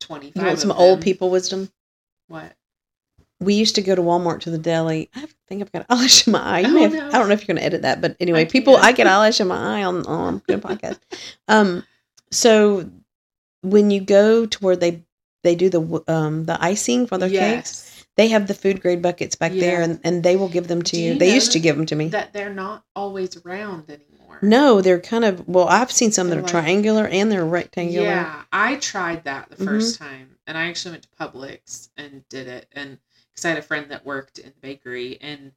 twenty 0.00 0.26
you 0.28 0.32
five. 0.32 0.46
want 0.46 0.58
some 0.58 0.72
old 0.72 1.02
people 1.02 1.28
wisdom 1.28 1.70
What? 2.28 2.52
we 3.40 3.54
used 3.54 3.76
to 3.76 3.82
go 3.82 3.94
to 3.94 4.02
Walmart 4.02 4.40
to 4.40 4.50
the 4.50 4.58
deli. 4.58 5.10
I 5.14 5.26
think 5.48 5.62
I've 5.62 5.70
got 5.70 5.86
eyelash 5.90 6.26
in 6.26 6.32
my 6.32 6.40
eye. 6.40 6.64
Oh, 6.66 6.76
have, 6.82 6.92
no. 6.92 7.06
I 7.06 7.12
don't 7.12 7.28
know 7.28 7.34
if 7.34 7.40
you're 7.42 7.54
going 7.54 7.58
to 7.58 7.64
edit 7.64 7.82
that, 7.82 8.00
but 8.00 8.16
anyway, 8.18 8.40
I 8.42 8.44
people. 8.46 8.76
I 8.76 8.90
get 8.92 9.06
eyelash 9.06 9.40
in 9.40 9.46
my 9.46 9.78
eye 9.78 9.84
on 9.84 10.04
on 10.06 10.42
the 10.48 10.56
podcast. 10.58 10.98
Um, 11.48 11.84
so 12.32 12.90
when 13.62 13.90
you 13.90 14.00
go 14.00 14.44
to 14.46 14.58
where 14.58 14.76
they 14.76 15.02
they 15.44 15.54
do 15.54 15.70
the 15.70 16.02
um 16.08 16.44
the 16.44 16.62
icing 16.62 17.06
for 17.06 17.16
their 17.16 17.30
cakes, 17.30 18.04
they 18.16 18.28
have 18.28 18.48
the 18.48 18.54
food 18.54 18.80
grade 18.82 19.02
buckets 19.02 19.36
back 19.36 19.52
there, 19.52 19.82
and 19.82 20.00
and 20.04 20.22
they 20.24 20.34
will 20.36 20.48
give 20.48 20.66
them 20.68 20.82
to 20.82 20.96
you. 20.96 21.12
you 21.12 21.18
They 21.18 21.32
used 21.32 21.52
to 21.52 21.60
give 21.60 21.76
them 21.76 21.86
to 21.86 21.94
me. 21.94 22.08
that 22.08 22.32
they're 22.32 22.52
not 22.52 22.84
always 22.96 23.38
round 23.44 23.88
anymore. 23.88 24.38
no, 24.42 24.80
they're 24.82 25.00
kind 25.00 25.24
of 25.24 25.46
well. 25.48 25.68
I've 25.68 25.92
seen 25.92 26.10
some 26.12 26.28
that 26.28 26.34
They're 26.34 26.40
are 26.40 26.42
like- 26.42 26.50
triangular 26.50 27.06
and 27.06 27.30
they're 27.30 27.44
rectangular. 27.46 28.06
Yeah, 28.08 28.42
I 28.52 28.76
tried 28.76 29.24
that 29.24 29.48
the 29.50 29.56
Mhm. 29.64 29.68
1st 29.68 29.98
time, 29.98 30.36
and 30.48 30.58
I 30.58 30.66
actually 30.68 30.92
went 30.92 31.04
to 31.04 31.08
Publix 31.20 31.90
and 31.96 32.28
did 32.28 32.48
it, 32.48 32.66
and 32.72 32.98
because 33.32 33.44
I 33.44 33.50
had 33.50 33.58
a 33.58 33.62
friend 33.62 33.88
that 33.90 34.04
worked 34.04 34.38
in 34.40 34.48
the 34.50 34.60
bakery, 34.60 35.18
and 35.20 35.52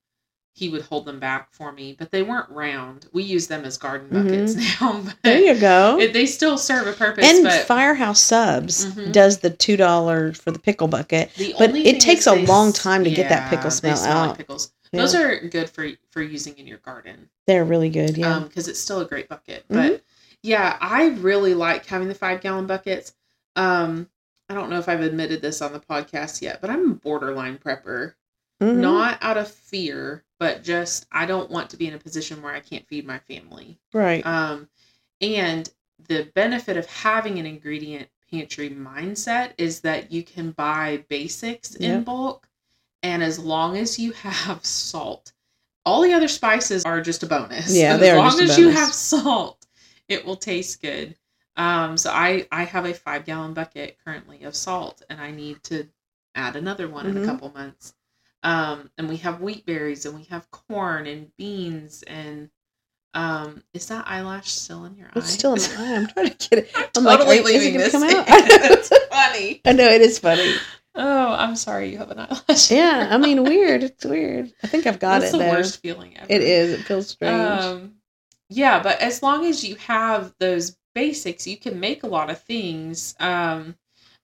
he 0.53 0.67
would 0.67 0.81
hold 0.81 1.05
them 1.05 1.17
back 1.19 1.53
for 1.53 1.71
me, 1.71 1.95
but 1.97 2.11
they 2.11 2.21
weren't 2.23 2.49
round. 2.49 3.07
We 3.13 3.23
use 3.23 3.47
them 3.47 3.63
as 3.63 3.77
garden 3.77 4.09
buckets 4.09 4.53
now, 4.81 5.01
but 5.03 5.15
There 5.23 5.39
you 5.39 5.57
go. 5.59 5.97
it, 5.97 6.11
they 6.11 6.25
still 6.25 6.57
serve 6.57 6.87
a 6.87 6.91
purpose. 6.93 7.25
and 7.25 7.43
but 7.45 7.65
Firehouse 7.65 8.19
Subs 8.19 8.85
Mhm. 8.85 9.13
does 9.13 9.39
the 9.39 9.49
two 9.49 9.77
dollars 9.77 10.37
for 10.37 10.51
the 10.51 10.59
pickle 10.59 10.89
bucket. 10.89 11.33
the 11.35 11.55
but 11.57 11.73
it 11.73 12.01
takes 12.01 12.27
a 12.27 12.31
they 12.31 12.45
long 12.45 12.73
time 12.73 13.05
to 13.05 13.09
get 13.09 13.29
that 13.29 13.49
pickle 13.49 13.65
yeah, 13.65 13.69
smell 13.69 13.95
smell 13.95 14.19
like 14.21 14.29
out. 14.31 14.37
pickles. 14.37 14.73
Yeah. 14.91 14.99
Those 14.99 15.15
are 15.15 15.39
good 15.39 15.69
for 15.69 15.87
for 16.11 16.21
using 16.21 16.57
in 16.57 16.67
your 16.67 16.79
garden. 16.79 17.29
They're 17.47 17.63
really 17.65 17.89
good. 17.89 18.17
Yeah. 18.17 18.35
um 18.35 18.43
because 18.49 18.67
it's 18.67 18.79
still 18.79 18.99
a 18.99 19.05
great 19.05 19.29
bucket 19.29 19.63
Mhm. 19.69 19.75
but 19.91 20.03
yeah 20.43 20.75
i 20.81 21.05
really 21.19 21.53
like 21.53 21.85
having 21.85 22.07
the 22.09 22.15
five 22.15 22.41
gallon 22.41 22.65
buckets 22.67 23.13
um 23.55 24.09
i 24.51 24.53
don't 24.53 24.69
know 24.69 24.79
if 24.79 24.89
i've 24.89 25.01
admitted 25.01 25.41
this 25.41 25.61
on 25.61 25.73
the 25.73 25.79
podcast 25.79 26.41
yet 26.41 26.59
but 26.61 26.69
i'm 26.69 26.91
a 26.91 26.95
borderline 26.95 27.57
prepper 27.57 28.13
Mhm. 28.61 28.75
not 28.77 29.17
out 29.21 29.37
of 29.37 29.49
fear 29.49 30.23
but 30.39 30.63
just 30.63 31.07
i 31.11 31.25
don't 31.25 31.49
want 31.49 31.71
to 31.71 31.77
be 31.77 31.87
in 31.87 31.95
a 31.95 31.99
position 31.99 32.41
where 32.41 32.53
i 32.53 32.59
can't 32.59 32.87
feed 32.87 33.07
my 33.07 33.17
family 33.19 33.79
right. 33.93 34.23
um 34.25 34.69
and 35.19 35.69
the 36.07 36.29
benefit 36.35 36.77
of 36.77 36.85
having 36.85 37.39
an 37.39 37.45
ingredient 37.45 38.07
pantry 38.29 38.69
mindset 38.69 39.53
is 39.57 39.79
that 39.81 40.11
you 40.11 40.23
can 40.23 40.51
buy 40.51 41.03
basics 41.09 41.75
in 41.75 42.03
bulk 42.03 42.47
and 43.01 43.23
as 43.23 43.39
long 43.39 43.77
as 43.77 43.97
you 43.97 44.11
have 44.11 44.63
salt 44.63 45.33
all 45.85 46.01
the 46.01 46.13
other 46.13 46.27
spices 46.27 46.85
are 46.85 47.01
just 47.01 47.23
a 47.23 47.25
bonus. 47.25 47.75
Yeah, 47.75 47.97
as 48.01 48.17
long 48.17 48.39
as 48.41 48.57
you 48.57 48.69
have 48.69 48.93
salt, 48.93 49.65
it 50.07 50.25
will 50.25 50.35
taste 50.35 50.81
good. 50.81 51.15
Um, 51.57 51.97
so 51.97 52.11
I 52.11 52.47
I 52.51 52.63
have 52.63 52.85
a 52.85 52.93
five 52.93 53.25
gallon 53.25 53.53
bucket 53.53 53.97
currently 54.05 54.43
of 54.43 54.55
salt, 54.55 55.01
and 55.09 55.19
I 55.19 55.31
need 55.31 55.61
to 55.63 55.87
add 56.35 56.55
another 56.55 56.87
one 56.87 57.05
in 57.07 57.15
Mhm. 57.15 57.23
a 57.23 57.25
couple 57.25 57.51
months. 57.51 57.93
Um, 58.43 58.89
and 58.97 59.07
we 59.09 59.17
have 59.17 59.41
wheat 59.41 59.65
berries, 59.65 60.05
and 60.05 60.15
we 60.17 60.23
have 60.25 60.49
corn 60.51 61.05
and 61.07 61.35
beans, 61.37 62.03
and 62.03 62.49
um, 63.13 63.61
is 63.73 63.87
that 63.87 64.07
eyelash 64.07 64.49
still 64.49 64.85
in 64.85 64.95
your 64.95 65.07
eye? 65.07 65.11
It's 65.17 65.29
still 65.31 65.53
in 65.53 65.61
my 65.75 65.83
eye. 65.93 65.95
I'm 65.97 66.07
trying 66.07 66.29
to 66.29 66.49
get 66.49 66.59
it. 66.59 66.71
I'm 66.75 67.03
totally 67.03 67.17
like, 67.17 67.29
are- 67.29 67.33
is 67.33 67.39
it 67.39 67.45
leaving 67.45 67.77
this. 67.79 67.91
come 67.91 68.03
in. 68.03 68.15
out? 68.15 68.25
it's 68.27 68.89
funny. 69.11 69.61
I 69.65 69.71
know 69.73 69.89
it 69.89 70.01
is 70.01 70.17
funny. 70.19 70.53
Oh, 70.95 71.33
I'm 71.33 71.55
sorry. 71.57 71.89
You 71.91 71.97
have 71.99 72.11
an 72.11 72.19
eyelash. 72.19 72.71
Yeah, 72.71 73.09
I 73.11 73.17
mean, 73.17 73.43
weird. 73.43 73.83
It's 73.83 74.05
weird. 74.05 74.53
I 74.63 74.67
think 74.67 74.87
I've 74.87 74.99
got 74.99 75.19
That's 75.21 75.33
it 75.33 75.37
the 75.37 75.43
though. 75.43 75.51
worst 75.51 75.81
feeling 75.81 76.17
ever. 76.17 76.27
It 76.29 76.41
is. 76.41 76.79
It 76.79 76.83
feels 76.85 77.09
strange. 77.09 77.61
Um, 77.61 77.95
yeah, 78.49 78.81
but 78.81 78.99
as 79.01 79.21
long 79.21 79.45
as 79.45 79.63
you 79.63 79.75
have 79.75 80.33
those 80.39 80.77
basics, 80.93 81.47
you 81.47 81.57
can 81.57 81.79
make 81.79 82.03
a 82.03 82.07
lot 82.07 82.29
of 82.29 82.41
things. 82.41 83.15
Um, 83.19 83.75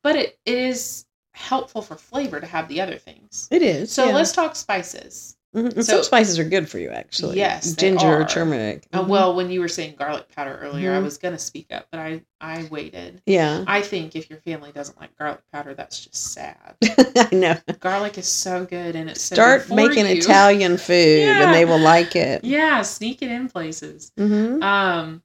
but 0.03 0.15
it, 0.15 0.39
it 0.45 0.57
is 0.57 1.05
helpful 1.33 1.81
for 1.81 1.95
flavor 1.95 2.39
to 2.39 2.47
have 2.47 2.67
the 2.67 2.81
other 2.81 2.95
things. 2.97 3.47
it 3.51 3.61
is. 3.61 3.91
So 3.91 4.05
yeah. 4.07 4.15
let's 4.15 4.31
talk 4.31 4.55
spices. 4.55 5.35
Mhm. 5.55 5.73
So- 5.75 5.81
some 5.81 6.03
spices 6.03 6.39
are 6.39 6.43
good 6.43 6.67
for 6.69 6.77
you, 6.77 6.89
actually. 6.89 7.37
Yes, 7.37 7.73
ginger 7.73 8.21
or 8.21 8.25
turmeric. 8.25 8.85
Uh, 8.91 9.01
Mhm. 9.03 9.07
well, 9.07 9.35
when 9.35 9.49
you 9.49 9.61
were 9.61 9.69
saying 9.69 9.95
garlic 9.97 10.27
powder 10.35 10.59
earlier, 10.61 10.93
I 10.93 10.97
Mhm. 10.99 11.03
was 11.03 11.17
gonna 11.17 11.39
speak 11.39 11.67
up, 11.71 11.87
but 11.89 11.99
I 11.99 12.21
I 12.41 12.67
waited. 12.69 13.21
yeah, 13.25 13.63
I 13.65 13.81
think 13.81 14.15
if 14.15 14.29
your 14.29 14.39
family 14.39 14.71
doesn't 14.71 14.99
like 14.99 15.17
garlic 15.17 15.39
powder, 15.51 15.73
that's 15.73 15.99
just 16.03 16.33
sad. 16.33 16.75
I 16.83 17.29
know. 17.33 17.55
garlic 17.79 18.17
is 18.17 18.27
so 18.27 18.65
good, 18.65 18.95
and 18.95 19.09
it's 19.09 19.21
so 19.23 19.35
Start 19.35 19.61
good 19.61 19.67
for 19.69 19.75
making 19.75 20.05
you. 20.05 20.17
Italian 20.17 20.77
food, 20.77 21.21
Yeah. 21.21 21.45
and 21.45 21.53
they 21.55 21.65
will 21.65 21.79
like 21.79 22.15
it. 22.15 22.43
Yeah, 22.43 22.81
sneak 22.81 23.21
it 23.21 23.31
in 23.31 23.47
places. 23.47 24.11
hmm 24.17 24.61
Um, 24.61 25.23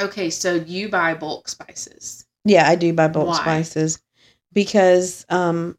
okay, 0.00 0.30
so 0.30 0.54
you 0.54 0.88
buy 0.88 1.14
bulk 1.14 1.48
spices. 1.48 2.26
Yeah, 2.44 2.68
I 2.68 2.74
do 2.74 2.92
buy 2.92 3.08
bulk 3.08 3.28
Why? 3.28 3.34
spices 3.34 4.00
because, 4.52 5.24
um, 5.28 5.76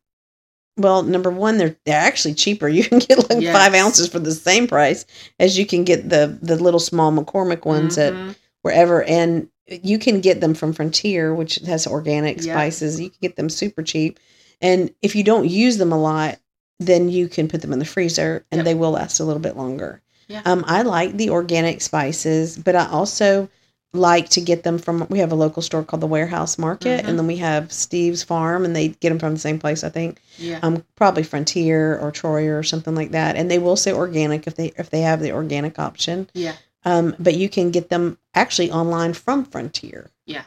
well, 0.77 1.03
number 1.03 1.29
one, 1.29 1.57
they're 1.57 1.75
they're 1.85 1.99
actually 1.99 2.33
cheaper. 2.35 2.67
You 2.77 2.83
can 2.83 2.99
get 2.99 3.29
like 3.29 3.43
five 3.51 3.73
ounces 3.73 4.07
for 4.07 4.19
the 4.19 4.33
same 4.33 4.67
price 4.67 5.05
as 5.39 5.57
you 5.57 5.65
can 5.65 5.83
get 5.83 6.09
the 6.09 6.37
the 6.41 6.55
little 6.55 6.79
small 6.79 7.11
McCormick 7.11 7.65
ones 7.65 7.97
at 7.97 8.13
Mhm. 8.13 8.35
wherever, 8.61 9.03
and 9.03 9.47
you 9.67 9.97
can 9.99 10.21
get 10.21 10.41
them 10.41 10.53
from 10.53 10.73
Frontier, 10.73 11.33
which 11.33 11.55
has 11.65 11.87
organic 11.87 12.37
Yeah. 12.37 12.53
spices. 12.53 12.99
You 12.99 13.09
can 13.09 13.19
get 13.21 13.35
them 13.35 13.49
super 13.49 13.83
cheap, 13.83 14.19
and 14.61 14.93
if 15.01 15.15
you 15.15 15.23
don't 15.23 15.49
use 15.49 15.77
them 15.77 15.91
a 15.91 15.99
lot, 16.01 16.39
then 16.79 17.09
you 17.09 17.27
can 17.27 17.47
put 17.47 17.61
them 17.61 17.73
in 17.73 17.79
the 17.79 17.85
freezer, 17.85 18.45
and 18.51 18.59
Yep. 18.59 18.65
they 18.65 18.73
will 18.75 18.91
last 18.91 19.19
a 19.19 19.23
little 19.25 19.41
bit 19.41 19.57
longer. 19.57 20.01
Yeah. 20.27 20.41
Um, 20.45 20.63
I 20.67 20.81
like 20.83 21.17
the 21.17 21.29
organic 21.29 21.81
spices, 21.81 22.57
but 22.57 22.75
I 22.75 22.87
also 22.87 23.49
like 23.93 24.29
to 24.29 24.41
get 24.41 24.63
them 24.63 24.77
from. 24.77 25.05
We 25.09 25.19
have 25.19 25.31
a 25.31 25.35
local 25.35 25.61
store 25.61 25.83
called 25.83 26.01
the 26.01 26.07
Warehouse 26.07 26.57
Market, 26.57 27.03
Mhm. 27.03 27.09
and 27.09 27.19
then 27.19 27.27
we 27.27 27.37
have 27.37 27.71
Steve's 27.71 28.23
Farm, 28.23 28.63
and 28.65 28.75
they 28.75 28.89
get 28.89 29.09
them 29.09 29.19
from 29.19 29.33
the 29.33 29.39
same 29.39 29.59
place. 29.59 29.83
I 29.83 29.89
think, 29.89 30.21
Yeah. 30.37 30.59
um, 30.61 30.83
probably 30.95 31.23
Frontier 31.23 31.97
or 31.99 32.11
Troyer 32.11 32.57
or 32.57 32.63
something 32.63 32.95
like 32.95 33.11
that, 33.11 33.35
and 33.35 33.51
they 33.51 33.59
will 33.59 33.75
say 33.75 33.91
organic 33.91 34.47
if 34.47 34.55
they 34.55 34.71
if 34.77 34.89
they 34.89 35.01
have 35.01 35.19
the 35.21 35.31
organic 35.33 35.77
option. 35.79 36.29
yeah. 36.33 36.53
Um, 36.83 37.15
but 37.19 37.35
you 37.35 37.47
can 37.47 37.69
get 37.69 37.89
them 37.89 38.17
actually 38.33 38.71
online 38.71 39.13
from 39.13 39.45
Frontier. 39.45 40.09
Yeah. 40.25 40.43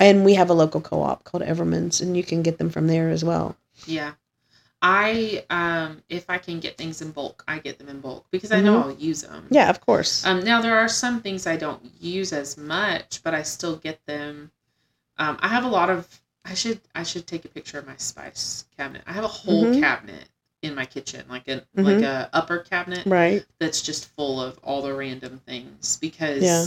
And 0.00 0.24
we 0.24 0.34
have 0.34 0.50
a 0.50 0.54
local 0.54 0.80
co-op 0.80 1.22
called 1.24 1.42
Everman's, 1.44 2.00
and 2.00 2.16
you 2.16 2.24
can 2.24 2.42
get 2.42 2.58
them 2.58 2.70
from 2.70 2.86
there 2.88 3.08
as 3.10 3.22
well. 3.24 3.56
Yeah. 3.86 4.12
I 4.82 5.44
um 5.50 6.02
if 6.08 6.28
I 6.28 6.38
can 6.38 6.60
get 6.60 6.76
things 6.76 7.00
in 7.02 7.10
bulk, 7.12 7.42
I 7.48 7.58
get 7.58 7.78
them 7.78 7.88
in 7.88 8.00
bulk 8.00 8.26
because 8.30 8.52
I 8.52 8.60
know 8.60 8.78
I'll 8.80 8.92
use 8.92 9.22
them. 9.22 9.44
Mm-hmm. 9.44 9.54
Yeah, 9.54 9.70
of 9.70 9.80
course. 9.80 10.24
Um 10.26 10.40
now 10.40 10.60
there 10.60 10.78
are 10.78 10.88
some 10.88 11.20
things 11.20 11.46
I 11.46 11.56
don't 11.56 11.82
use 12.00 12.32
as 12.32 12.56
much, 12.56 13.22
but 13.22 13.34
I 13.34 13.42
still 13.42 13.76
get 13.76 14.04
them. 14.06 14.50
Um 15.18 15.38
I 15.40 15.48
have 15.48 15.64
a 15.64 15.68
lot 15.68 15.90
of 15.90 16.06
I 16.44 16.54
should 16.54 16.80
I 16.94 17.02
should 17.02 17.26
take 17.26 17.44
a 17.44 17.48
picture 17.48 17.78
of 17.78 17.86
my 17.86 17.96
spice 17.96 18.66
cabinet. 18.76 19.02
I 19.06 19.12
have 19.12 19.24
a 19.24 19.28
whole 19.28 19.64
Mhm. 19.66 19.80
cabinet 19.80 20.28
in 20.62 20.74
my 20.74 20.86
kitchen, 20.86 21.24
like 21.28 21.48
a 21.48 21.64
Mhm. 21.76 21.84
like 21.84 22.02
a 22.02 22.28
upper 22.32 22.58
cabinet 22.58 23.06
right. 23.06 23.44
that's 23.58 23.82
just 23.82 24.06
full 24.16 24.40
of 24.40 24.58
all 24.62 24.82
the 24.82 24.94
random 24.94 25.40
things 25.46 25.96
because 25.98 26.42
Yeah. 26.42 26.66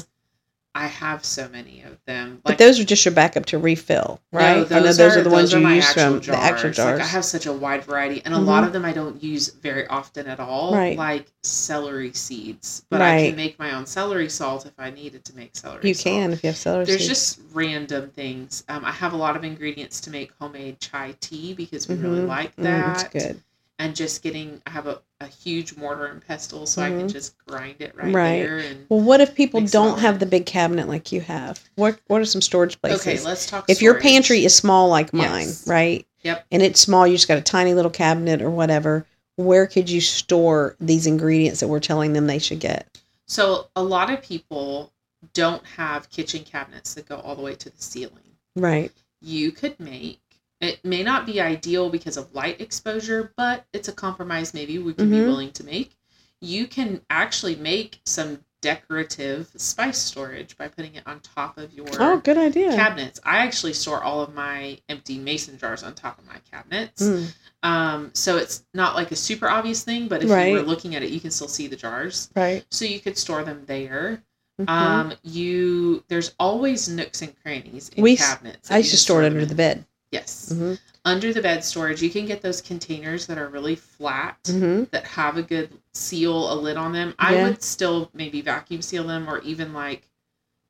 I 0.75 0.85
have 0.85 1.25
so 1.25 1.49
many 1.49 1.81
of 1.81 1.97
them. 2.05 2.41
But 2.43 2.59
those 2.59 2.79
are 2.79 2.83
just 2.83 3.03
your 3.03 3.13
backup 3.13 3.45
to 3.47 3.57
refill, 3.57 4.21
right? 4.31 4.69
No, 4.69 4.77
I 4.77 4.79
know 4.81 4.93
those 4.93 5.17
are 5.17 5.23
the 5.23 5.29
ones 5.29 5.51
you 5.51 5.59
my 5.59 5.75
use 5.75 5.91
from 5.91 6.19
the 6.19 6.35
actual 6.35 6.69
jars. 6.71 6.99
Like 6.99 7.01
I 7.01 7.07
have 7.07 7.25
such 7.25 7.47
a 7.47 7.51
wide 7.51 7.83
variety, 7.83 8.21
and 8.23 8.35
a 8.35 8.37
Mhm. 8.37 8.45
lot 8.45 8.63
of 8.63 8.71
them 8.71 8.85
I 8.85 8.93
don't 8.93 9.21
use 9.21 9.49
very 9.49 9.87
often 9.87 10.27
at 10.27 10.39
all. 10.39 10.75
Right. 10.75 10.95
Like 10.95 11.25
celery 11.43 12.13
seeds, 12.13 12.83
but 12.89 13.01
I 13.01 13.27
can 13.27 13.35
make 13.35 13.57
my 13.57 13.71
own 13.71 13.87
celery 13.87 14.29
salt 14.29 14.67
if 14.67 14.73
I 14.77 14.91
needed 14.91 15.25
to 15.25 15.35
make 15.35 15.57
celery. 15.57 15.87
you 15.87 15.93
salt. 15.95 16.13
can 16.15 16.33
if 16.33 16.43
you 16.43 16.47
have 16.47 16.57
celery 16.57 16.85
There's 16.85 16.99
seeds. 16.99 17.09
just 17.09 17.39
random 17.51 18.11
things. 18.11 18.63
Um, 18.69 18.85
I 18.85 18.91
have 18.91 19.13
a 19.13 19.17
lot 19.17 19.35
of 19.35 19.43
ingredients 19.43 19.99
to 20.01 20.11
make 20.11 20.31
homemade 20.39 20.79
chai 20.79 21.15
tea 21.19 21.53
because 21.55 21.87
we 21.87 21.95
really 21.95 22.19
Mhm. 22.21 22.27
like 22.27 22.55
Mm, 22.57 22.63
that. 22.63 23.11
good. 23.11 23.41
And 23.79 23.95
just 23.95 24.21
getting, 24.21 24.61
I 24.67 24.71
have 24.71 24.87
a, 24.87 25.01
a 25.21 25.27
huge 25.27 25.77
mortar 25.77 26.05
and 26.07 26.21
pestle, 26.25 26.65
so 26.65 26.81
I 26.81 26.89
can 26.89 27.07
Mhm. 27.07 27.11
just 27.13 27.37
grind 27.47 27.77
it 27.79 27.95
right, 27.95 28.13
Right. 28.13 28.41
there. 28.43 28.57
And 28.57 28.85
Well, 28.89 28.99
what 28.99 29.21
if 29.21 29.33
people 29.33 29.61
don't 29.61 29.99
have 29.99 30.19
the 30.19 30.25
big 30.25 30.45
cabinet 30.45 30.89
like 30.89 31.13
you 31.13 31.21
have? 31.21 31.61
What 31.75 31.97
What 32.07 32.19
are 32.19 32.25
some 32.25 32.41
storage 32.41 32.79
places? 32.81 32.99
okay, 33.07 33.19
let's 33.21 33.45
talk. 33.45 33.63
if 33.69 33.81
your 33.81 33.97
pantry 34.01 34.43
is 34.43 34.53
small 34.53 34.89
like 34.89 35.13
mine, 35.13 35.47
Yes. 35.47 35.65
right? 35.65 36.05
Yep. 36.23 36.45
And 36.51 36.61
it's 36.61 36.81
small, 36.81 37.07
you 37.07 37.15
just 37.15 37.29
got 37.29 37.37
a 37.37 37.41
tiny 37.41 37.73
little 37.73 37.89
cabinet 37.89 38.41
or 38.41 38.49
whatever. 38.49 39.05
Where 39.37 39.65
could 39.65 39.89
you 39.89 40.01
store 40.01 40.75
these 40.81 41.07
ingredients 41.07 41.61
that 41.61 41.69
we're 41.69 41.79
telling 41.79 42.11
them 42.11 42.27
they 42.27 42.39
should 42.39 42.59
get? 42.59 42.85
So 43.27 43.67
a 43.77 43.81
lot 43.83 44.11
of 44.11 44.21
people 44.21 44.91
don't 45.33 45.65
have 45.77 46.09
kitchen 46.09 46.43
cabinets 46.43 46.95
that 46.95 47.07
go 47.07 47.15
all 47.15 47.35
the 47.37 47.41
way 47.41 47.55
to 47.55 47.69
the 47.69 47.81
ceiling. 47.81 48.35
Right. 48.57 48.91
You 49.21 49.53
could 49.53 49.79
make 49.79 50.19
it 50.61 50.83
may 50.83 51.03
not 51.03 51.25
be 51.25 51.39
ideal 51.39 51.89
because 51.89 52.17
of 52.17 52.33
light 52.35 52.59
exposure, 52.59 53.31
but 53.37 53.65
it's 53.73 53.87
a 53.87 53.93
compromise 53.93 54.53
maybe 54.53 54.77
we 54.77 54.93
can 54.93 55.09
be 55.09 55.17
Mhm. 55.17 55.25
willing 55.27 55.51
to 55.53 55.63
make. 55.63 55.95
You 56.41 56.67
can 56.67 57.01
actually 57.09 57.55
make 57.55 58.01
some 58.05 58.39
decorative 58.61 59.49
spice 59.55 59.97
storage 59.97 60.57
by 60.57 60.67
putting 60.67 60.95
it 60.95 61.03
on 61.05 61.21
top 61.21 61.57
of 61.57 61.73
your 61.73 61.87
Oh, 61.97 62.17
good 62.17 62.37
idea. 62.37 62.71
cabinets. 62.75 63.19
I 63.23 63.37
actually 63.37 63.71
store 63.73 64.03
all 64.03 64.21
of 64.21 64.33
my 64.33 64.77
empty 64.89 65.17
mason 65.17 65.57
jars 65.57 65.81
on 65.81 65.93
top 65.95 66.19
of 66.19 66.25
my 66.27 66.37
cabinets. 66.51 67.01
Mm, 67.03 67.33
Um, 67.61 68.11
so 68.13 68.37
it's 68.37 68.63
not 68.73 68.95
like 68.95 69.11
a 69.11 69.17
super 69.17 69.49
obvious 69.49 69.83
thing, 69.83 70.07
but 70.07 70.23
if 70.23 70.29
you 70.29 70.53
were 70.53 70.61
looking 70.61 70.95
at 70.95 71.03
it, 71.03 71.09
you 71.11 71.19
can 71.19 71.29
still 71.31 71.47
see 71.49 71.67
the 71.67 71.75
jars. 71.75 72.29
right. 72.35 72.65
So 72.71 72.85
you 72.85 72.99
could 73.01 73.17
store 73.17 73.43
them 73.43 73.63
there. 73.65 74.23
Mhm. 74.61 74.69
Um, 74.69 75.13
you 75.23 76.03
there's 76.09 76.33
always 76.39 76.87
nooks 76.89 77.21
and 77.21 77.33
crannies 77.43 77.89
in 77.95 78.03
We 78.03 78.15
cabinets. 78.17 78.69
I 78.71 78.77
used 78.77 78.91
to 78.91 78.97
store 78.97 79.23
it 79.23 79.25
under 79.27 79.45
the 79.45 79.55
bed. 79.55 79.85
Yes, 80.11 80.51
hmm 80.51 80.73
under 81.05 81.31
the 81.31 81.41
bed 81.41 81.63
storage. 81.63 82.01
You 82.01 82.09
can 82.09 82.25
get 82.25 82.41
those 82.41 82.61
containers 82.61 83.25
that 83.27 83.37
are 83.37 83.47
really 83.47 83.75
flat 83.75 84.37
hmm 84.47 84.83
that 84.91 85.05
have 85.05 85.37
a 85.37 85.41
good 85.41 85.71
seal, 85.93 86.51
a 86.51 86.55
lid 86.55 86.75
on 86.77 86.91
them. 86.91 87.15
I 87.17 87.35
Yeah. 87.35 87.43
would 87.43 87.63
still 87.63 88.09
maybe 88.13 88.41
vacuum 88.41 88.81
seal 88.81 89.05
them 89.05 89.29
or 89.29 89.39
even 89.41 89.73
like 89.73 90.03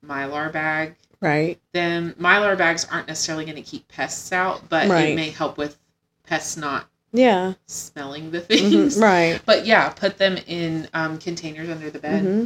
mylar 0.06 0.52
bag 0.52 0.96
Right. 1.22 1.60
Then 1.74 2.14
Mylar 2.14 2.58
bags 2.58 2.86
aren't 2.90 3.08
necessarily 3.10 3.44
going 3.44 3.58
to 3.58 3.62
keep 3.62 3.88
pests 3.90 4.32
out, 4.32 4.70
but 4.70 4.88
Right. 4.88 5.10
it 5.10 5.16
may 5.16 5.30
help 5.30 5.58
with 5.58 5.78
pests 6.26 6.56
not 6.56 6.88
Yeah. 7.12 7.56
smelling 7.68 8.32
the 8.32 8.40
Mhm. 8.42 8.46
things. 8.48 8.98
Right. 9.02 9.42
But 9.46 9.66
yeah, 9.66 9.90
put 9.90 10.18
them 10.18 10.38
in 10.48 10.88
um, 10.94 11.18
containers 11.18 11.70
under 11.70 11.90
the 11.90 12.00
bed. 12.00 12.22
hmm 12.24 12.46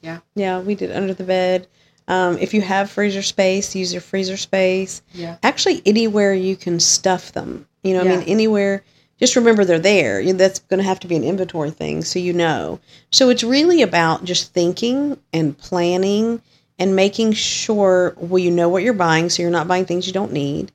Yeah. 0.00 0.20
Yeah, 0.34 0.60
we 0.60 0.74
did 0.74 0.92
under 0.92 1.12
the 1.12 1.24
bed. 1.24 1.66
Um, 2.08 2.38
if 2.38 2.54
you 2.54 2.60
have 2.62 2.90
freezer 2.90 3.22
space, 3.22 3.74
use 3.74 3.92
your 3.92 4.00
freezer 4.02 4.36
space. 4.36 5.02
Yeah. 5.12 5.36
Actually, 5.42 5.82
anywhere 5.84 6.34
you 6.34 6.56
can 6.56 6.78
stuff 6.80 7.32
them. 7.32 7.66
You 7.82 7.94
know, 7.94 8.00
I 8.00 8.04
mean, 8.04 8.22
anywhere. 8.22 8.82
Just 9.18 9.34
remember 9.36 9.64
they're 9.64 9.78
there. 9.78 10.20
You- 10.20 10.34
That's 10.34 10.58
going 10.60 10.78
to 10.78 10.84
have 10.84 11.00
to 11.00 11.08
be 11.08 11.16
an 11.16 11.24
inventory 11.24 11.70
thing, 11.70 12.04
so 12.04 12.18
you 12.18 12.32
know. 12.32 12.80
So 13.10 13.30
it's 13.30 13.42
really 13.42 13.82
about 13.82 14.24
just 14.24 14.52
thinking 14.52 15.18
and 15.32 15.56
planning 15.56 16.42
and 16.78 16.94
making 16.94 17.32
sure 17.32 18.14
well 18.18 18.38
you 18.38 18.50
know 18.50 18.68
what 18.68 18.82
you're 18.82 18.92
buying, 18.92 19.30
so 19.30 19.42
you're 19.42 19.50
not 19.50 19.66
buying 19.68 19.86
things 19.86 20.06
you 20.06 20.12
don't 20.12 20.32
need. 20.32 20.70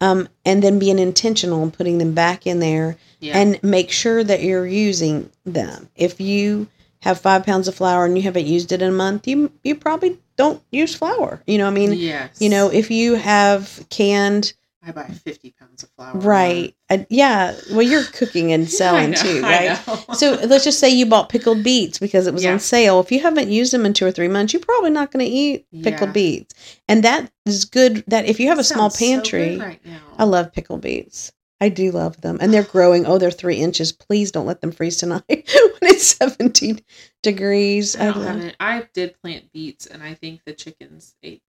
Um, 0.00 0.28
and 0.44 0.62
then 0.62 0.78
being 0.78 0.98
intentional 1.00 1.62
and 1.62 1.72
putting 1.72 1.98
them 1.98 2.12
back 2.14 2.46
in 2.46 2.60
there 2.60 2.96
Yeah. 3.18 3.36
and 3.36 3.60
make 3.64 3.90
sure 3.90 4.22
that 4.22 4.42
you're 4.42 4.66
using 4.66 5.30
them. 5.44 5.88
If 5.96 6.20
you 6.20 6.68
have 7.00 7.20
five 7.20 7.44
pounds 7.44 7.66
of 7.66 7.74
flour 7.74 8.04
and 8.04 8.16
you 8.16 8.22
haven't 8.22 8.46
used 8.46 8.70
it 8.70 8.82
in 8.82 8.90
a 8.90 8.92
month, 8.92 9.26
you 9.26 9.50
you 9.64 9.74
probably 9.74 10.18
don't 10.38 10.62
use 10.70 10.94
flour. 10.94 11.42
You 11.46 11.58
know, 11.58 11.66
I 11.66 11.70
mean, 11.70 11.92
yes. 11.92 12.40
you 12.40 12.48
know, 12.48 12.70
if 12.70 12.90
you 12.90 13.14
have 13.16 13.84
canned, 13.90 14.54
I 14.82 14.92
buy 14.92 15.04
50 15.04 15.54
pounds 15.58 15.82
of 15.82 15.90
flour. 15.90 16.14
right? 16.20 16.74
Uh, 16.88 16.98
yeah, 17.10 17.54
well, 17.72 17.82
you're 17.82 18.04
cooking 18.04 18.52
and 18.52 18.70
selling 18.80 19.12
Yeah, 19.12 19.22
know, 19.22 19.32
too, 19.34 19.42
right? 19.42 20.06
So 20.16 20.32
let's 20.46 20.64
just 20.64 20.78
say 20.78 20.88
you 20.88 21.04
bought 21.04 21.28
pickled 21.28 21.62
beets 21.62 21.98
because 21.98 22.26
it 22.26 22.32
was 22.32 22.44
Yeah. 22.44 22.52
on 22.52 22.60
sale. 22.60 23.00
If 23.00 23.12
you 23.12 23.20
haven't 23.20 23.50
used 23.50 23.72
them 23.74 23.84
in 23.84 23.92
two 23.92 24.06
or 24.06 24.12
three 24.12 24.28
months, 24.28 24.52
you're 24.54 24.62
probably 24.62 24.90
not 24.90 25.10
going 25.10 25.26
to 25.26 25.30
eat 25.30 25.66
pickled 25.82 26.08
Yeah. 26.10 26.12
beets. 26.12 26.54
And 26.88 27.02
that 27.02 27.30
is 27.44 27.64
good. 27.66 28.04
That 28.06 28.24
if 28.26 28.40
you 28.40 28.48
have 28.48 28.58
a 28.58 28.64
small 28.64 28.88
Sounds 28.88 28.98
so 28.98 29.04
pantry, 29.04 29.58
right. 29.58 29.80
I 30.16 30.24
love 30.24 30.52
pickled 30.52 30.80
beets. 30.80 31.32
I 31.60 31.68
do 31.70 31.90
love 31.90 32.20
them. 32.20 32.38
And 32.40 32.54
they're 32.54 32.62
growing. 32.62 33.04
Oh, 33.06 33.18
they're 33.18 33.30
three 33.30 33.56
inches. 33.56 33.90
Please 33.92 34.30
don't 34.30 34.46
let 34.46 34.60
them 34.60 34.70
freeze 34.72 34.96
tonight 34.96 35.24
when 35.28 35.90
it's 35.90 36.06
17 36.16 36.80
degrees. 37.22 37.96
I, 37.96 38.08
I 38.08 38.12
don't 38.12 38.24
love- 38.24 38.40
it. 38.44 38.56
I 38.60 38.86
did 38.94 39.20
plant 39.22 39.52
beets, 39.52 39.86
and 39.86 40.02
I 40.02 40.14
think 40.14 40.42
the 40.44 40.52
chickens 40.52 41.14
ate. 41.22 41.42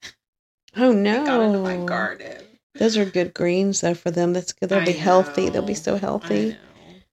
oh, 0.75 0.93
they 1.03 1.03
got 1.03 1.41
into 1.41 1.59
my 1.59 1.77
garden. 1.85 2.43
Those 2.75 2.97
are 2.97 3.05
good 3.05 3.33
greens, 3.33 3.81
though, 3.81 3.93
for 3.93 4.09
them. 4.11 4.33
That's 4.33 4.53
good. 4.53 4.69
They'll 4.69 4.79
I 4.81 4.85
be 4.85 4.91
healthy. 4.93 5.49
They'll 5.49 5.61
be 5.61 5.73
know. 5.73 5.79
so 5.79 5.95
healthy. 5.97 6.49
know. 6.49 6.55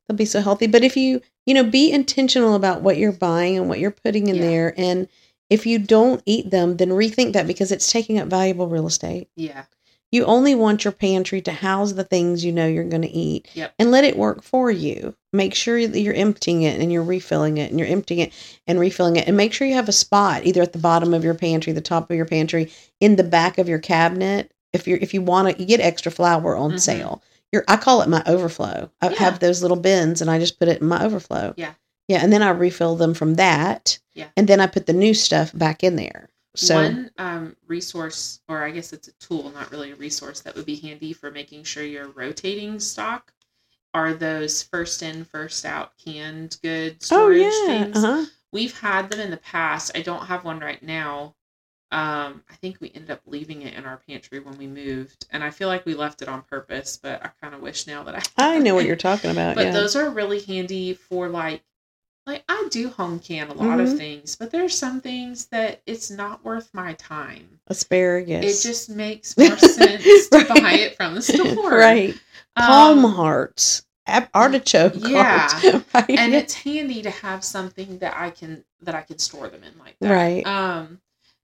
They'll 0.09 0.17
be 0.17 0.25
so 0.25 0.41
healthy. 0.41 0.67
But 0.67 0.85
if 0.85 0.97
you, 0.97 1.21
you 1.47 1.55
know, 1.55 1.65
be 1.65 1.91
intentional 1.91 2.55
about 2.55 2.83
what 2.83 2.97
you're 2.99 3.13
buying 3.13 3.57
and 3.59 3.69
what 3.69 3.81
you're 3.81 3.91
putting 3.91 4.29
in 4.29 4.37
Yeah. 4.37 4.43
there. 4.43 4.75
And 4.77 5.09
if 5.51 5.67
you 5.67 5.79
don't 5.79 6.23
eat 6.27 6.51
them, 6.51 6.77
then 6.77 6.91
rethink 6.91 7.33
that 7.33 7.47
because 7.47 7.73
it's 7.73 7.91
taking 7.91 8.19
up 8.19 8.29
valuable 8.29 8.69
real 8.69 8.87
estate. 8.87 9.29
Yeah. 9.37 9.65
You 10.13 10.25
only 10.25 10.55
want 10.55 10.85
your 10.85 10.93
pantry 10.93 11.41
to 11.43 11.53
house 11.53 11.93
the 11.93 12.05
things 12.05 12.45
you 12.45 12.53
know 12.53 12.67
you're 12.67 12.85
going 12.85 13.03
to 13.03 13.11
eat 13.11 13.49
Yep. 13.55 13.75
and 13.79 13.91
let 13.91 14.05
it 14.05 14.17
work 14.17 14.43
for 14.43 14.71
you. 14.71 15.15
Make 15.33 15.55
sure 15.55 15.87
that 15.87 16.01
you're 16.01 16.15
emptying 16.15 16.63
it 16.63 16.81
and 16.81 16.93
you're 16.93 17.03
refilling 17.03 17.59
it 17.59 17.71
and 17.71 17.79
you're 17.79 17.89
emptying 17.89 18.21
it 18.21 18.33
and 18.67 18.79
refilling 18.79 19.17
it. 19.17 19.27
And 19.27 19.37
make 19.37 19.53
sure 19.53 19.67
you 19.67 19.75
have 19.75 19.89
a 19.89 19.93
spot 19.93 20.47
either 20.47 20.63
at 20.63 20.73
the 20.73 20.79
bottom 20.79 21.13
of 21.13 21.25
your 21.25 21.35
pantry, 21.35 21.73
the 21.73 21.81
top 21.81 22.11
of 22.11 22.17
your 22.17 22.25
pantry, 22.25 22.71
in 23.01 23.17
the 23.17 23.25
back 23.25 23.59
of 23.59 23.69
your 23.69 23.81
cabinet. 23.81 24.53
If 24.73 24.87
you're 24.87 24.99
if 24.99 25.13
you 25.13 25.23
want 25.23 25.49
to 25.57 25.61
you 25.61 25.67
get 25.67 25.81
extra 25.81 26.13
flour 26.13 26.57
on 26.57 26.73
Mhm. 26.73 26.81
sale. 26.81 27.23
Your 27.53 27.65
I 27.69 27.77
call 27.77 28.03
it 28.03 28.09
my 28.09 28.23
overflow. 28.27 28.91
I 29.01 29.09
Yeah. 29.11 29.19
have 29.19 29.39
those 29.41 29.63
little 29.63 29.77
bins 29.77 30.21
and 30.21 30.31
I 30.31 30.39
just 30.39 30.59
put 30.59 30.69
it 30.69 30.81
in 30.81 30.87
my 30.89 31.05
overflow. 31.05 31.53
Yeah. 31.57 31.73
Yeah, 32.09 32.21
and 32.23 32.33
then 32.33 32.43
I 32.43 32.51
refill 32.51 32.95
them 32.95 33.15
from 33.15 33.35
that. 33.35 33.99
Yeah. 34.15 34.27
And 34.37 34.47
then 34.47 34.61
I 34.61 34.67
put 34.69 34.87
the 34.87 34.93
new 34.93 35.13
stuff 35.15 35.51
back 35.53 35.83
in 35.83 35.97
there. 35.97 36.29
So 36.57 36.75
One 36.75 37.11
um, 37.19 37.57
resource, 37.67 38.41
or 38.49 38.65
I 38.65 38.71
guess 38.71 38.93
it's 38.93 39.09
a 39.09 39.13
tool, 39.13 39.51
not 39.53 39.71
really 39.71 39.93
a 39.93 39.97
resource, 39.97 40.41
that 40.41 40.55
would 40.57 40.67
be 40.67 40.77
handy 40.77 41.13
for 41.13 41.31
making 41.31 41.65
sure 41.65 41.85
you're 41.85 42.09
rotating 42.09 42.81
stock 42.81 43.33
are 43.95 44.13
those 44.13 44.63
first 44.63 45.03
in, 45.03 45.25
first 45.25 45.65
out 45.65 45.93
canned 46.05 46.59
good 46.63 46.97
Oh 46.97 47.07
storage 47.07 47.41
yeah. 47.41 47.67
things. 47.67 48.05
Uh-huh. 48.05 48.27
We've 48.53 48.79
had 48.79 49.11
them 49.11 49.21
in 49.21 49.31
the 49.31 49.39
past. 49.39 49.93
I 49.95 50.03
don't 50.03 50.27
have 50.27 50.45
one 50.45 50.61
right 50.61 50.83
now. 50.83 51.35
Um, 51.93 52.43
I 52.51 52.55
think 52.61 52.79
we 52.81 52.91
ended 52.95 53.11
up 53.11 53.23
leaving 53.27 53.63
it 53.63 53.75
in 53.75 53.85
our 53.85 53.97
pantry 54.09 54.41
when 54.41 54.59
we 54.59 54.67
moved, 54.67 55.27
and 55.31 55.43
I 55.43 55.51
feel 55.51 55.69
like 55.69 55.87
we 55.87 55.95
left 55.95 56.21
it 56.21 56.29
on 56.29 56.43
purpose. 56.43 56.99
But 57.01 57.25
I 57.25 57.31
kind 57.41 57.55
of 57.55 57.61
wish 57.63 57.87
now 57.87 58.03
that 58.05 58.15
I 58.15 58.23
I 58.37 58.59
know 58.59 58.75
what 58.75 58.85
you're 58.87 58.97
talking 58.97 59.31
about. 59.31 59.55
But 59.55 59.67
yeah. 59.67 59.73
those 59.73 59.97
are 59.97 60.11
really 60.11 60.41
handy 60.41 60.95
for 60.95 61.29
like, 61.29 61.63
like 62.27 62.45
I 62.49 62.69
do 62.71 62.89
home 62.91 63.21
can 63.21 63.49
a 63.51 63.55
lot 63.55 63.79
of 63.81 63.89
Mhm. 63.89 63.97
things, 63.97 64.37
but 64.37 64.51
there's 64.51 64.77
some 64.77 65.01
things 65.01 65.47
that 65.47 65.81
it's 65.87 66.11
not 66.11 66.45
worth 66.45 66.69
my 66.75 66.95
time. 66.95 67.61
asparagus. 67.69 68.65
It 68.65 68.69
just 68.69 68.91
makes 68.91 69.37
more 69.37 69.57
sense 69.59 70.29
to 70.31 70.45
buy 70.49 70.73
it 70.75 70.97
from 70.97 71.15
the 71.15 71.23
store, 71.23 71.71
right. 71.79 72.19
Palm 72.57 73.05
Um, 73.05 73.13
hearts. 73.13 73.85
Artichoke 74.35 74.95
yeah. 74.97 75.49
hearts. 75.49 75.65
right. 75.95 76.11
and 76.11 76.33
it's 76.35 76.55
handy 76.55 77.03
to 77.03 77.11
have 77.11 77.43
something 77.45 77.99
that 77.99 78.17
I 78.17 78.31
can 78.31 78.65
that 78.83 78.95
I 78.95 79.03
can 79.03 79.19
store 79.19 79.49
them 79.49 79.65
in 79.65 79.77
like 79.79 79.97
that. 80.01 80.11
Right. 80.13 80.47
Um, 80.47 81.01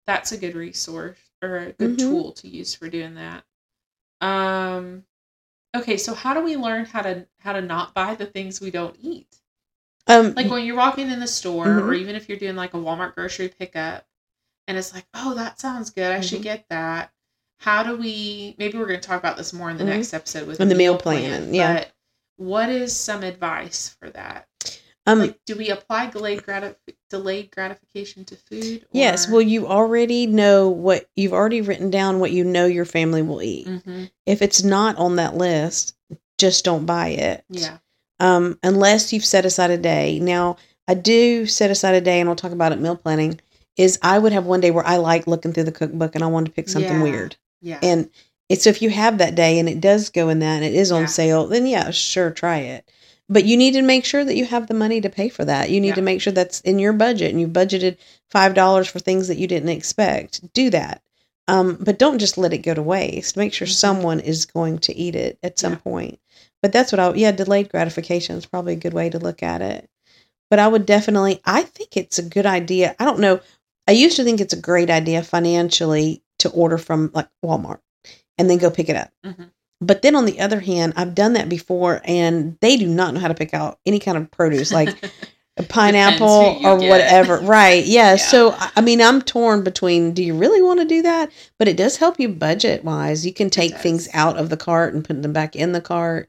that's 0.07 0.33
a 0.33 0.37
good 0.39 0.55
resource 0.55 1.18
or 1.43 1.57
a 1.59 1.72
good 1.72 1.97
Mhm. 1.97 1.99
tool 1.99 2.33
to 2.33 2.49
use 2.49 2.74
for 2.74 2.89
doing 2.89 3.14
that. 3.16 3.45
Um, 4.20 5.05
okay, 5.74 5.97
so 5.97 6.14
how 6.14 6.35
do 6.35 6.41
we 6.41 6.57
learn 6.57 6.85
how 6.85 7.03
to 7.03 7.26
how 7.39 7.53
to 7.53 7.61
not 7.62 7.95
buy 7.95 8.14
the 8.14 8.26
things 8.26 8.61
we 8.61 8.70
don't 8.70 8.97
eat? 9.01 9.28
Um 10.07 10.35
Like 10.35 10.51
when 10.51 10.65
you're 10.65 10.77
walking 10.77 11.11
in 11.11 11.21
the 11.21 11.27
store, 11.27 11.67
Mhm. 11.67 11.83
or 11.89 11.95
even 11.95 12.17
if 12.17 12.29
you're 12.29 12.39
doing 12.39 12.57
like 12.57 12.75
a 12.75 12.79
Walmart 12.79 13.15
grocery 13.15 13.49
pickup, 13.49 14.07
and 14.69 14.77
it's 14.79 14.93
like, 14.95 15.07
oh, 15.15 15.35
that 15.35 15.61
sounds 15.61 15.91
good. 15.91 16.13
I 16.13 16.21
should 16.21 16.41
Mhm. 16.41 16.45
get 16.45 16.65
that. 16.71 17.13
How 17.59 17.83
do 17.83 17.97
we? 17.97 18.55
Maybe 18.59 18.79
we're 18.79 18.87
going 18.87 19.01
to 19.01 19.07
talk 19.07 19.21
about 19.21 19.37
this 19.37 19.53
more 19.53 19.71
in 19.71 19.77
the 19.79 19.85
Mhm. 19.85 19.89
next 19.89 20.13
episode 20.15 20.47
with 20.49 20.59
the 20.59 20.67
meal 20.75 20.97
plan, 20.97 21.55
yeah. 21.55 21.75
But 21.75 21.93
what 22.37 22.69
is 22.69 22.97
some 22.97 23.23
advice 23.23 23.97
for 24.01 24.11
that? 24.11 24.49
um 25.05 25.19
like, 25.19 25.41
do 25.47 25.57
we 25.57 25.69
apply 25.69 26.07
delayed 26.07 26.43
gratif- 26.43 26.77
delayed 27.11 27.51
gratification 27.51 28.25
to 28.25 28.37
food? 28.37 28.87
yes, 28.93 29.29
well 29.29 29.43
you 29.43 29.67
already 29.67 30.29
know 30.29 30.69
what 30.69 31.09
you've 31.17 31.33
already 31.33 31.61
written 31.61 31.91
down 31.91 32.21
what 32.21 32.31
you 32.31 32.45
know 32.45 32.67
your 32.67 32.85
family 32.85 33.21
will 33.21 33.43
eat. 33.43 33.67
Mhm. 33.67 34.11
If 34.27 34.43
it's 34.43 34.63
not 34.63 34.97
on 34.99 35.17
that 35.17 35.37
list, 35.37 35.97
just 36.39 36.65
don't 36.65 36.87
buy 36.87 37.09
it. 37.09 37.45
yeah, 37.49 37.79
um, 38.21 38.59
unless 38.63 39.13
you've 39.13 39.25
set 39.25 39.45
aside 39.45 39.71
a 39.71 39.79
day. 39.79 40.19
Now, 40.21 40.57
I 40.89 40.95
do 40.95 41.47
set 41.47 41.71
aside 41.71 41.95
a 41.95 42.01
day, 42.01 42.21
and 42.21 42.29
we'll 42.29 42.37
talk 42.37 42.53
about 42.53 42.73
it 42.73 42.81
meal 42.81 42.97
planning. 42.97 43.41
Is 43.77 43.99
I 44.03 44.19
would 44.19 44.33
have 44.33 44.45
one 44.47 44.61
day 44.61 44.71
where 44.71 44.87
I 44.87 44.97
like 44.97 45.27
looking 45.27 45.53
through 45.53 45.65
the 45.65 45.73
cookbook 45.73 46.15
and 46.15 46.23
I 46.23 46.27
want 46.27 46.47
to 46.47 46.53
pick 46.53 46.69
something 46.69 46.97
Yeah. 46.99 47.03
weird, 47.03 47.37
yeah, 47.63 47.79
and 47.83 48.11
it's 48.51 48.67
if 48.67 48.83
you 48.83 48.91
have 48.91 49.17
that 49.19 49.35
day 49.35 49.59
and 49.59 49.67
it 49.69 49.81
does 49.81 50.11
go 50.11 50.29
in 50.29 50.41
that 50.41 50.57
and 50.57 50.65
it 50.65 50.75
is 50.75 50.93
on 50.93 51.03
Yeah. 51.03 51.07
sale, 51.07 51.47
then 51.47 51.67
yeah, 51.67 51.91
sure, 51.91 52.31
try 52.31 52.59
it. 52.59 52.87
But 53.31 53.45
you 53.47 53.57
need 53.57 53.73
to 53.73 53.81
make 53.83 54.05
sure 54.05 54.25
that 54.25 54.37
you 54.37 54.45
have 54.45 54.67
the 54.67 54.75
money 54.75 55.01
to 55.01 55.09
pay 55.09 55.31
for 55.31 55.45
that. 55.47 55.71
You 55.71 55.81
need 55.81 55.89
Yeah. 55.91 55.95
to 55.95 56.03
make 56.03 56.21
sure 56.21 56.35
that's 56.35 56.61
in 56.61 56.79
your 56.79 56.93
budget, 56.93 57.31
and 57.31 57.41
you 57.41 57.49
budgeted 57.49 57.97
five 58.31 58.53
dollars 58.53 58.89
for 58.89 58.99
things 58.99 59.29
that 59.29 59.39
you 59.39 59.47
didn't 59.47 59.71
expect. 59.71 60.53
Do 60.53 60.69
that. 60.69 61.01
Um, 61.49 61.79
but 61.81 61.99
don't 61.99 62.19
just 62.19 62.37
let 62.37 62.53
it 62.53 62.59
go 62.59 62.75
to 62.75 62.83
waste. 62.83 63.37
Make 63.39 63.55
sure 63.55 63.67
Mhm. 63.67 63.73
someone 63.73 64.21
is 64.21 64.45
going 64.45 64.79
to 64.81 64.95
eat 64.95 65.17
it 65.17 65.39
at 65.43 65.59
some 65.59 65.73
Yeah. 65.73 65.79
point. 65.79 66.19
But 66.63 66.73
that's 66.73 66.93
what 66.93 67.01
I 67.01 67.13
yeah, 67.15 67.33
delayed 67.33 67.71
gratification 67.71 68.37
is 68.37 68.47
probably 68.47 68.75
a 68.75 68.77
good 68.77 68.95
way 68.95 69.11
to 69.11 69.19
look 69.19 69.43
at 69.43 69.61
it. 69.63 69.89
But 70.49 70.59
I 70.59 70.69
would 70.69 70.87
definitely 70.87 71.41
I 71.45 71.63
think 71.63 71.97
it's 71.97 72.19
a 72.19 72.23
good 72.23 72.47
idea. 72.47 72.95
I 72.99 73.05
don't 73.05 73.19
know. 73.21 73.41
I 73.89 73.93
used 73.93 74.17
to 74.17 74.25
think 74.25 74.41
it's 74.41 74.53
a 74.53 74.61
great 74.61 74.91
idea 74.91 75.23
financially 75.23 76.23
to 76.39 76.51
order 76.51 76.79
from 76.79 77.11
like 77.15 77.29
Walmart 77.45 77.81
and 78.39 78.49
then 78.49 78.59
go 78.59 78.71
pick 78.71 78.89
it 78.89 78.97
up. 78.97 79.11
Mhm. 79.25 79.51
But 79.81 80.03
then 80.03 80.15
on 80.15 80.27
the 80.27 80.39
other 80.39 80.61
hand, 80.61 80.93
I've 80.97 81.15
done 81.15 81.33
that 81.33 81.49
before 81.49 82.01
and 82.05 82.57
they 82.61 82.77
do 82.77 82.87
not 82.87 83.15
know 83.15 83.21
how 83.21 83.29
to 83.29 83.35
pick 83.35 83.53
out 83.53 83.81
any 83.85 83.99
kind 83.99 84.17
of 84.17 84.31
produce 84.31 84.73
like 84.73 84.97
a 85.57 85.65
pineapple 85.65 86.61
or 86.65 86.79
get. 86.79 86.89
whatever. 86.89 87.41
Right. 87.43 87.85
Yeah. 87.85 88.13
Yeah. 88.13 88.17
So, 88.17 88.55
I 88.77 88.81
mean, 88.81 89.03
I'm 89.03 89.21
torn 89.21 89.65
between 89.65 90.13
do 90.15 90.23
you 90.23 90.37
really 90.37 90.63
want 90.63 90.79
to 90.81 90.87
do 90.87 91.03
that? 91.03 91.33
But 91.59 91.67
it 91.67 91.77
does 91.77 91.97
help 91.97 92.21
you 92.21 92.29
budget 92.29 92.85
wise. 92.85 93.27
You 93.27 93.35
can 93.35 93.51
take 93.51 93.77
things 93.77 94.09
out 94.13 94.37
of 94.37 94.49
the 94.49 94.57
cart 94.57 94.95
and 94.95 95.05
put 95.05 95.21
them 95.21 95.33
back 95.33 95.57
in 95.57 95.73
the 95.73 95.81
cart. 95.81 96.29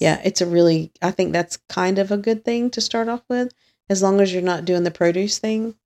Yeah. 0.00 0.20
It's 0.24 0.40
a 0.40 0.46
really, 0.46 0.90
I 1.00 1.12
think 1.12 1.32
that's 1.32 1.58
kind 1.68 1.98
of 2.00 2.10
a 2.10 2.16
good 2.16 2.44
thing 2.44 2.70
to 2.70 2.80
start 2.80 3.08
off 3.08 3.22
with, 3.28 3.52
as 3.88 4.02
long 4.02 4.20
as 4.20 4.32
you're 4.32 4.42
not 4.42 4.64
doing 4.64 4.82
the 4.82 4.90
produce 4.90 5.38
thing, 5.38 5.76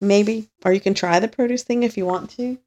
maybe. 0.00 0.48
Or 0.64 0.72
you 0.72 0.80
can 0.80 0.94
try 0.94 1.18
the 1.20 1.28
produce 1.28 1.64
thing 1.64 1.82
if 1.82 1.96
you 1.98 2.06
want 2.06 2.30
to. 2.38 2.58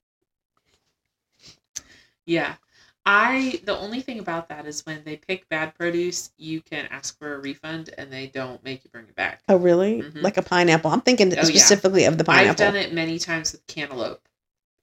Yeah. 2.26 2.56
I 3.04 3.60
the 3.64 3.76
only 3.76 4.02
thing 4.02 4.20
about 4.20 4.50
that 4.50 4.68
is 4.68 4.86
when 4.86 5.04
they 5.04 5.18
pick 5.18 5.50
bad 5.50 5.74
produce, 5.74 6.32
you 6.38 6.62
can 6.62 6.86
ask 6.92 7.18
for 7.18 7.34
a 7.34 7.40
refund 7.40 7.90
and 7.98 8.14
they 8.14 8.28
don't 8.28 8.64
make 8.64 8.84
you 8.84 8.92
bring 8.92 9.06
it 9.08 9.16
back. 9.16 9.42
Oh, 9.50 9.56
really? 9.56 10.04
Mhm. 10.04 10.22
Like 10.22 10.38
a 10.38 10.44
pineapple. 10.44 10.92
I'm 10.92 11.02
thinking 11.02 11.32
Oh, 11.32 11.36
yeah. 11.38 11.44
specifically 11.44 12.04
of 12.06 12.20
the 12.20 12.24
pineapple. 12.24 12.52
I've 12.52 12.74
done 12.74 12.76
it 12.76 12.94
many 12.94 13.18
times 13.18 13.54
with 13.54 13.66
cantaloupe. 13.66 14.22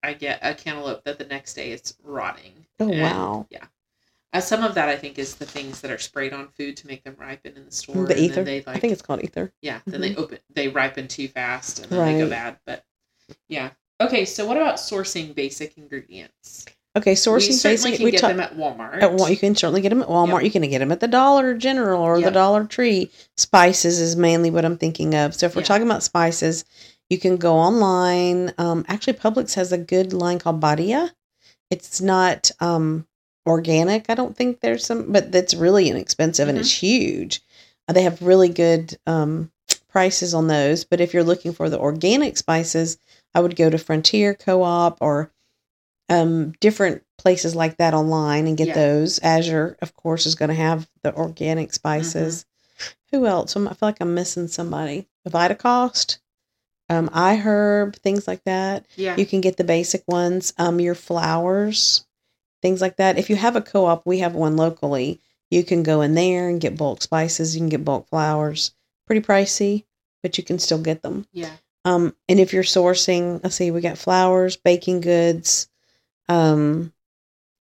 I 0.03 0.15
get 0.15 0.41
a 0.43 0.55
cantaloupe 0.55 1.05
that 1.05 1.19
the 1.19 1.27
next 1.27 1.55
day 1.55 1.71
it's 1.71 1.95
rotting. 2.03 2.67
Oh, 2.81 2.91
And, 2.91 3.03
wow. 3.03 3.47
Yeah. 3.51 3.67
Uh, 4.33 4.41
some 4.41 4.63
of 4.63 4.75
that 4.75 4.89
I 4.89 4.97
think 4.97 5.19
is 5.19 5.37
the 5.37 5.47
things 5.47 5.81
that 5.81 5.91
are 5.91 5.99
sprayed 5.99 6.33
on 6.35 6.49
food 6.49 6.77
to 6.79 6.87
make 6.87 7.03
them 7.03 7.17
ripen 7.19 7.55
in 7.57 7.65
the 7.65 7.73
store. 7.73 8.07
The 8.07 8.15
and 8.15 8.23
ether. 8.23 8.45
They 8.45 8.63
like 8.67 8.77
I 8.77 8.79
think 8.79 8.93
it's 8.93 9.03
called 9.03 9.23
ether. 9.25 9.53
yeah. 9.63 9.81
Then 9.87 10.01
they 10.01 10.15
open 10.17 10.39
they 10.55 10.69
ripen 10.69 11.09
too 11.09 11.29
fast 11.29 11.79
and 11.81 11.91
then 11.91 12.15
they 12.15 12.25
go 12.25 12.29
bad. 12.29 12.59
But 12.67 12.85
yeah. 13.49 13.71
Okay, 14.01 14.25
so 14.25 14.47
what 14.47 14.57
about 14.57 14.77
sourcing 14.77 15.35
basic 15.35 15.77
ingredients? 15.77 16.67
Okay, 16.97 17.13
we 17.13 17.17
sourcing 17.17 17.53
certainly 17.53 17.91
basic. 17.91 17.97
can 17.97 18.05
We 18.05 18.11
get 18.13 18.21
talk, 18.21 18.31
them 18.31 18.41
at 18.41 18.57
Walmart. 18.57 19.03
At, 19.03 19.13
Wa- 19.13 19.27
you 19.29 19.37
can 19.37 19.55
certainly 19.55 19.81
get 19.81 19.91
them 19.91 20.03
at 20.03 20.09
Walmart. 20.09 20.43
Yep. 20.43 20.45
You 20.45 20.51
can 20.51 20.71
get 20.71 20.79
them 20.79 20.93
at 20.93 21.01
the 21.01 21.09
Dollar 21.09 21.55
General 21.55 22.01
or 22.03 22.21
the 22.21 22.31
Dollar 22.31 22.65
Tree. 22.65 23.11
Spices 23.37 23.99
is 24.01 24.17
mainly 24.17 24.51
what 24.51 24.65
I'm 24.65 24.79
thinking 24.79 25.15
of. 25.15 25.35
So 25.35 25.47
if 25.47 25.57
we're 25.57 25.63
talking 25.63 25.87
about 25.87 26.03
spices, 26.03 26.65
you 27.11 27.19
can 27.19 27.37
go 27.37 27.55
online. 27.57 28.53
Um, 28.59 28.85
actually, 28.89 29.15
Publix 29.15 29.55
has 29.55 29.73
a 29.73 29.79
good 29.79 30.13
line 30.13 30.39
called 30.39 30.61
Badia. 30.61 31.13
It's 31.71 32.01
not 32.01 32.51
um, 32.61 33.07
organic. 33.47 34.07
I 34.09 34.15
don't 34.15 34.37
think 34.37 34.61
there's 34.61 34.85
some, 34.85 35.13
but 35.13 35.33
that's 35.33 35.55
really 35.55 35.89
inexpensive 35.89 36.49
and 36.49 36.59
Mhm. 36.59 36.61
it's 36.63 36.73
huge. 36.83 37.43
Uh, 37.89 37.93
they 37.95 38.03
have 38.03 38.21
really 38.23 38.49
good 38.49 38.99
um, 39.07 39.51
prices 39.89 40.35
on 40.35 40.47
those. 40.49 40.85
But 40.85 41.01
if 41.01 41.15
you're 41.15 41.25
looking 41.25 41.53
for 41.53 41.71
the 41.71 41.79
organic 41.79 42.37
spices, 42.37 42.99
I 43.35 43.41
would 43.41 43.57
go 43.57 43.71
to 43.71 43.79
Frontier 43.79 44.35
Co-op 44.35 44.99
or 45.01 45.31
um, 46.11 46.53
different 46.61 47.03
places 47.19 47.55
like 47.55 47.77
that 47.77 47.93
online 47.95 48.47
and 48.47 48.57
get 48.57 48.69
Yeah. 48.69 48.75
those. 48.75 49.19
Azure, 49.23 49.77
of 49.83 49.95
course, 49.95 50.25
is 50.25 50.35
going 50.35 50.49
to 50.49 50.55
have 50.55 50.89
the 51.03 51.15
organic 51.15 51.73
spices. 51.75 52.47
Who 53.13 53.27
else? 53.27 53.55
I 53.57 53.61
feel 53.61 53.77
like 53.83 53.99
I'm 54.01 54.15
missing 54.15 54.49
somebody. 54.49 55.07
Vitacost, 55.29 56.19
um, 56.89 57.09
iHerb, 57.11 57.97
things 57.97 58.27
like 58.27 58.43
that. 58.45 58.87
yeah. 58.97 59.17
You 59.17 59.27
can 59.27 59.41
get 59.43 59.57
the 59.59 59.65
basic 59.65 60.03
ones. 60.09 60.55
Um, 60.57 60.81
your 60.81 60.95
flours, 60.95 62.07
things 62.63 62.81
like 62.81 62.97
that. 62.97 63.19
If 63.19 63.31
you 63.31 63.37
have 63.37 63.57
a 63.57 63.61
co-op, 63.63 64.05
we 64.07 64.19
have 64.21 64.35
one 64.35 64.57
locally. 64.57 65.21
You 65.51 65.65
can 65.65 65.83
go 65.83 66.01
in 66.03 66.15
there 66.15 66.49
and 66.49 66.61
get 66.61 66.77
bulk 66.77 67.03
spices. 67.03 67.55
You 67.55 67.61
can 67.61 67.69
get 67.69 67.85
bulk 67.85 68.09
flours. 68.09 68.73
Pretty 69.07 69.21
pricey, 69.27 69.85
but 70.23 70.37
you 70.39 70.45
can 70.45 70.59
still 70.59 70.79
get 70.83 71.03
them. 71.03 71.27
yeah. 71.33 71.51
Um, 71.85 72.15
and 72.29 72.39
if 72.39 72.53
you're 72.53 72.65
sourcing, 72.65 73.41
let's 73.43 73.55
see, 73.55 73.71
we 73.71 73.81
got 73.81 73.97
flours, 73.97 74.57
baking 74.57 75.01
goods, 75.01 75.69
um, 76.29 76.93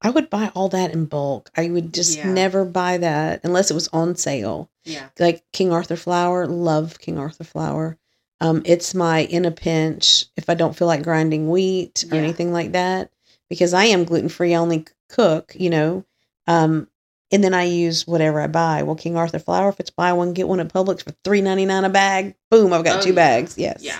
I 0.02 0.10
would 0.10 0.30
buy 0.30 0.52
all 0.54 0.70
that 0.70 0.92
in 0.92 1.06
bulk. 1.06 1.50
I 1.56 1.70
would 1.70 1.94
just 1.94 2.18
Yeah. 2.18 2.32
never 2.32 2.66
buy 2.66 2.98
that 2.98 3.42
unless 3.44 3.72
it 3.72 3.74
was 3.74 3.88
on 3.90 4.16
sale. 4.16 4.70
Yeah. 4.84 5.10
Like 5.18 5.44
King 5.54 5.72
Arthur 5.72 5.96
flour, 5.96 6.46
love 6.46 7.00
King 7.00 7.18
Arthur 7.18 7.44
flour. 7.44 7.98
Um, 8.40 8.62
it's 8.66 8.94
my 8.94 9.20
in 9.24 9.46
a 9.46 9.52
pinch 9.52 10.26
if 10.36 10.50
I 10.50 10.54
don't 10.54 10.76
feel 10.76 10.88
like 10.88 11.04
grinding 11.04 11.50
wheat 11.50 12.04
or 12.12 12.16
Yeah. 12.16 12.22
anything 12.22 12.52
like 12.54 12.74
that 12.74 13.12
because 13.50 13.74
I 13.74 13.86
am 13.86 14.04
gluten 14.06 14.30
free. 14.30 14.54
I 14.54 14.58
only 14.60 14.86
cook, 15.10 15.56
you 15.58 15.70
know. 15.70 16.06
Um, 16.48 16.88
and 17.32 17.44
then 17.44 17.54
I 17.54 17.64
use 17.64 18.08
whatever 18.08 18.40
I 18.40 18.48
buy. 18.48 18.84
Well, 18.84 18.96
King 18.96 19.18
Arthur 19.18 19.40
flour, 19.40 19.70
if 19.70 19.80
it's 19.80 19.90
buy 19.90 20.14
one 20.14 20.34
get 20.34 20.48
one 20.48 20.60
at 20.60 20.70
Publix 20.70 21.04
for 21.04 21.12
three 21.24 21.42
ninety 21.42 21.66
nine 21.66 21.84
a 21.84 21.90
bag, 21.90 22.36
boom, 22.50 22.74
I've 22.74 22.84
got 22.84 23.00
Oh, 23.00 23.04
two 23.04 23.10
yeah. 23.10 23.16
bags. 23.16 23.58
Yes. 23.58 23.84
Yeah. 23.84 24.00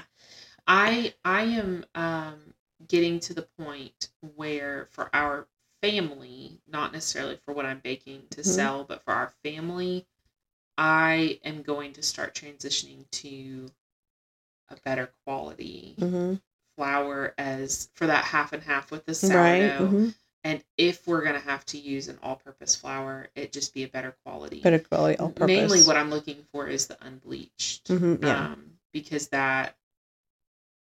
I 0.68 1.14
I 1.26 1.44
am 1.44 1.86
um 1.96 2.54
getting 2.88 3.20
to 3.22 3.34
the 3.34 3.48
point 3.60 4.10
where 4.36 4.88
for 4.92 5.10
our 5.14 5.48
family, 5.82 6.62
not 6.68 6.94
necessarily 6.94 7.40
for 7.46 7.54
what 7.54 7.66
I'm 7.66 7.80
baking 7.80 8.24
to 8.32 8.42
Mhm. 8.42 8.46
sell, 8.46 8.84
but 8.84 9.04
for 9.04 9.14
our 9.14 9.34
family, 9.44 10.08
I 10.78 11.40
am 11.44 11.62
going 11.64 11.94
to 11.94 12.04
start 12.04 12.34
transitioning 12.36 13.10
to 13.12 13.72
a 14.70 14.76
better 14.84 15.12
quality 15.26 15.96
Mm-hmm. 16.00 16.36
Flour 16.78 17.34
as 17.38 17.90
for 17.96 18.08
that 18.08 18.24
half 18.26 18.54
and 18.54 18.64
half 18.64 18.92
with 18.92 19.06
the 19.06 19.14
Right. 19.14 19.72
sourdough. 19.72 19.88
hmm 19.88 20.10
And 20.46 20.64
if 20.78 21.06
we're 21.08 21.24
gonna 21.26 21.40
have 21.42 21.66
to 21.68 21.78
use 21.78 22.08
an 22.08 22.20
all-purpose 22.24 22.76
flour, 22.78 23.28
it 23.36 23.52
just 23.52 23.74
be 23.74 23.84
a 23.84 23.90
better 23.90 24.16
quality. 24.24 24.62
Better 24.62 24.80
quality, 24.80 25.18
all 25.20 25.30
purpose. 25.32 25.48
Mainly, 25.48 25.84
what 25.84 25.98
I'm 25.98 26.10
looking 26.10 26.46
for 26.54 26.68
is 26.68 26.88
the 26.88 26.98
unbleached 27.06 27.90
hmm 27.90 28.16
yeah. 28.22 28.46
um, 28.54 28.80
because 28.94 29.28
that 29.30 29.76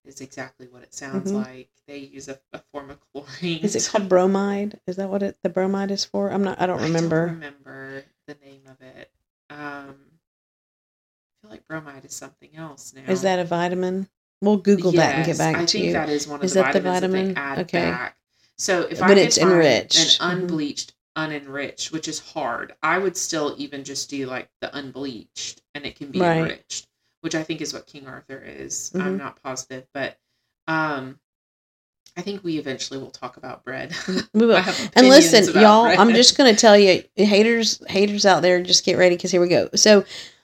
is 0.06 0.22
exactly 0.22 0.68
what 0.68 0.84
it 0.84 0.94
sounds 0.94 1.32
Mhm. 1.32 1.36
like. 1.36 1.70
They 1.88 2.00
use 2.00 2.28
a, 2.28 2.42
a 2.54 2.60
form 2.72 2.90
of 2.90 3.00
chlorine. 3.12 3.64
Is 3.64 3.76
it 3.76 3.88
called 3.88 4.10
bromide? 4.10 4.80
Is 4.88 4.96
that 4.96 5.10
what 5.10 5.24
it 5.24 5.38
the 5.44 5.50
bromide 5.50 5.92
is 5.92 6.06
for? 6.06 6.32
I'm 6.32 6.44
not. 6.44 6.60
I 6.60 6.66
don't 6.66 6.82
remember. 6.82 7.24
I 7.24 7.26
don't 7.28 7.36
remember 7.36 8.04
the 8.28 8.36
name 8.44 8.64
of 8.68 8.82
it. 8.82 9.12
Um, 9.52 9.96
I 11.38 11.42
feel 11.42 11.52
like 11.52 11.68
bromide 11.68 12.06
is 12.06 12.16
something 12.16 12.56
else 12.56 12.94
now. 12.94 13.04
Is 13.08 13.22
that 13.22 13.40
a 13.40 13.44
vitamin? 13.44 14.10
We'll 14.42 14.58
Google 14.58 14.92
that 14.94 15.16
and 15.16 15.26
get 15.26 15.38
back 15.38 15.56
I 15.56 15.66
to 15.66 15.72
think 15.78 15.86
you. 15.86 15.94
that 15.94 16.10
is 16.10 16.28
one 16.28 16.40
of 16.40 16.44
Is 16.46 16.54
the 16.54 16.62
that 16.64 16.74
the 16.74 16.82
vitamin? 16.82 17.28
that 17.28 17.36
they 17.36 17.42
add 17.42 17.60
Okay. 17.60 17.82
back. 17.82 18.18
So 18.58 18.82
if 18.90 19.02
I 19.02 19.08
But 19.08 19.18
could 19.18 19.26
it's 19.28 19.38
enriched. 19.38 20.20
An 20.22 20.40
unbleached, 20.40 20.94
unenriched, 21.16 21.92
which 21.92 22.08
is 22.08 22.20
hard, 22.20 22.74
I 22.82 22.98
would 22.98 23.16
still 23.16 23.56
even 23.58 23.84
just 23.84 24.10
do 24.10 24.26
like 24.26 24.50
the 24.62 24.76
unbleached, 24.76 25.62
and 25.76 25.86
it 25.86 25.96
can 25.96 26.12
be 26.12 26.20
Right. 26.20 26.38
enriched, 26.38 26.88
which 27.22 27.36
I 27.36 27.44
think 27.44 27.62
is 27.62 27.74
what 27.74 27.86
King 27.86 28.08
Arthur 28.08 28.44
is. 28.44 28.92
I'm 28.96 29.16
Mhm. 29.16 29.20
not 29.20 29.42
positive, 29.44 29.86
but 29.94 30.18
um, 30.68 31.20
I 32.18 32.22
think 32.22 32.44
we 32.44 32.58
eventually 32.58 33.00
will 33.00 33.12
talk 33.12 33.38
about 33.38 33.64
bread. 33.64 33.94
We 34.34 34.46
will. 34.46 34.64
And 34.96 35.08
listen, 35.08 35.46
y'all, 35.60 35.84
bread. 35.86 36.00
I'm 36.00 36.14
just 36.14 36.38
going 36.38 36.54
to 36.54 36.60
tell 36.60 36.78
you, 36.78 37.04
haters, 37.16 37.82
haters 37.90 38.26
out 38.26 38.42
there, 38.42 38.62
just 38.62 38.86
get 38.86 38.98
ready 38.98 39.16
because 39.16 39.32
here 39.32 39.42
we 39.42 39.48
go. 39.50 39.70
So, 39.76 40.04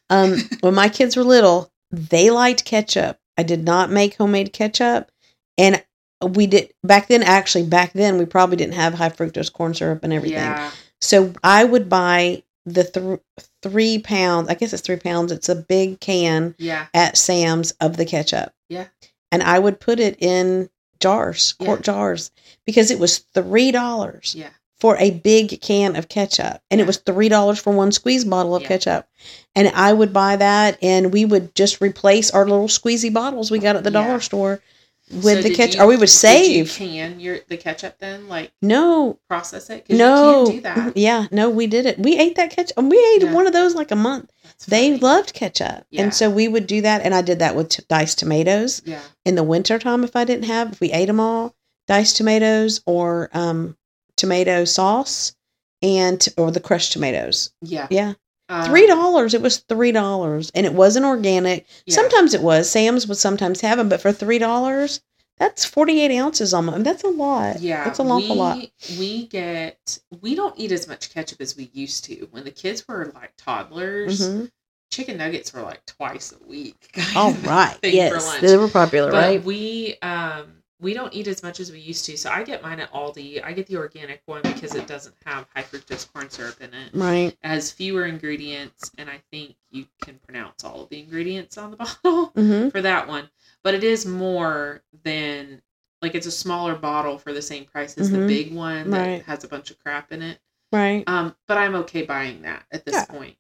um, 0.10 0.38
when 0.62 0.74
my 0.76 0.88
kids 0.90 1.16
were 1.16 1.24
little, 1.24 1.72
they 1.92 2.30
liked 2.30 2.64
ketchup. 2.66 3.20
I 3.38 3.44
did 3.44 3.64
not 3.64 3.90
make 3.92 4.16
homemade 4.16 4.54
ketchup, 4.54 5.12
and 5.58 5.84
we 6.22 6.48
did 6.48 6.74
back 6.84 7.08
then. 7.08 7.24
Actually, 7.24 7.66
back 7.68 7.94
then 7.94 8.18
we 8.18 8.26
probably 8.26 8.58
didn't 8.58 8.74
have 8.76 8.94
high 8.96 9.10
fructose 9.10 9.52
corn 9.52 9.74
syrup 9.74 10.04
and 10.04 10.12
everything. 10.14 10.38
Yeah, 10.40 10.72
So 11.02 11.34
I 11.44 11.64
would 11.64 11.90
buy 11.90 12.44
the 12.66 12.84
th- 12.84 13.20
three 13.62 14.00
pounds. 14.00 14.50
I 14.50 14.56
guess 14.56 14.74
it's 14.74 14.82
three 14.82 14.98
pounds. 14.98 15.32
It's 15.32 15.50
a 15.50 15.56
big 15.56 16.00
can 16.00 16.56
yeah, 16.58 16.88
at 16.94 17.18
Sam's 17.18 17.72
of 17.80 17.98
the 17.98 18.06
ketchup. 18.06 18.52
Yeah. 18.70 18.88
And 19.32 19.44
I 19.44 19.60
would 19.60 19.80
put 19.80 20.00
it 20.00 20.18
in 20.22 20.70
jars, 21.00 21.54
quart 21.54 21.80
Yeah. 21.80 21.84
jars, 21.84 22.32
because 22.66 22.90
it 22.92 23.00
was 23.00 23.20
three 23.20 23.72
dollars 23.72 24.34
yeah. 24.36 24.50
For 24.80 24.96
a 24.98 25.12
big 25.12 25.60
can 25.62 25.96
of 25.96 26.08
ketchup. 26.08 26.62
And 26.70 26.80
it 26.80 26.88
was 26.88 26.98
three 26.98 27.30
dollars 27.30 27.60
for 27.60 27.74
one 27.74 27.92
squeeze 27.92 28.26
bottle 28.26 28.56
of 28.56 28.62
Yeah. 28.64 28.68
ketchup. 28.70 29.08
And 29.56 29.70
I 29.70 29.92
would 29.94 30.14
buy 30.14 30.36
that 30.36 30.78
and 30.82 31.12
we 31.12 31.26
would 31.26 31.56
just 31.56 31.82
replace 31.82 32.30
our 32.32 32.48
little 32.48 32.68
squeezy 32.68 33.12
bottles 33.12 33.50
we 33.50 33.60
got 33.60 33.76
at 33.76 33.84
the 33.84 33.92
Yeah. 33.92 34.06
dollar 34.06 34.20
store 34.20 34.62
with 35.10 35.24
So 35.38 35.42
the 35.42 35.56
ketchup. 35.56 35.76
you- 35.78 35.82
or 35.84 35.88
we 35.88 35.96
would 35.96 36.10
save. 36.10 36.78
You 36.80 36.88
can 36.88 37.20
your 37.20 37.40
the 37.48 37.58
ketchup 37.58 37.96
then 38.00 38.28
like 38.28 38.52
no, 38.62 39.18
process 39.28 39.70
it 39.70 39.86
no. 39.90 40.52
do 40.52 40.62
that. 40.62 40.92
Yeah, 40.96 41.26
no, 41.32 41.50
we 41.50 41.66
did 41.66 41.86
it. 41.86 41.98
We 41.98 42.18
ate 42.20 42.36
that 42.36 42.52
ketchup. 42.52 42.78
And 42.78 42.92
we 42.92 42.98
ate 43.16 43.24
one 43.30 43.48
of 43.48 43.54
those 43.54 43.74
like 43.74 43.90
a 43.92 43.96
month. 43.96 44.30
They 44.68 44.98
loved 44.98 45.34
ketchup. 45.34 45.86
And 45.98 46.14
so 46.14 46.30
we 46.30 46.48
would 46.48 46.68
do 46.68 46.82
that. 46.82 47.02
And 47.04 47.16
I 47.16 47.22
did 47.22 47.40
that 47.40 47.56
with 47.56 47.70
t- 47.70 47.84
diced 47.88 48.20
tomatoes 48.20 48.82
Yeah, 48.86 49.00
in 49.26 49.36
the 49.36 49.44
wintertime 49.44 50.04
if 50.04 50.16
I 50.16 50.24
didn't 50.26 50.46
have, 50.46 50.74
if 50.74 50.80
we 50.82 50.92
ate 50.92 51.06
them 51.08 51.20
all, 51.20 51.56
diced 51.88 52.18
tomatoes 52.18 52.82
or 52.86 53.30
um, 53.34 53.76
tomato 54.18 54.66
sauce 54.66 55.34
and, 55.82 56.28
or 56.38 56.52
the 56.52 56.60
crushed 56.60 56.92
tomatoes. 56.94 57.52
yeah. 57.62 57.88
Yeah. 57.90 58.14
Um, 58.50 58.64
Three 58.66 58.88
dollars. 58.88 59.34
It 59.34 59.42
was 59.42 59.58
three 59.58 59.92
dollars. 59.92 60.52
And 60.56 60.66
it 60.66 60.74
wasn't 60.74 61.06
organic. 61.06 61.66
yeah. 61.86 61.96
Sometimes 61.96 62.34
it 62.34 62.42
was. 62.42 62.70
Sam's 62.70 63.06
would 63.08 63.18
sometimes 63.18 63.60
have 63.62 63.78
them, 63.78 63.90
but 63.90 64.00
for 64.02 64.14
three 64.14 64.40
dollars, 64.40 65.02
that's 65.38 65.66
48 65.66 66.18
ounces 66.18 66.54
almost. 66.54 66.84
That's 66.86 67.04
a 67.04 67.10
lot. 67.10 67.60
Yeah, 67.60 67.84
That's 67.84 68.00
awful 68.00 68.16
we, 68.18 68.28
lot. 68.36 68.66
We 68.98 69.28
get 69.28 70.00
we 70.22 70.34
don't 70.34 70.58
eat 70.58 70.72
as 70.72 70.88
much 70.88 71.14
ketchup 71.14 71.42
as 71.42 71.58
we 71.58 71.70
used 71.74 72.06
to. 72.06 72.28
When 72.32 72.46
the 72.46 72.52
kids 72.52 72.88
were 72.88 73.12
like 73.14 73.34
toddlers, 73.38 74.22
Mhm. 74.22 74.50
chicken 74.92 75.18
nuggets 75.18 75.54
were 75.54 75.62
like 75.62 75.86
twice 75.86 76.32
a 76.34 76.48
week. 76.48 76.90
All 77.18 77.34
right. 77.34 77.78
Yes. 77.84 78.40
They 78.40 78.56
were 78.56 78.70
popular, 78.70 79.12
But 79.12 79.18
right? 79.18 79.44
we 79.44 79.98
um 80.02 80.57
we 80.80 80.94
don't 80.94 81.14
eat 81.14 81.28
as 81.28 81.42
much 81.42 81.60
as 81.60 81.72
we 81.72 81.80
used 81.80 82.06
to. 82.06 82.18
So 82.18 82.30
I 82.30 82.44
get 82.44 82.62
mine 82.62 82.80
at 82.80 82.92
Aldi. 82.92 83.44
I 83.44 83.52
get 83.54 83.66
the 83.68 83.78
organic 83.78 84.22
one 84.28 84.42
because 84.44 84.76
it 84.76 84.86
doesn't 84.86 85.16
have 85.26 85.48
high 85.56 85.64
fructose 85.64 86.12
corn 86.12 86.30
syrup 86.30 86.62
in 86.62 86.72
it. 86.74 86.92
Right. 86.94 87.34
It 87.34 87.38
has 87.44 87.72
fewer 87.72 88.06
ingredients, 88.06 88.92
and 88.98 89.10
I 89.10 89.22
think 89.32 89.56
you 89.72 89.88
can 90.04 90.20
pronounce 90.20 90.64
all 90.64 90.84
of 90.84 90.90
the 90.90 91.00
ingredients 91.00 91.58
on 91.58 91.72
the 91.72 91.78
bottle 92.04 92.32
Mm-hmm. 92.36 92.70
for 92.70 92.82
that 92.82 93.08
one. 93.08 93.30
But 93.64 93.74
it 93.74 93.84
is 93.84 94.06
more 94.06 94.84
than 95.04 95.62
like 96.04 96.14
it's 96.14 96.28
a 96.28 96.32
smaller 96.32 96.76
bottle 96.76 97.18
for 97.18 97.34
the 97.34 97.42
same 97.42 97.66
price 97.66 97.98
as 97.98 98.10
Mhm. 98.10 98.14
the 98.14 98.28
big 98.28 98.54
one 98.54 98.92
that 98.92 99.08
Right. 99.08 99.24
has 99.24 99.44
a 99.44 99.48
bunch 99.48 99.72
of 99.72 99.80
crap 99.80 100.12
in 100.12 100.22
it. 100.22 100.40
Right. 100.72 101.04
Um, 101.08 101.36
but 101.48 101.58
I'm 101.58 101.74
okay 101.76 102.04
buying 102.04 102.44
that 102.44 102.66
at 102.72 102.86
this 102.86 102.94
Yeah. 102.94 103.06
point. 103.06 103.36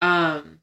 Um, 0.00 0.60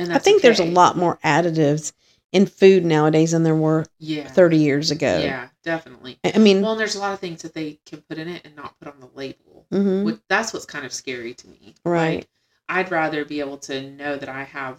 and 0.00 0.12
I 0.12 0.18
think 0.18 0.42
there's 0.42 0.58
a 0.58 0.64
lot 0.64 0.96
more 0.96 1.18
additives 1.22 1.92
in 2.34 2.44
food 2.46 2.84
nowadays 2.84 3.30
than 3.30 3.44
there 3.44 3.54
were 3.54 3.86
Yeah. 3.98 4.28
30 4.28 4.58
years 4.58 4.90
ago. 4.90 5.20
Yeah, 5.22 5.48
definitely. 5.62 6.18
I 6.24 6.36
mean, 6.38 6.60
Well, 6.60 6.72
and 6.72 6.80
there's 6.80 6.96
a 6.96 7.00
lot 7.00 7.14
of 7.14 7.20
things 7.20 7.40
that 7.42 7.54
they 7.54 7.78
can 7.86 8.02
put 8.02 8.18
in 8.18 8.28
it 8.28 8.42
and 8.44 8.54
not 8.56 8.78
put 8.78 8.88
on 8.88 9.00
the 9.00 9.08
label. 9.14 9.66
mhm, 9.72 10.04
Which, 10.04 10.18
that's 10.28 10.52
what's 10.52 10.66
kind 10.66 10.84
of 10.84 10.92
scary 10.92 11.32
to 11.34 11.48
me. 11.48 11.74
Right. 11.84 12.16
Like, 12.16 12.28
I'd 12.68 12.90
rather 12.90 13.24
be 13.24 13.40
able 13.40 13.58
to 13.58 13.80
know 13.90 14.16
that 14.16 14.28
I 14.28 14.42
have 14.42 14.78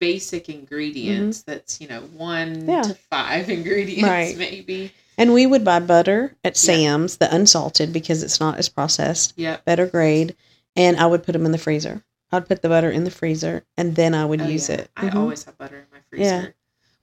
basic 0.00 0.48
ingredients 0.48 1.42
that's, 1.42 1.80
you 1.80 1.88
know, 1.88 2.02
one 2.02 2.54
Mm-hmm. 2.54 2.70
Yeah. 2.70 2.82
to 2.82 2.94
five 2.94 3.48
ingredients 3.58 4.02
Right. 4.04 4.36
maybe. 4.36 4.92
and 5.16 5.32
we 5.32 5.46
would 5.46 5.64
buy 5.64 5.78
butter 5.80 6.34
at 6.44 6.56
Yeah. 6.56 6.74
Sam's, 6.74 7.16
the 7.18 7.34
unsalted, 7.34 7.92
because 7.92 8.22
it's 8.22 8.40
not 8.40 8.58
as 8.58 8.68
processed, 8.68 9.32
Yep. 9.36 9.64
better 9.64 9.86
grade. 9.86 10.36
And 10.76 10.96
I 10.98 11.06
would 11.06 11.22
put 11.22 11.32
them 11.32 11.46
in 11.46 11.52
the 11.52 11.58
freezer. 11.58 12.02
I'd 12.32 12.48
put 12.48 12.62
the 12.62 12.68
butter 12.68 12.90
in 12.90 13.04
the 13.04 13.10
freezer 13.12 13.64
and 13.76 13.94
then 13.94 14.12
I 14.14 14.24
would 14.26 14.40
Oh, 14.42 14.46
use 14.48 14.68
yeah. 14.68 14.74
it. 14.76 14.90
I 14.96 15.08
Mhm. 15.08 15.14
always 15.14 15.44
have 15.44 15.56
butter 15.56 15.76
in 15.76 15.84
my 15.92 15.93
freezer. 16.14 16.42
Yeah. 16.42 16.46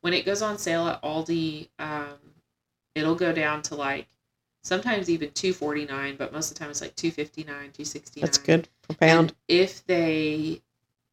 When 0.01 0.14
it 0.14 0.26
goes 0.26 0.41
on 0.41 0.57
sale 0.57 0.88
at 0.88 1.01
Aldi, 1.03 1.70
um, 1.80 2.18
it'll 2.95 3.16
go 3.16 3.32
down 3.32 3.62
to 3.64 3.76
like 3.76 4.07
sometimes 4.64 5.09
even 5.09 5.32
two 5.32 5.53
forty 5.53 5.86
nine, 5.86 6.16
but 6.18 6.34
most 6.34 6.51
of 6.51 6.55
the 6.55 6.59
time 6.59 6.72
it's 6.72 6.82
like 6.82 6.95
two 6.95 7.12
fifty 7.12 7.43
nine, 7.43 7.72
two 7.72 7.86
sixty 7.86 8.22
nine. 8.22 8.26
That's 8.26 8.38
good 8.38 8.68
per 8.88 8.95
pound. 8.95 9.30
And 9.30 9.36
if 9.47 9.86
they 9.86 10.62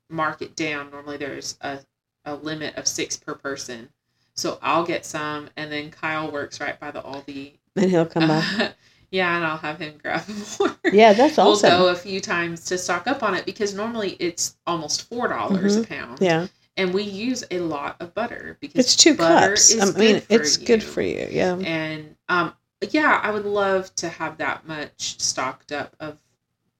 mark 0.09 0.42
it 0.42 0.57
down, 0.57 0.90
normally 0.90 1.16
there's 1.16 1.59
a, 1.61 1.80
a 2.24 2.34
limit 2.34 2.76
of 2.76 2.86
six 2.86 3.16
per 3.16 3.34
person. 3.34 3.88
So 4.34 4.59
I'll 4.62 4.84
get 4.84 5.05
some, 5.05 5.51
and 5.57 5.70
then 5.70 5.90
Kyle 5.90 6.30
works 6.30 6.61
right 6.61 6.78
by 6.78 6.92
the 6.92 7.03
Aldi. 7.03 7.55
And 7.76 7.90
he'll 7.90 8.07
come 8.07 8.28
by. 8.28 8.72
yeah, 9.11 9.36
and 9.36 9.44
I'll 9.44 9.57
have 9.57 9.80
him 9.80 9.99
grab 10.01 10.22
more. 10.61 10.76
Yeah, 10.92 11.12
that's 11.12 11.36
We'll 11.36 11.61
go 11.61 11.88
a 11.88 11.96
few 11.96 12.20
times 12.20 12.64
to 12.66 12.78
stock 12.78 13.07
up 13.07 13.22
on 13.22 13.34
it 13.34 13.44
because 13.44 13.74
normally 13.74 14.16
it's 14.20 14.57
almost 14.66 15.09
four 15.09 15.28
dollars 15.28 15.76
a 15.76 15.84
pound. 15.84 16.16
Mm-hmm. 16.16 16.24
Yeah. 16.24 16.46
And 16.79 16.95
we 16.95 17.03
use 17.03 17.45
a 17.51 17.59
lot 17.59 17.97
of 18.01 18.14
butter 18.14 18.57
because 18.61 18.87
It's 18.87 18.97
two 18.97 19.14
butter 19.14 19.49
cups. 19.51 19.70
is 19.70 19.95
I 19.95 19.99
mean, 19.99 20.14
good 20.14 20.26
it's 20.31 20.57
good 20.57 20.83
for 20.83 21.03
you. 21.03 21.29
Yeah. 21.31 21.57
And 21.59 22.16
um, 22.31 22.55
yeah, 22.91 23.20
I 23.22 23.31
would 23.31 23.45
love 23.45 23.95
to 23.97 24.09
have 24.09 24.39
that 24.39 24.66
much 24.66 25.20
stocked 25.20 25.72
up 25.72 25.95
of 26.01 26.18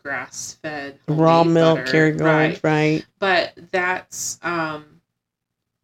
grass 0.03 0.57
fed 0.62 0.99
Raw 1.09 1.44
milk, 1.44 1.80
Kerrygold, 1.80 2.20
right? 2.22 2.61
right. 2.62 3.07
But 3.18 3.53
that's 3.72 4.38
um, 4.42 4.84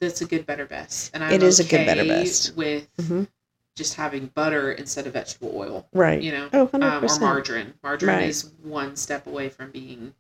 that's 0.01 0.23
a 0.23 0.27
good 0.27 0.47
better 0.47 0.67
best, 0.67 1.11
and 1.15 1.23
I'm 1.25 1.33
It 1.33 1.43
is 1.43 1.61
a 1.61 1.65
good, 1.65 1.85
better, 1.87 2.05
best. 2.05 2.57
with 2.57 2.89
Mhm. 2.97 3.27
just 3.75 3.95
having 3.95 4.27
butter 4.35 4.73
instead 4.73 5.07
of 5.07 5.15
vegetable 5.15 5.53
oil. 5.57 5.87
Right. 5.93 6.23
You 6.23 6.33
know, 6.33 6.49
Oh, 6.53 6.71
um, 6.75 7.05
or 7.05 7.19
margarine. 7.19 7.75
Margarine 7.83 8.17
Right. 8.17 8.29
is 8.29 8.51
one 8.63 8.97
step 8.97 9.27
away 9.27 9.49
from 9.49 9.71
being 9.73 10.15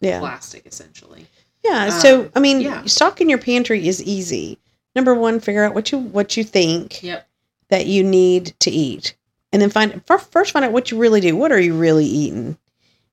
yeah. 0.00 0.18
plastic, 0.18 0.66
essentially. 0.66 1.26
Yeah. 1.64 1.90
So 1.90 2.22
Um, 2.22 2.30
I 2.34 2.40
mean, 2.40 2.60
yeah. 2.60 2.82
stocking 2.86 3.28
your 3.30 3.38
pantry 3.38 3.86
is 3.86 4.02
easy. 4.02 4.58
Number 4.94 5.14
one, 5.14 5.40
figure 5.40 5.64
out 5.64 5.74
what 5.74 5.90
you 5.92 5.98
what 5.98 6.36
you 6.36 6.44
think 6.44 7.02
Yep. 7.02 7.26
that 7.70 7.86
you 7.86 8.02
need 8.04 8.54
to 8.60 8.70
eat. 8.70 9.14
and 9.54 9.60
then 9.60 9.68
find 9.68 10.00
first 10.06 10.52
find 10.52 10.64
out 10.64 10.72
what 10.72 10.90
you 10.90 10.96
really 10.98 11.20
do. 11.20 11.36
What 11.36 11.52
are 11.52 11.60
you 11.60 11.74
really 11.74 12.06
eating, 12.06 12.56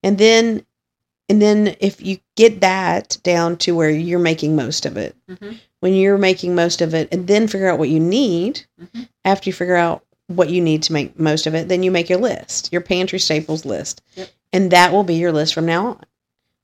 and 0.03 0.17
then 0.17 0.65
and 1.27 1.41
then 1.41 1.75
if 1.81 2.01
you 2.01 2.17
get 2.37 2.61
that 2.61 3.17
down 3.23 3.57
to 3.57 3.75
where 3.75 3.89
you're 3.89 4.19
making 4.19 4.55
most 4.55 4.85
of 4.85 4.95
it, 4.97 5.15
hmm 5.27 5.51
when 5.81 5.93
you're 5.93 6.17
making 6.17 6.55
most 6.55 6.81
of 6.81 6.93
it, 6.93 7.07
and 7.13 7.25
then 7.27 7.47
figure 7.47 7.69
out 7.69 7.79
what 7.79 7.87
you 7.89 7.99
need. 8.01 8.61
Mhm. 8.81 9.07
After 9.23 9.49
you 9.49 9.53
figure 9.53 9.75
out 9.77 10.03
what 10.27 10.49
you 10.49 10.61
need 10.61 10.83
to 10.83 10.93
make 10.93 11.17
most 11.17 11.47
of 11.47 11.55
it, 11.55 11.67
then 11.69 11.83
you 11.83 11.89
make 11.91 12.09
your 12.09 12.19
list, 12.19 12.67
your 12.71 12.81
pantry 12.81 13.17
staples 13.19 13.63
list, 13.65 14.01
Yep. 14.15 14.29
and 14.53 14.71
that 14.71 14.91
will 14.91 15.03
be 15.05 15.15
your 15.15 15.31
list 15.31 15.53
from 15.53 15.65
now 15.65 15.87
on. 15.87 16.03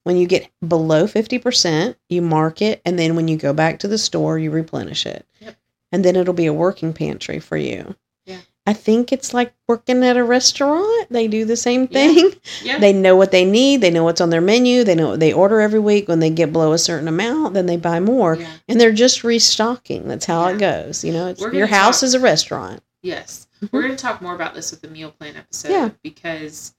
When 0.06 0.18
you 0.18 0.28
get 0.28 0.50
below 0.66 1.08
fifty 1.08 1.38
percent, 1.40 1.98
you 2.10 2.22
mark 2.22 2.62
it, 2.62 2.82
and 2.86 2.98
then 2.98 3.16
when 3.16 3.28
you 3.28 3.38
go 3.38 3.54
back 3.54 3.80
to 3.80 3.88
the 3.88 3.98
store, 3.98 4.40
you 4.40 4.52
replenish 4.52 5.06
it, 5.06 5.26
Yep. 5.42 5.56
and 5.92 6.06
then 6.06 6.16
it'll 6.16 6.34
be 6.34 6.46
a 6.46 6.54
working 6.54 6.94
pantry 6.94 7.40
for 7.40 7.58
you. 7.58 7.96
Yeah. 8.28 8.38
I 8.68 8.74
think 8.74 9.12
it's 9.12 9.34
like 9.34 9.54
working 9.68 10.04
at 10.04 10.16
a 10.16 10.24
restaurant. 10.24 11.08
They 11.10 11.28
do 11.28 11.44
the 11.44 11.58
same 11.58 11.88
thing. 11.88 12.32
Yeah. 12.64 12.78
They 12.80 12.94
know 12.94 13.16
what 13.16 13.32
they 13.32 13.46
need. 13.46 13.82
They 13.82 13.90
know 13.92 14.04
what's 14.04 14.22
on 14.22 14.30
their 14.30 14.42
menu. 14.42 14.84
They 14.84 14.94
know 14.96 15.10
what 15.10 15.20
they 15.20 15.34
order 15.34 15.60
every 15.60 15.80
week. 15.80 16.08
When 16.08 16.20
they 16.20 16.30
get 16.30 16.54
below 16.54 16.72
a 16.74 16.78
certain 16.78 17.08
amount, 17.08 17.54
then 17.56 17.66
they 17.66 17.78
buy 17.78 18.00
more, 18.00 18.36
yeah. 18.36 18.48
and 18.68 18.80
they're 18.80 18.92
just 18.92 19.24
restocking. 19.24 20.08
That's 20.08 20.26
how 20.26 20.48
it 20.50 20.60
goes. 20.60 21.04
You 21.04 21.14
know, 21.14 21.28
it's, 21.30 21.42
your 21.42 21.66
house 21.68 22.02
talk- 22.02 22.08
is 22.08 22.14
a 22.14 22.20
restaurant. 22.20 22.82
Yes. 23.02 23.48
Mhm. 23.64 23.70
We're 23.72 23.82
going 23.82 23.96
to 23.96 24.02
talk 24.02 24.22
more 24.22 24.36
about 24.36 24.54
this 24.54 24.70
with 24.70 24.82
the 24.82 24.88
meal 24.88 25.10
plan 25.12 25.36
episode 25.36 25.72
Yeah. 25.72 25.90
because 26.04 26.76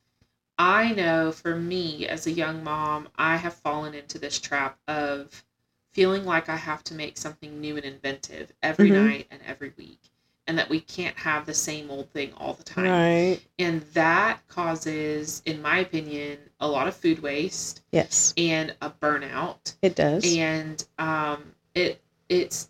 I 0.59 0.93
know 0.93 1.33
for 1.33 1.57
me 1.57 2.07
as 2.07 2.27
a 2.27 2.31
young 2.33 2.65
mom, 2.65 3.09
I 3.17 3.37
have 3.37 3.55
fallen 3.55 3.95
into 3.95 4.19
this 4.19 4.39
trap 4.39 4.79
of 4.89 5.45
feeling 5.93 6.25
like 6.25 6.49
I 6.49 6.57
have 6.57 6.83
to 6.85 6.95
make 6.95 7.17
something 7.19 7.61
new 7.61 7.77
and 7.77 7.85
inventive 7.85 8.53
every 8.63 8.91
Mhm. 8.91 8.95
night 9.07 9.27
and 9.31 9.41
every 9.47 9.73
week 9.77 10.01
and 10.47 10.59
that 10.59 10.69
we 10.69 10.81
can't 10.81 11.17
have 11.19 11.45
the 11.47 11.55
same 11.55 11.91
old 11.91 12.11
thing 12.11 12.33
all 12.35 12.55
the 12.55 12.63
time. 12.63 12.85
Right. 12.85 13.41
And 13.59 13.83
that 13.95 14.47
causes 14.49 15.43
in 15.45 15.61
my 15.63 15.79
opinion 15.79 16.39
a 16.61 16.69
lot 16.69 16.87
of 16.87 16.97
food 16.97 17.21
waste 17.21 17.83
Yes, 17.93 18.33
and 18.37 18.75
a 18.81 18.91
burnout 18.91 19.75
it 19.83 19.95
does. 19.95 20.25
and 20.37 20.85
um, 20.99 21.55
it 21.75 22.01
it's 22.29 22.69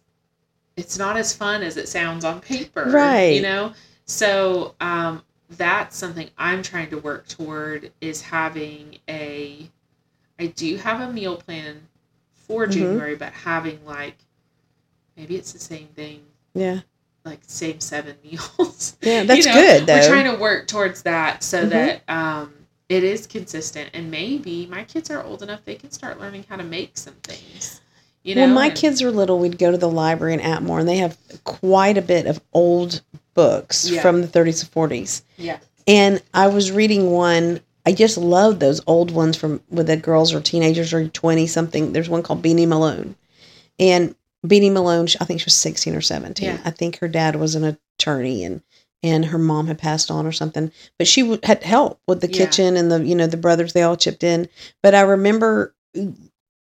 it's 0.77 0.99
not 0.99 1.17
as 1.17 1.35
fun 1.35 1.63
as 1.63 1.77
it 1.77 1.89
sounds 1.89 2.25
on 2.25 2.41
paper, 2.41 2.85
Right. 2.91 3.35
You 3.37 3.43
know, 3.43 3.73
so 4.07 4.75
um, 4.81 5.23
that's 5.51 5.97
something 5.97 6.31
I'm 6.39 6.63
trying 6.63 6.91
to 6.91 6.99
work 6.99 7.29
toward 7.29 7.93
is 8.01 8.23
having 8.23 8.99
a. 9.09 9.69
I 10.39 10.47
do 10.47 10.77
have 10.77 11.01
a 11.01 11.13
meal 11.13 11.37
plan 11.37 11.89
for 12.35 12.67
Mhm. 12.67 12.73
January, 12.73 13.17
but 13.17 13.33
having 13.33 13.85
like 13.87 14.17
maybe 15.17 15.37
it's 15.37 15.53
the 15.53 15.59
same 15.59 15.89
thing, 15.97 16.23
yeah. 16.55 16.81
like 17.25 17.41
same 17.47 17.81
seven 17.81 18.17
meals. 18.25 18.97
Yeah, 19.01 19.25
that's 19.25 19.47
know, 19.47 19.53
good 19.55 19.87
though. 19.87 19.95
We're 19.95 20.09
trying 20.09 20.33
to 20.35 20.41
work 20.41 20.67
towards 20.69 21.03
that 21.03 21.43
so 21.43 21.65
Mhm. 21.65 21.71
that 21.71 22.03
um, 22.09 22.53
it 22.89 23.03
is 23.03 23.27
consistent, 23.27 23.91
and 23.95 24.11
maybe 24.11 24.67
my 24.67 24.85
kids 24.85 25.11
are 25.11 25.23
old 25.23 25.43
enough 25.43 25.65
they 25.65 25.75
can 25.77 25.91
start 25.91 26.21
learning 26.21 26.45
how 26.49 26.57
to 26.57 26.65
make 26.65 26.99
some 26.99 27.15
things. 27.23 27.81
You 28.23 28.35
know, 28.35 28.43
when 28.43 28.55
my 28.55 28.67
and- 28.67 28.77
kids 28.77 29.03
were 29.03 29.11
little, 29.13 29.39
we'd 29.39 29.57
go 29.59 29.71
to 29.71 29.79
the 29.79 29.89
library 29.89 30.35
in 30.35 30.41
Atmore, 30.41 30.81
and 30.81 30.89
they 30.89 30.97
have 30.99 31.17
quite 31.45 31.97
a 31.97 32.03
bit 32.03 32.27
of 32.27 32.41
old 32.53 33.01
books 33.37 33.89
Yeah. 33.89 34.03
from 34.03 34.23
the 34.23 34.27
30s 34.29 34.63
and 34.63 34.73
40s. 34.73 35.23
yeah, 35.39 35.59
And 35.87 36.21
I 36.35 36.49
was 36.49 36.73
reading 36.73 37.13
one. 37.13 37.61
I 37.87 37.93
just 37.93 38.19
love 38.19 38.59
those 38.59 38.81
old 38.89 39.13
ones 39.13 39.37
from 39.37 39.61
with 39.71 39.87
the 39.87 39.97
girls 39.97 40.35
or 40.35 40.41
teenagers 40.41 40.93
or 40.93 41.07
20 41.07 41.47
something. 41.47 41.93
There's 41.93 42.09
one 42.09 42.25
called 42.25 42.43
Beany 42.43 42.67
Malone. 42.67 43.15
And 43.79 44.17
Beany 44.45 44.71
Malone, 44.71 45.07
I 45.21 45.25
think 45.25 45.39
she 45.41 45.45
was 45.45 45.55
16 45.55 45.95
or 45.95 46.01
17. 46.01 46.45
Yeah. 46.49 46.59
I 46.65 46.71
think 46.71 46.99
her 46.99 47.07
dad 47.09 47.37
was 47.37 47.55
an 47.55 47.79
attorney 48.01 48.43
and 48.43 48.63
and 49.03 49.27
her 49.27 49.39
mom 49.39 49.67
had 49.69 49.79
passed 49.79 50.11
on 50.11 50.27
or 50.27 50.33
something. 50.33 50.73
But 50.99 51.07
she 51.07 51.21
w- 51.21 51.39
had 51.45 51.63
help 51.63 52.01
with 52.09 52.23
the 52.23 52.29
Yeah. 52.33 52.39
kitchen 52.47 52.77
and 52.77 52.91
the, 52.91 53.05
you 53.05 53.15
know, 53.15 53.27
the 53.29 53.37
brothers, 53.37 53.73
they 53.73 53.83
all 53.83 53.97
chipped 53.97 54.25
in. 54.25 54.49
But 54.83 54.95
I 54.97 55.03
remember 55.03 55.75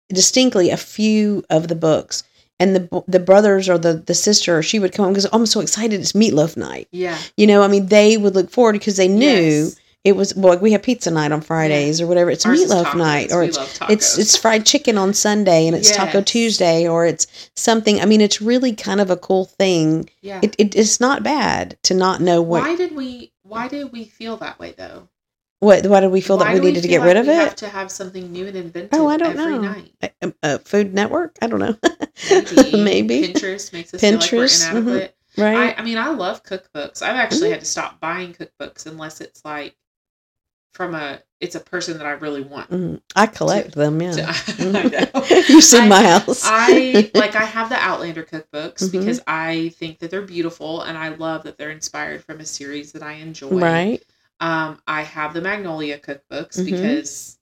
distinctly 0.10 0.70
a 0.70 0.78
few 0.78 1.44
of 1.50 1.68
the 1.68 1.76
books. 1.76 2.24
And 2.62 2.76
the 2.76 3.04
the 3.08 3.20
brothers 3.20 3.68
or 3.68 3.78
the 3.78 3.94
the 3.94 4.14
sister, 4.14 4.62
she 4.64 4.80
would 4.80 4.94
come 4.94 5.06
home 5.06 5.14
because 5.14 5.28
I'm 5.34 5.46
so 5.46 5.60
excited. 5.60 6.00
It's 6.00 6.14
meatloaf 6.14 6.56
night. 6.56 6.88
yeah, 6.92 7.18
You 7.36 7.48
know, 7.48 7.64
I 7.64 7.68
mean, 7.68 7.88
they 7.88 8.18
would 8.18 8.36
look 8.36 8.50
forward 8.52 8.74
because 8.74 8.98
they 8.98 9.08
knew 9.08 9.28
Yes. 9.72 9.76
it 10.04 10.16
was 10.16 10.36
well, 10.36 10.54
like 10.54 10.62
we 10.62 10.72
have 10.74 10.84
pizza 10.84 11.10
night 11.12 11.32
on 11.32 11.42
Fridays 11.42 12.00
or 12.02 12.08
whatever. 12.08 12.30
It's 12.32 12.46
Ours 12.46 12.60
meatloaf 12.64 12.86
tacos. 12.86 12.98
night, 12.98 13.32
or 13.32 13.44
it's 13.44 13.58
it's 13.90 14.18
it's 14.18 14.38
fried 14.38 14.66
chicken 14.66 14.98
on 14.98 15.14
Sunday, 15.14 15.68
and 15.68 15.76
it's 15.76 15.96
Taco 15.96 16.22
Tuesday, 16.22 16.88
or 16.88 17.06
it's 17.06 17.26
something. 17.56 18.00
I 18.00 18.06
mean, 18.06 18.22
it's 18.22 18.42
really 18.42 18.74
kind 18.74 19.02
of 19.02 19.10
a 19.10 19.18
cool 19.18 19.46
thing. 19.46 20.10
yeah. 20.22 20.40
It, 20.44 20.56
it 20.58 20.76
it's 20.76 21.00
not 21.00 21.24
bad 21.24 21.78
to 21.84 21.94
not 21.94 22.22
know 22.22 22.42
what 22.42 22.62
why 22.64 22.76
did 22.76 22.96
we? 22.96 23.32
Why 23.44 23.68
did 23.68 23.92
we 23.92 24.06
feel 24.06 24.38
that 24.38 24.60
way 24.60 24.74
though? 24.78 25.10
What 25.62 25.86
why 25.86 26.00
did 26.02 26.12
we 26.12 26.22
feel 26.22 26.38
Why 26.40 26.46
that 26.54 26.54
we 26.56 26.60
needed 26.72 26.82
to 26.82 26.90
feel 26.90 27.00
get 27.02 27.06
rid 27.06 27.16
like 27.16 27.22
of 27.22 27.28
we 27.28 27.34
it? 27.34 27.38
Have 27.38 27.56
to 27.58 27.70
have 27.70 27.90
something 27.92 28.32
new 28.32 28.48
and 28.48 28.58
inventive. 28.58 29.00
Oh, 29.00 29.08
I 29.08 29.16
don't 29.18 29.36
know. 29.38 29.60
Night. 29.62 29.94
Uh, 30.22 30.32
uh, 30.44 30.58
Food 30.58 30.94
Network? 30.94 31.38
I 31.42 31.48
don't 31.48 31.60
know. 31.60 31.78
Maybe. 32.30 32.84
Maybe. 32.84 33.22
Pinterest 33.34 33.72
makes 33.72 33.94
us 33.94 34.02
Pinterest, 34.02 34.30
feel 34.30 34.40
like 34.42 34.86
we're 34.86 34.92
inadequate. 34.98 35.16
right? 35.38 35.78
I, 35.78 35.82
I 35.82 35.84
mean, 35.84 35.98
I 36.00 36.10
love 36.10 36.44
cookbooks. 36.44 37.02
I've 37.02 37.16
actually 37.16 37.50
Mhm. 37.50 37.52
had 37.52 37.60
to 37.62 37.66
stop 37.68 38.00
buying 38.00 38.34
cookbooks 38.34 38.86
unless 38.88 39.22
it's 39.22 39.46
like 39.46 39.76
from 40.74 40.96
a 40.96 41.20
it's 41.40 41.56
a 41.56 41.60
person 41.60 41.98
that 41.98 42.06
I 42.08 42.12
really 42.12 42.42
want. 42.42 42.70
Mhm. 42.72 43.02
I 43.16 43.26
collect 43.28 43.74
them. 43.74 44.02
Yeah. 44.02 44.12
to- 44.14 44.22
Mhm. 44.24 44.76
I 45.16 45.20
know. 45.20 45.44
you 45.50 45.62
see 45.62 45.78
I- 45.80 45.88
my 45.88 46.04
house. 46.04 46.42
I 46.46 47.12
like 47.14 47.36
I 47.36 47.46
have 47.46 47.70
the 47.70 47.76
Outlander 47.78 48.24
cookbooks 48.24 48.84
Mhm. 48.84 48.92
because 48.94 49.22
I 49.28 49.70
think 49.78 50.00
that 50.00 50.10
they're 50.12 50.22
beautiful 50.24 50.82
and 50.82 50.98
I 50.98 51.10
love 51.10 51.44
that 51.44 51.58
they're 51.60 51.70
inspired 51.72 52.24
from 52.24 52.40
a 52.40 52.46
series 52.46 52.94
that 52.94 53.04
I 53.04 53.14
enjoy. 53.14 53.50
right. 53.50 54.04
Um, 54.42 54.82
I 54.88 55.04
have 55.04 55.34
the 55.34 55.42
Magnolia 55.42 56.00
cookbooks 56.00 56.58
Mhm. 56.60 56.66
because 56.66 57.38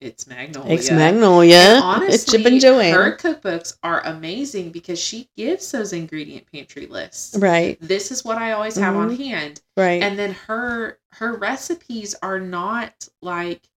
it's 0.00 0.26
Magnolia. 0.26 0.72
It's 0.74 0.90
Magnolia. 0.90 1.56
And 1.56 1.74
it's 1.76 1.82
honestly, 1.82 2.38
Chip 2.38 2.46
and 2.46 2.60
Joanne. 2.60 2.94
her 2.94 3.16
cookbooks 3.16 3.76
are 3.82 4.00
amazing 4.06 4.70
because 4.70 5.00
she 5.00 5.28
gives 5.36 5.70
those 5.72 5.92
ingredient 5.92 6.46
pantry 6.52 6.86
lists. 6.86 7.36
Right. 7.36 7.76
This 7.80 8.12
is 8.12 8.24
what 8.24 8.38
I 8.38 8.52
always 8.52 8.76
have 8.76 8.94
on 8.94 9.10
Mhm. 9.10 9.18
hand, 9.18 9.60
Right. 9.76 10.02
and 10.02 10.16
then 10.18 10.32
her 10.46 10.98
her 11.12 11.32
recipes 11.34 12.14
are 12.22 12.40
not 12.40 13.08
like 13.22 13.68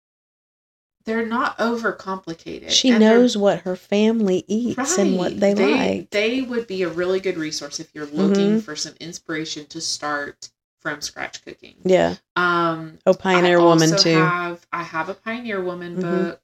they're 1.04 1.24
not 1.26 1.56
overcomplicated. 1.58 2.68
she 2.70 2.90
and 2.90 2.98
knows 3.00 3.36
what 3.36 3.60
her 3.60 3.76
family 3.76 4.44
eats 4.48 4.98
and 4.98 5.16
what 5.16 5.38
they, 5.38 5.54
like. 5.54 6.10
They 6.10 6.42
would 6.42 6.66
be 6.66 6.82
a 6.82 6.88
really 6.88 7.20
good 7.20 7.36
resource 7.36 7.78
if 7.78 7.94
you're 7.94 8.06
looking 8.06 8.56
Mhm. 8.58 8.62
for 8.62 8.74
some 8.74 8.94
inspiration 9.00 9.66
to 9.66 9.80
start 9.80 10.50
from 10.92 11.00
scratch 11.00 11.44
cooking. 11.44 11.74
yeah. 11.84 12.14
Um, 12.36 12.98
Oh, 13.06 13.14
Pioneer 13.14 13.58
I 13.58 13.62
Woman 13.62 13.96
too. 13.96 14.14
Have, 14.14 14.64
I 14.72 14.82
have 14.84 15.08
a 15.08 15.14
Pioneer 15.14 15.60
Woman 15.62 15.96
Mhm. 15.96 16.00
book, 16.02 16.40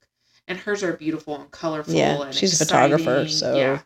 and 0.49 0.57
hers 0.59 0.83
are 0.83 0.93
beautiful 0.93 1.35
and 1.39 1.49
colorful. 1.51 1.93
Yeah, 1.93 2.21
and 2.21 2.35
she's 2.35 2.59
a 2.59 2.65
photographer, 2.65 3.27
so- 3.29 3.55
yeah. 3.55 3.79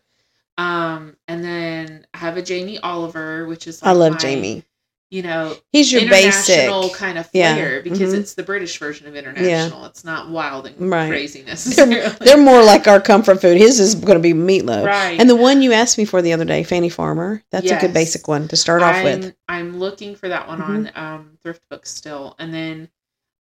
Um, 0.58 1.16
and 1.28 1.44
then 1.44 2.08
I 2.16 2.18
have 2.18 2.38
a 2.38 2.42
Jamie 2.42 2.80
Oliver, 2.80 3.46
which 3.46 3.68
is 3.68 3.84
I 3.84 3.92
love 3.92 4.14
my, 4.14 4.18
Jamie. 4.18 4.64
You 5.10 5.22
know, 5.22 5.56
He's 5.72 5.90
your 5.90 6.02
basic. 6.10 6.70
kind 6.94 7.18
of 7.18 7.30
Yeah, 7.32 7.54
flair 7.56 7.82
because 7.82 8.14
mhm. 8.14 8.20
it's 8.20 8.34
the 8.34 8.44
British 8.44 8.78
version 8.78 9.08
of 9.08 9.16
international. 9.16 9.86
It's 9.86 10.04
not 10.04 10.30
wild 10.30 10.68
and 10.68 10.92
Right. 10.92 11.08
crazy 11.08 11.44
necessarily. 11.48 11.96
They're, 11.96 12.10
they're 12.10 12.38
more 12.38 12.62
like 12.62 12.88
our 12.88 13.00
comfort 13.00 13.40
food. 13.40 13.56
His 13.58 13.80
is 13.80 13.96
going 13.96 14.22
to 14.22 14.22
be 14.22 14.34
meatloaf. 14.34 14.86
right. 14.86 15.18
And 15.20 15.30
the 15.30 15.36
one 15.36 15.62
you 15.62 15.72
asked 15.72 15.98
me 15.98 16.04
for 16.04 16.22
the 16.22 16.34
other 16.34 16.44
day, 16.44 16.64
Fannie 16.64 16.90
Farmer, 16.90 17.42
that's 17.52 17.72
a 17.72 17.80
good 17.80 17.94
basic 17.94 18.28
one 18.28 18.50
to 18.50 18.58
start 18.58 18.84
off 18.84 18.96
I'm, 18.96 19.04
with. 19.06 19.36
I'm 19.48 19.80
looking 19.80 20.14
for 20.16 20.28
that 20.28 20.46
one 20.48 20.62
on 20.62 20.92
um, 20.96 21.38
Thrift 21.42 21.62
Books 21.70 21.90
still, 21.90 22.36
and 22.38 22.54
then 22.54 22.90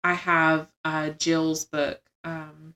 I 0.04 0.14
have 0.14 0.72
uh, 0.84 1.10
Jill's 1.12 1.66
book, 1.66 2.00
um, 2.24 2.76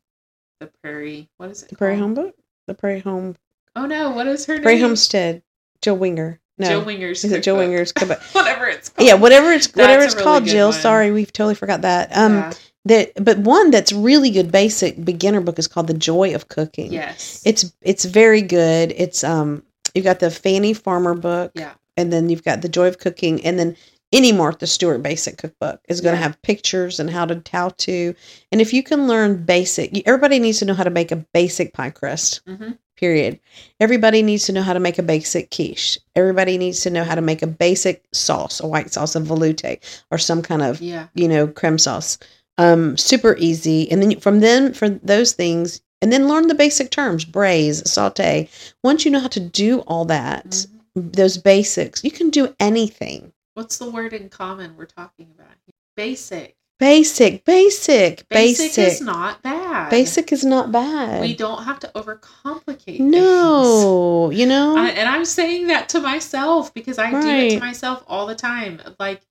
the 0.59 0.71
Prairie. 0.81 1.29
What 1.37 1.51
is 1.51 1.61
it? 1.61 1.69
The 1.69 1.75
Prairie? 1.75 1.99
Home 1.99 2.15
Book? 2.15 2.35
The 2.65 2.73
Prairie 2.73 3.01
Home. 3.01 3.35
Oh 3.75 3.85
no! 3.85 4.09
What 4.09 4.25
is 4.25 4.47
her 4.47 4.53
Prairie 4.53 4.57
name? 4.57 4.63
Prairie 4.63 4.79
Homestead. 4.81 5.43
Jill 5.83 5.97
Winger. 5.97 6.39
No. 6.59 6.67
Jill 6.67 6.85
Winger's. 6.85 7.23
is 7.23 7.31
it 7.31 7.41
Jill 7.43 7.55
cookbook. 7.55 7.69
Winger's 7.69 7.91
cookbook? 7.91 8.21
Whatever 8.33 8.67
it's 8.67 8.89
called. 8.89 9.07
Yeah, 9.07 9.13
whatever 9.15 9.51
it's 9.51 9.67
whatever 9.73 10.01
That's 10.01 10.13
it's 10.13 10.21
called, 10.23 10.43
really 10.43 10.51
Jill. 10.53 10.69
one. 10.69 10.79
Sorry, 10.79 11.11
we've 11.11 11.31
totally 11.33 11.55
forgot 11.55 11.81
that. 11.81 12.15
Um, 12.15 12.33
Yeah. 12.35 12.53
that 12.85 13.23
but 13.23 13.37
one 13.39 13.71
that's 13.71 13.91
really 13.93 14.29
good 14.31 14.51
basic 14.51 15.03
beginner 15.03 15.41
book 15.41 15.57
is 15.59 15.67
called 15.67 15.87
The 15.87 15.93
Joy 15.93 16.35
of 16.35 16.47
Cooking. 16.49 16.91
Yes. 16.93 17.41
It's 17.45 17.73
it's 17.81 18.05
very 18.05 18.41
good. 18.41 18.93
It's 18.95 19.23
um 19.23 19.63
you've 19.95 20.05
got 20.05 20.19
the 20.19 20.29
Fannie 20.31 20.73
Farmer 20.73 21.15
book. 21.15 21.51
Yeah. 21.55 21.71
And 21.97 22.11
then 22.13 22.29
you've 22.29 22.43
got 22.43 22.61
The 22.61 22.69
Joy 22.69 22.87
of 22.87 22.97
Cooking 22.99 23.43
and 23.45 23.57
then 23.59 23.75
any 24.11 24.31
Martha 24.31 24.65
Stewart 24.65 25.03
basic 25.03 25.37
cookbook 25.37 25.81
is 25.87 26.01
going 26.01 26.15
to 26.15 26.19
Yeah. 26.19 26.23
have 26.27 26.41
pictures 26.41 26.99
and 26.99 27.09
how 27.11 27.25
to 27.25 27.41
how 27.51 27.69
to 27.77 28.15
and 28.51 28.59
if 28.59 28.73
you 28.73 28.81
can 28.83 29.07
learn 29.07 29.43
basic 29.45 30.01
everybody 30.07 30.39
needs 30.39 30.59
to 30.59 30.65
know 30.65 30.73
how 30.73 30.83
to 30.83 30.89
make 30.89 31.11
a 31.11 31.17
basic 31.33 31.73
pie 31.73 31.91
crust 31.91 32.41
Mhm. 32.47 32.77
Period 32.99 33.39
everybody 33.79 34.21
needs 34.21 34.45
to 34.45 34.51
know 34.51 34.61
how 34.61 34.73
to 34.73 34.79
make 34.79 34.97
a 34.99 35.03
basic 35.03 35.49
quiche 35.51 35.97
everybody 36.15 36.57
needs 36.57 36.81
to 36.81 36.89
know 36.89 37.03
how 37.03 37.15
to 37.15 37.21
make 37.21 37.41
a 37.41 37.47
basic 37.47 38.03
sauce 38.13 38.59
a 38.59 38.67
white 38.67 38.91
sauce 38.91 39.15
a 39.15 39.21
velouté 39.21 39.79
or 40.11 40.17
some 40.17 40.41
kind 40.41 40.61
of 40.61 40.81
Yeah. 40.81 41.07
you 41.13 41.27
know, 41.27 41.47
creme 41.47 41.77
sauce. 41.77 42.17
Um, 42.57 42.97
super 42.97 43.35
easy. 43.37 43.89
And 43.91 44.01
then 44.01 44.19
from 44.19 44.39
then 44.41 44.73
for 44.73 44.89
those 44.89 45.31
things, 45.33 45.81
and 46.01 46.11
then 46.11 46.27
learn 46.27 46.47
the 46.47 46.55
basic 46.55 46.91
terms, 46.91 47.23
braise, 47.25 47.89
saute. 47.89 48.49
Once 48.83 49.05
you 49.05 49.11
know 49.11 49.19
how 49.19 49.27
to 49.29 49.39
do 49.39 49.79
all 49.81 50.05
that, 50.05 50.45
Mhm. 50.45 51.13
those 51.13 51.37
basics, 51.37 52.03
you 52.03 52.11
can 52.11 52.29
do 52.29 52.53
anything. 52.59 53.31
What's 53.53 53.77
the 53.77 53.89
word 53.89 54.13
in 54.13 54.29
common 54.29 54.75
we're 54.77 54.85
talking 54.85 55.27
about? 55.35 55.55
Basic. 55.95 56.55
Basic, 56.79 57.43
basic, 57.43 58.27
Basic, 58.29 58.67
basic. 58.67 58.87
is 58.87 59.01
not 59.01 59.41
bad. 59.41 59.89
Basic 59.89 60.31
is 60.31 60.45
not 60.45 60.71
bad. 60.71 61.19
We 61.21 61.35
don't 61.35 61.63
have 61.63 61.79
to 61.81 61.87
overcomplicate. 61.93 62.97
things. 62.97 63.11
no, 63.11 64.29
you 64.29 64.45
know. 64.45 64.77
I, 64.77 64.89
and 64.91 65.09
I'm 65.09 65.25
saying 65.25 65.67
that 65.67 65.89
to 65.89 65.99
myself 65.99 66.73
because 66.73 66.97
I 66.97 67.11
do 67.11 67.27
it 67.27 67.51
to 67.55 67.59
myself 67.59 68.03
all 68.07 68.25
the 68.25 68.35
time. 68.35 68.81
Like 68.97 69.21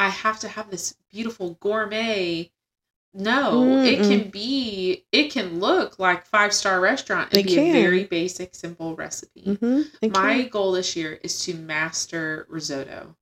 I 0.00 0.08
have 0.08 0.40
to 0.40 0.48
have 0.48 0.68
this 0.70 0.96
beautiful 1.12 1.56
gourmet. 1.60 2.50
No, 3.14 3.82
it 3.84 4.00
Mm-mm. 4.00 4.08
can 4.20 4.30
be. 4.30 5.04
It 5.12 5.30
can 5.30 5.58
look 5.60 5.98
like 6.00 6.26
five 6.26 6.52
star 6.52 6.80
restaurant 6.80 7.30
and 7.32 7.38
It 7.38 7.46
be 7.46 7.54
can. 7.54 7.68
a 7.70 7.72
very 7.80 8.04
basic, 8.04 8.54
simple 8.54 8.94
recipe. 8.96 9.42
mm-hmm. 9.42 10.10
My 10.12 10.42
goal 10.42 10.72
this 10.72 10.96
year 10.96 11.18
is 11.22 11.40
to 11.44 11.54
master 11.54 12.46
risotto 12.50 13.16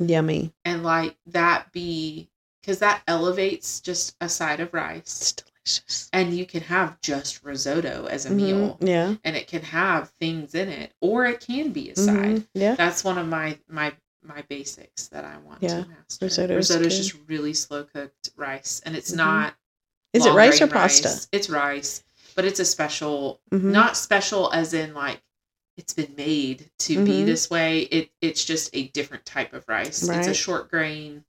yummy. 0.00 0.52
and 0.66 0.82
like 0.82 1.16
that 1.28 1.72
be 1.72 2.28
because 2.68 2.80
that 2.80 3.02
elevates 3.08 3.80
just 3.80 4.14
a 4.20 4.28
side 4.28 4.60
of 4.60 4.74
rice, 4.74 5.22
It's 5.22 5.32
delicious. 5.32 6.10
and 6.12 6.36
you 6.36 6.44
can 6.44 6.60
have 6.60 7.00
just 7.00 7.42
risotto 7.42 8.04
as 8.10 8.26
a 8.26 8.28
Mhm. 8.28 8.34
meal, 8.36 8.78
Yeah. 8.82 9.14
and 9.24 9.34
it 9.34 9.46
can 9.48 9.62
have 9.62 10.10
things 10.20 10.54
in 10.54 10.68
it, 10.68 10.92
or 11.00 11.24
it 11.24 11.40
can 11.40 11.72
be 11.72 11.88
a 11.88 11.94
Mhm. 11.94 12.04
side 12.04 12.48
Yeah. 12.52 12.74
that's 12.74 13.02
one 13.02 13.16
of 13.16 13.26
my 13.26 13.58
my 13.68 13.96
my 14.20 14.42
basics 14.50 15.06
that 15.08 15.24
I 15.24 15.38
want 15.38 15.62
Yeah, 15.62 15.84
to 15.84 15.88
master. 15.88 16.26
risotto 16.26 16.52
is 16.58 16.68
Risotto 16.68 16.86
is 16.88 16.94
good. 16.96 17.02
just 17.04 17.16
really 17.28 17.54
slow 17.54 17.84
cooked 17.84 18.28
rice, 18.36 18.82
and 18.84 18.94
it's 18.94 19.12
Mhm. 19.12 19.16
not. 19.16 19.54
Is 20.12 20.26
it 20.26 20.32
rice 20.32 20.56
or 20.60 20.66
grain 20.66 20.82
pasta? 20.82 21.08
rice. 21.08 21.28
It's 21.32 21.48
rice, 21.48 22.02
but 22.34 22.44
it's 22.44 22.60
a 22.60 22.66
special. 22.66 23.40
Mhm. 23.50 23.62
Not 23.72 23.96
special 23.96 24.52
as 24.52 24.74
in 24.74 24.92
like 24.92 25.22
it's 25.78 25.94
been 25.94 26.12
made 26.16 26.70
to 26.80 27.02
be 27.04 27.22
Mhm. 27.22 27.26
this 27.26 27.48
way. 27.48 27.82
It 27.82 28.10
it's 28.20 28.44
just 28.44 28.68
a 28.74 28.88
different 28.88 29.24
type 29.24 29.54
of 29.54 29.66
rice. 29.68 30.02
It's 30.06 30.26
a 30.26 30.34
short 30.34 30.68
grain 30.70 31.24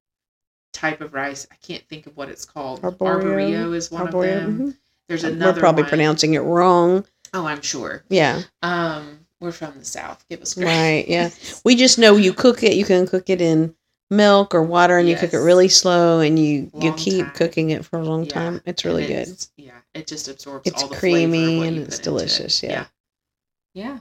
type 0.74 1.01
of 1.01 1.13
rice. 1.13 1.47
I 1.51 1.55
can't 1.55 1.84
think 1.88 2.07
of 2.07 2.15
what 2.17 2.30
it's 2.30 2.45
called. 2.45 2.82
Arborio. 2.82 3.24
Arborio 3.24 3.76
is 3.76 3.91
one 3.91 4.07
Arborio, 4.07 4.38
of 4.38 4.57
them. 4.57 4.59
mhm. 4.72 4.78
There's 5.07 5.24
We're 5.24 5.53
probably 5.53 5.84
one. 5.84 5.89
pronouncing 5.89 6.34
it 6.36 6.39
wrong. 6.39 7.05
Oh, 7.34 7.45
I'm 7.45 7.61
sure. 7.61 8.03
Yeah. 8.09 8.43
Um, 8.61 9.26
we're 9.39 9.51
from 9.51 9.78
the 9.80 9.86
south. 9.86 10.24
Give 10.30 10.41
us 10.41 10.53
grace. 10.53 10.67
Right, 10.67 11.05
yeah. 11.07 11.30
We 11.63 11.76
just 11.76 11.97
know 11.97 12.15
you 12.15 12.34
cook 12.34 12.63
it. 12.63 12.74
You 12.74 12.86
can 12.86 13.07
cook 13.07 13.30
it 13.30 13.41
in 13.41 13.76
milk 14.11 14.53
or 14.55 14.63
water, 14.63 14.97
and 14.97 15.07
you 15.07 15.15
cook 15.15 15.34
it 15.34 15.38
really 15.38 15.67
slow, 15.70 16.20
and 16.20 16.38
you 16.38 16.70
you 16.80 16.93
keep 16.93 17.26
time. 17.26 17.34
cooking 17.36 17.70
it 17.72 17.86
for 17.86 17.99
a 17.99 18.03
long 18.03 18.26
Yeah, 18.26 18.34
time. 18.34 18.61
It's 18.65 18.86
really 18.86 19.07
good. 19.07 19.30
Yeah, 19.57 19.72
it 19.93 20.07
just 20.07 20.28
absorbs 20.28 20.67
It's 20.67 20.82
all 20.84 20.89
the 20.89 20.95
creamy 20.95 21.67
and 21.67 21.78
it's 21.78 21.99
it. 21.99 22.03
delicious, 22.03 22.61
yeah. 22.63 22.72
yeah. 22.72 22.86
Yeah. 23.74 23.99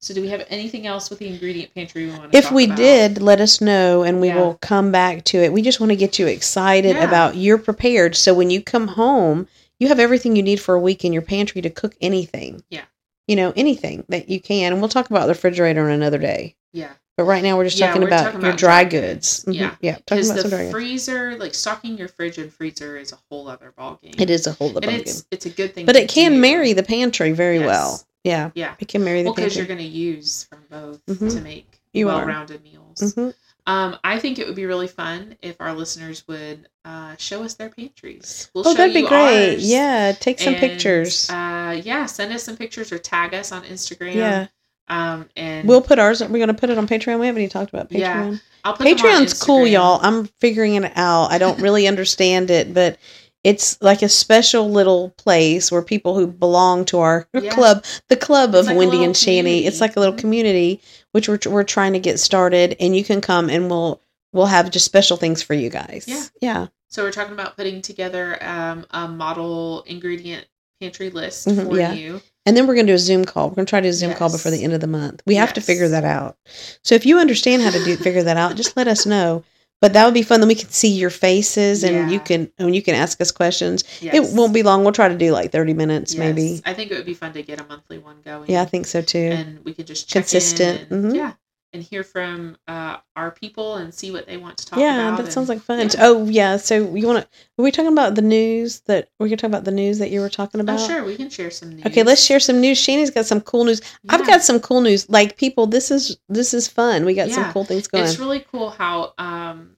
So, 0.00 0.14
do 0.14 0.20
we 0.22 0.28
have 0.28 0.46
anything 0.48 0.86
else 0.86 1.10
with 1.10 1.18
the 1.18 1.26
ingredient 1.26 1.74
pantry 1.74 2.06
we 2.06 2.12
want 2.12 2.30
to 2.30 2.38
If 2.38 2.52
we 2.52 2.66
did, 2.66 3.20
let 3.20 3.40
us 3.40 3.60
know, 3.60 4.04
and 4.04 4.20
we 4.20 4.28
Yeah. 4.28 4.36
will 4.36 4.54
come 4.60 4.92
back 4.92 5.24
to 5.24 5.38
it. 5.38 5.52
We 5.52 5.60
just 5.60 5.80
want 5.80 5.90
to 5.90 5.96
get 5.96 6.18
you 6.20 6.26
excited 6.28 6.94
Yeah. 6.96 7.04
about 7.04 7.36
you're 7.36 7.58
prepared. 7.58 8.14
So 8.14 8.32
when 8.32 8.48
you 8.50 8.62
come 8.62 8.88
home, 8.88 9.48
you 9.80 9.88
have 9.88 9.98
everything 9.98 10.36
you 10.36 10.42
need 10.42 10.60
for 10.60 10.74
a 10.74 10.80
week 10.80 11.04
in 11.04 11.12
your 11.12 11.22
pantry 11.22 11.60
to 11.62 11.70
cook 11.70 11.96
anything. 12.00 12.62
Yeah. 12.70 12.82
You 13.26 13.36
know, 13.36 13.52
anything 13.56 14.04
that 14.08 14.28
you 14.28 14.40
can. 14.40 14.72
And 14.72 14.80
we'll 14.80 14.88
talk 14.88 15.10
about 15.10 15.22
the 15.22 15.28
refrigerator 15.34 15.84
on 15.84 15.90
another 15.90 16.18
day. 16.18 16.54
Yeah. 16.72 16.90
But 17.16 17.24
right 17.24 17.42
now 17.42 17.56
we're 17.56 17.64
just 17.64 17.78
Yeah, 17.78 17.88
talking 17.88 18.02
we're 18.02 18.08
about 18.08 18.24
talking 18.26 18.42
your 18.42 18.52
dry 18.52 18.84
dry 18.84 18.84
goods. 18.84 19.42
goods. 19.42 19.56
Mm-hmm. 19.56 19.64
Yeah. 19.64 19.74
Yeah. 19.80 19.96
Because 19.96 20.30
about 20.30 20.44
the 20.44 20.48
goods. 20.50 20.70
freezer, 20.70 21.36
like 21.36 21.54
stocking 21.54 21.98
your 21.98 22.06
fridge 22.06 22.38
and 22.38 22.52
freezer 22.52 22.96
is 22.96 23.10
a 23.12 23.18
whole 23.28 23.48
other 23.48 23.72
ballgame. 23.76 24.18
It 24.20 24.30
is 24.30 24.46
a 24.46 24.52
whole 24.52 24.76
other 24.76 24.88
it's, 24.88 25.24
it's 25.32 25.44
a 25.44 25.50
good 25.50 25.74
thing. 25.74 25.86
But 25.86 25.96
it 25.96 26.08
can 26.08 26.32
do. 26.34 26.38
marry 26.38 26.72
the 26.72 26.84
pantry 26.84 27.32
very 27.32 27.58
Yes. 27.58 27.66
well. 27.66 28.02
Yeah. 28.28 28.50
Yeah. 28.54 28.74
It 28.78 28.88
can 28.88 29.02
marry 29.04 29.22
the 29.22 29.26
Well, 29.30 29.34
because 29.34 29.56
you're 29.56 29.66
going 29.66 29.78
to 29.78 29.84
use 29.84 30.44
from 30.44 30.60
both 30.70 31.04
Mhm. 31.06 31.32
to 31.34 31.40
make 31.40 31.80
You 31.92 32.08
are. 32.08 32.18
well 32.18 32.26
rounded 32.26 32.62
meals. 32.62 33.00
Mhm. 33.14 33.34
Um, 33.66 33.98
I 34.02 34.18
think 34.18 34.38
it 34.38 34.46
would 34.46 34.56
be 34.56 34.64
really 34.64 34.88
fun 34.88 35.36
if 35.42 35.56
our 35.60 35.74
listeners 35.74 36.24
would 36.26 36.68
uh, 36.86 37.14
show 37.18 37.42
us 37.42 37.52
their 37.54 37.68
pantries. 37.68 38.48
We'll 38.54 38.66
Oh, 38.66 38.72
that'd 38.74 38.94
be 38.94 39.02
great. 39.02 39.54
ours. 39.56 39.64
Yeah. 39.70 40.12
Take 40.18 40.38
some 40.40 40.54
And, 40.54 40.60
pictures. 40.60 41.28
Uh, 41.28 41.78
yeah, 41.84 42.06
send 42.06 42.32
us 42.32 42.42
some 42.44 42.56
pictures 42.56 42.92
or 42.92 42.98
tag 42.98 43.34
us 43.34 43.52
on 43.52 43.62
Instagram. 43.64 44.14
yeah. 44.14 44.46
Um, 44.88 45.28
and 45.36 45.68
We'll 45.68 45.82
put 45.82 45.98
ours. 45.98 46.22
We're 46.22 46.28
going 46.28 46.48
to 46.48 46.54
put 46.54 46.70
it 46.70 46.78
on 46.78 46.88
Patreon. 46.88 47.20
We 47.20 47.26
haven't 47.26 47.42
even 47.42 47.50
talked 47.50 47.70
about 47.74 47.90
Patreon. 47.90 47.98
Yeah, 47.98 48.34
I'll 48.64 48.72
put 48.72 48.86
Patreon's 48.86 49.34
cool, 49.34 49.66
y'all. 49.66 50.00
I'm 50.02 50.24
figuring 50.40 50.76
it 50.76 50.90
out. 50.96 51.26
I 51.30 51.36
don't 51.36 51.60
really 51.60 51.86
understand 51.86 52.50
it, 52.50 52.72
but 52.72 52.96
it's 53.44 53.80
like 53.80 54.02
a 54.02 54.08
special 54.08 54.68
little 54.70 55.10
place 55.10 55.70
where 55.70 55.82
people 55.82 56.14
who 56.14 56.26
belong 56.26 56.84
to 56.86 56.98
our 56.98 57.28
Yeah. 57.32 57.50
club, 57.54 57.84
the 58.08 58.16
club 58.16 58.50
It's 58.50 58.60
of 58.60 58.66
like 58.66 58.76
Wendy 58.76 59.04
and 59.04 59.14
community. 59.16 59.66
it's 59.66 59.80
like 59.80 59.96
a 59.96 60.00
little 60.00 60.14
Mhm. 60.14 60.18
community 60.18 60.80
which 61.12 61.28
we're 61.28 61.38
we're 61.46 61.64
trying 61.64 61.94
to 61.94 61.98
get 61.98 62.20
started, 62.20 62.76
and 62.78 62.94
you 62.94 63.02
can 63.02 63.20
come 63.20 63.48
and 63.48 63.70
we'll 63.70 64.00
we'll 64.32 64.46
have 64.46 64.70
just 64.70 64.84
special 64.84 65.16
things 65.16 65.42
for 65.42 65.54
you 65.54 65.70
guys. 65.70 66.04
Yeah. 66.06 66.24
yeah, 66.42 66.66
So 66.90 67.02
we're 67.02 67.12
talking 67.12 67.32
about 67.32 67.56
putting 67.56 67.80
together 67.80 68.36
um, 68.42 68.84
a 68.90 69.08
model 69.08 69.82
ingredient 69.86 70.46
pantry 70.82 71.08
list 71.10 71.48
Mhm, 71.48 71.66
for 71.66 71.76
yeah. 71.78 71.92
you. 71.94 72.20
and 72.44 72.54
then 72.56 72.66
we're 72.66 72.74
gonna 72.74 72.86
do 72.88 72.94
a 72.94 72.98
Zoom 72.98 73.24
call. 73.24 73.48
We're 73.48 73.54
gonna 73.56 73.66
try 73.66 73.80
to 73.80 73.86
do 73.86 73.90
a 73.90 73.92
Zoom 73.94 74.12
call 74.14 74.30
before 74.30 74.50
the 74.50 74.62
end 74.62 74.74
of 74.74 74.80
the 74.82 74.86
month. 74.86 75.22
We 75.26 75.36
have 75.36 75.54
to 75.54 75.60
figure 75.62 75.88
that 75.88 76.04
out. 76.04 76.36
So 76.84 76.94
if 76.94 77.06
you 77.06 77.18
understand 77.18 77.62
how 77.62 77.70
to 77.70 77.82
do 77.84 77.96
figure 77.96 78.22
that 78.24 78.36
out, 78.36 78.54
just 78.56 78.76
let 78.76 78.86
us 78.86 79.06
know. 79.06 79.44
But 79.80 79.92
that 79.92 80.04
would 80.04 80.14
be 80.14 80.22
fun. 80.22 80.40
Then 80.40 80.48
we 80.48 80.56
can 80.56 80.70
see 80.70 80.88
your 80.88 81.10
faces, 81.10 81.84
and 81.84 82.10
you 82.10 82.18
can 82.18 82.50
and 82.58 82.74
you 82.74 82.82
can 82.82 82.96
ask 82.96 83.20
us 83.20 83.30
questions. 83.30 83.84
Yes. 84.00 84.14
It 84.14 84.36
won't 84.36 84.52
be 84.52 84.64
long. 84.64 84.82
We'll 84.82 84.92
try 84.92 85.08
to 85.08 85.16
do 85.16 85.30
like 85.30 85.52
30 85.52 85.72
minutes 85.74 86.14
Yes. 86.14 86.18
maybe. 86.18 86.60
I 86.66 86.74
think 86.74 86.90
it 86.90 86.96
would 86.96 87.06
be 87.06 87.14
fun 87.14 87.32
to 87.34 87.42
get 87.44 87.60
a 87.60 87.64
monthly 87.64 87.98
one 87.98 88.16
going. 88.24 88.50
Yeah, 88.50 88.62
I 88.62 88.64
think 88.64 88.86
so 88.86 89.02
too. 89.02 89.18
and 89.18 89.64
we 89.64 89.72
could 89.74 89.86
just 89.86 90.08
check 90.08 90.22
Consistent. 90.24 90.90
and, 90.90 91.04
Mhm. 91.12 91.14
yeah, 91.14 91.32
and 91.72 91.82
hear 91.82 92.02
from 92.02 92.56
uh, 92.66 92.96
our 93.14 93.30
people 93.30 93.76
and 93.76 93.92
see 93.92 94.10
what 94.10 94.26
they 94.26 94.36
want 94.36 94.56
to 94.58 94.66
talk 94.66 94.78
yeah, 94.78 95.08
about. 95.08 95.18
Yeah, 95.18 95.24
that 95.24 95.32
sounds 95.32 95.48
like 95.48 95.60
fun. 95.60 95.80
yeah. 95.80 95.94
Oh, 95.98 96.24
yeah. 96.26 96.56
So 96.56 96.94
you 96.94 97.06
want 97.06 97.22
to? 97.24 97.28
Were 97.56 97.64
we 97.64 97.70
talking 97.70 97.92
about 97.92 98.14
the 98.14 98.22
news 98.22 98.80
that 98.80 99.10
we 99.18 99.28
could 99.28 99.38
talk 99.38 99.48
about 99.48 99.64
the 99.64 99.70
news 99.70 99.98
that 99.98 100.10
you 100.10 100.20
were 100.20 100.30
talking 100.30 100.60
about? 100.60 100.80
Oh, 100.80 100.84
about? 100.84 100.90
sure, 100.90 101.04
we 101.04 101.16
can 101.16 101.28
share 101.28 101.50
some 101.50 101.70
news. 101.70 101.86
Okay, 101.86 102.02
let's 102.02 102.22
share 102.24 102.40
some 102.40 102.60
news. 102.60 102.78
Shani's 102.78 103.10
got 103.10 103.26
some 103.26 103.40
cool 103.40 103.64
news. 103.64 103.80
I've 104.08 104.26
got 104.26 104.42
some 104.42 104.60
cool 104.60 104.80
news. 104.80 105.08
Like 105.10 105.36
people, 105.36 105.66
this 105.66 105.90
is 105.90 106.16
this 106.28 106.54
is 106.54 106.68
fun. 106.68 107.04
We 107.04 107.14
got 107.14 107.30
some 107.30 107.52
cool 107.52 107.64
things 107.64 107.86
going. 107.88 108.04
It's 108.04 108.18
really 108.18 108.40
cool 108.40 108.70
how, 108.70 109.12
um, 109.18 109.76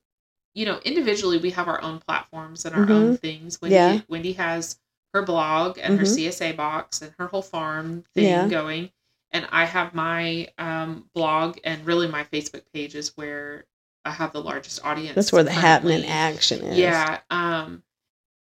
you 0.55 0.66
know, 0.66 0.80
individually 0.84 1.38
we 1.38 1.51
have 1.51 1.68
our 1.68 1.82
own 1.82 1.99
platforms 2.01 2.64
and 2.64 2.74
our 2.74 2.86
Mhm. 2.86 2.91
own 2.91 3.16
things. 3.16 3.61
Wendy, 3.61 3.74
Yeah. 3.74 4.01
Wendy 4.09 4.32
has 4.34 4.78
her 5.14 5.22
blog 5.22 5.78
and 5.78 5.99
her 5.99 6.05
Mhm. 6.05 6.14
CSA 6.14 6.53
box 6.53 7.03
and 7.03 7.12
her 7.18 7.26
whole 7.26 7.43
farm 7.43 8.05
thing 8.14 8.24
Yeah. 8.24 8.49
going. 8.49 8.91
And 9.33 9.47
I 9.51 9.64
have 9.64 9.95
my 9.95 10.49
um, 10.59 11.09
blog 11.14 11.59
and 11.64 11.85
really 11.87 12.09
my 12.09 12.24
Facebook 12.24 12.62
page 12.72 12.95
is 12.95 13.16
where 13.16 13.64
I 14.05 14.11
have 14.11 14.33
the 14.33 14.43
largest 14.43 14.85
audience. 14.85 15.14
That's 15.14 15.33
where 15.33 15.45
the 15.45 15.53
happening 15.53 16.05
action 16.07 16.64
is. 16.64 16.78
Yeah. 16.78 17.20
Um, 17.31 17.83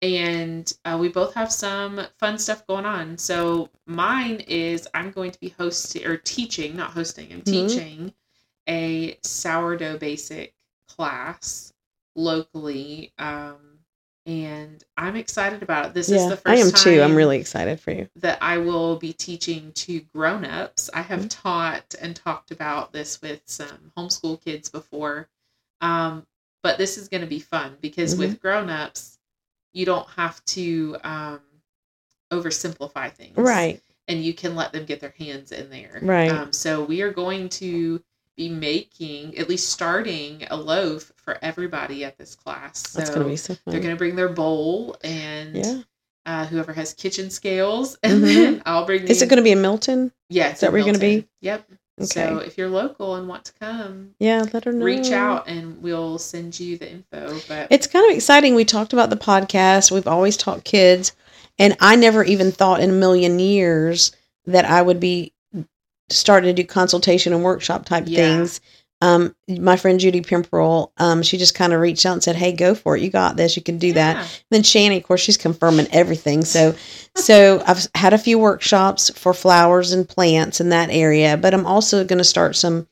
and 0.01 0.73
uh, 0.85 0.99
we 1.01 1.09
both 1.09 1.35
have 1.35 1.53
some 1.53 2.01
fun 2.19 2.39
stuff 2.39 2.67
going 2.67 2.85
on. 2.85 3.17
So 3.19 3.71
mine 3.87 4.41
is 4.49 4.89
I'm 4.95 5.13
going 5.13 5.31
to 5.31 5.39
be 5.39 5.51
hosting 5.51 6.05
or 6.05 6.17
teaching, 6.17 6.77
not 6.77 6.91
hosting, 6.91 7.33
I'm 7.33 7.43
Mhm. 7.43 7.69
teaching 7.69 8.15
a 8.69 9.19
sourdough 9.23 9.99
basic 9.99 10.55
class 10.89 11.73
locally. 12.17 13.13
Um, 13.19 13.72
and 14.27 14.83
I'm 14.97 15.17
excited 15.17 15.63
about 15.63 15.87
it. 15.87 15.95
This 15.95 16.09
is 16.09 16.29
the 16.29 16.37
first 16.37 16.47
I 16.47 16.57
am 16.57 16.71
too. 16.71 17.03
I'm 17.03 17.17
really 17.17 17.39
excited 17.39 17.81
for 17.81 17.91
you. 17.91 18.09
that 18.17 18.39
I 18.41 18.59
will 18.59 18.97
be 18.97 19.13
teaching 19.13 19.73
to 19.73 20.01
grown-ups. 20.15 20.91
I 20.95 21.03
have 21.03 21.23
Mhm. 21.23 21.31
taught 21.43 21.95
and 22.01 22.15
talked 22.15 22.51
about 22.51 22.93
this 22.93 23.21
with 23.21 23.43
some 23.47 23.93
homeschool 23.97 24.41
kids 24.45 24.69
before. 24.69 25.29
Um, 25.81 26.27
but 26.63 26.79
this 26.79 26.97
is 26.99 27.09
going 27.09 27.23
to 27.23 27.27
be 27.27 27.41
fun 27.41 27.77
because 27.81 28.15
Mhm. 28.15 28.19
with 28.19 28.41
grown-ups, 28.41 29.19
you 29.73 29.85
don't 29.85 30.09
have 30.11 30.45
to 30.47 30.97
um, 31.03 31.41
oversimplify 32.31 33.13
things. 33.13 33.37
Right. 33.37 33.83
And 34.09 34.23
you 34.25 34.35
can 34.35 34.55
let 34.55 34.73
them 34.73 34.85
get 34.85 35.01
their 35.01 35.15
hands 35.19 35.53
in 35.53 35.71
there. 35.71 35.99
Right. 36.03 36.31
Um, 36.31 36.53
so 36.53 36.85
we 36.85 37.03
are 37.03 37.13
going 37.13 37.49
to 37.51 38.03
be 38.37 38.49
making, 38.49 39.37
at 39.39 39.49
least 39.49 39.69
starting, 39.71 40.47
a 40.51 40.57
loaf 40.57 41.13
for 41.17 41.39
everybody 41.43 42.05
at 42.05 42.17
this 42.19 42.35
class. 42.35 42.89
So 42.89 42.99
That's 42.99 43.11
gonna 43.11 43.27
be 43.27 43.37
so 43.37 43.55
fun. 43.55 43.73
they're 43.73 43.81
going 43.81 43.95
to 43.95 43.99
bring 43.99 44.17
their 44.17 44.29
bowl 44.31 44.97
and 45.05 45.57
yeah. 45.57 45.83
uh, 46.25 46.47
whoever 46.47 46.73
has 46.73 46.95
kitchen 46.95 47.29
scales, 47.31 47.97
and 48.03 48.23
Mhm. 48.23 48.35
then 48.35 48.63
I'll 48.67 48.85
bring. 48.87 49.05
The, 49.05 49.11
Is 49.11 49.23
it 49.23 49.29
going 49.29 49.37
to 49.39 49.43
be 49.45 49.53
in 49.53 49.61
Milton? 49.61 50.13
Yeah, 50.31 50.49
it's 50.49 50.61
that 50.61 50.73
where 50.73 50.79
you're 50.81 50.87
gonna 50.87 50.99
be? 50.99 51.29
Yep. 51.43 51.65
Okay. 52.01 52.07
So 52.07 52.39
if 52.39 52.57
you're 52.57 52.71
local 52.71 53.17
and 53.17 53.29
want 53.29 53.45
to 53.45 53.53
come, 53.61 54.15
Yeah. 54.19 54.47
Let 54.53 54.65
her 54.65 54.73
know. 54.73 54.85
reach 54.85 55.11
out 55.13 55.47
and 55.47 55.83
we'll 55.83 56.17
send 56.19 56.59
you 56.59 56.79
the 56.79 56.91
info. 56.91 57.39
But 57.47 57.67
It's 57.71 57.87
kind 57.87 58.11
of 58.11 58.17
exciting. 58.17 58.55
We 58.55 58.65
talked 58.65 58.95
about 58.95 59.11
the 59.11 59.17
podcast. 59.17 59.91
We've 59.91 60.09
always 60.09 60.39
taught 60.39 60.65
kids, 60.65 61.13
and 61.59 61.77
I 61.81 61.97
never 61.97 62.25
even 62.25 62.51
thought 62.51 62.81
in 62.81 62.89
a 62.89 62.95
million 62.95 63.39
years 63.39 64.11
that 64.47 64.65
I 64.65 64.81
would 64.81 65.01
be 65.01 65.35
starting 66.17 66.55
to 66.55 66.63
do 66.63 66.67
consultation 66.67 67.33
and 67.33 67.43
workshop 67.43 67.85
type 67.85 68.05
Yeah. 68.07 68.17
things. 68.17 68.61
Um, 69.01 69.35
my 69.49 69.77
friend 69.77 69.99
Judy 69.99 70.21
Pimperl, 70.21 70.93
um, 70.99 71.25
she 71.25 71.37
just 71.37 71.57
kind 71.57 71.73
of 71.73 71.81
reached 71.81 72.07
out 72.07 72.13
and 72.13 72.23
said, 72.23 72.37
"Hey, 72.37 72.53
go 72.53 72.75
for 72.77 72.97
it. 72.97 73.03
You 73.03 73.11
got 73.11 73.37
this. 73.37 73.57
You 73.57 73.63
can 73.63 73.79
do 73.79 73.93
that." 73.95 74.17
Yeah. 74.17 74.27
then 74.51 74.63
Shani, 74.63 74.97
of 74.99 75.03
course, 75.03 75.21
she's 75.21 75.37
confirming 75.37 75.89
everything. 75.91 76.45
So, 76.45 76.77
so 77.17 77.63
I've 77.67 77.89
had 77.97 78.13
a 78.13 78.19
few 78.19 78.39
workshops 78.39 79.11
for 79.17 79.35
flowers 79.35 79.93
and 79.93 80.09
plants 80.09 80.61
in 80.61 80.69
that 80.69 80.91
area, 80.91 81.37
but 81.37 81.53
I'm 81.53 81.67
also 81.67 82.05
going 82.05 82.19
to 82.19 82.25
start 82.25 82.55
some 82.55 82.87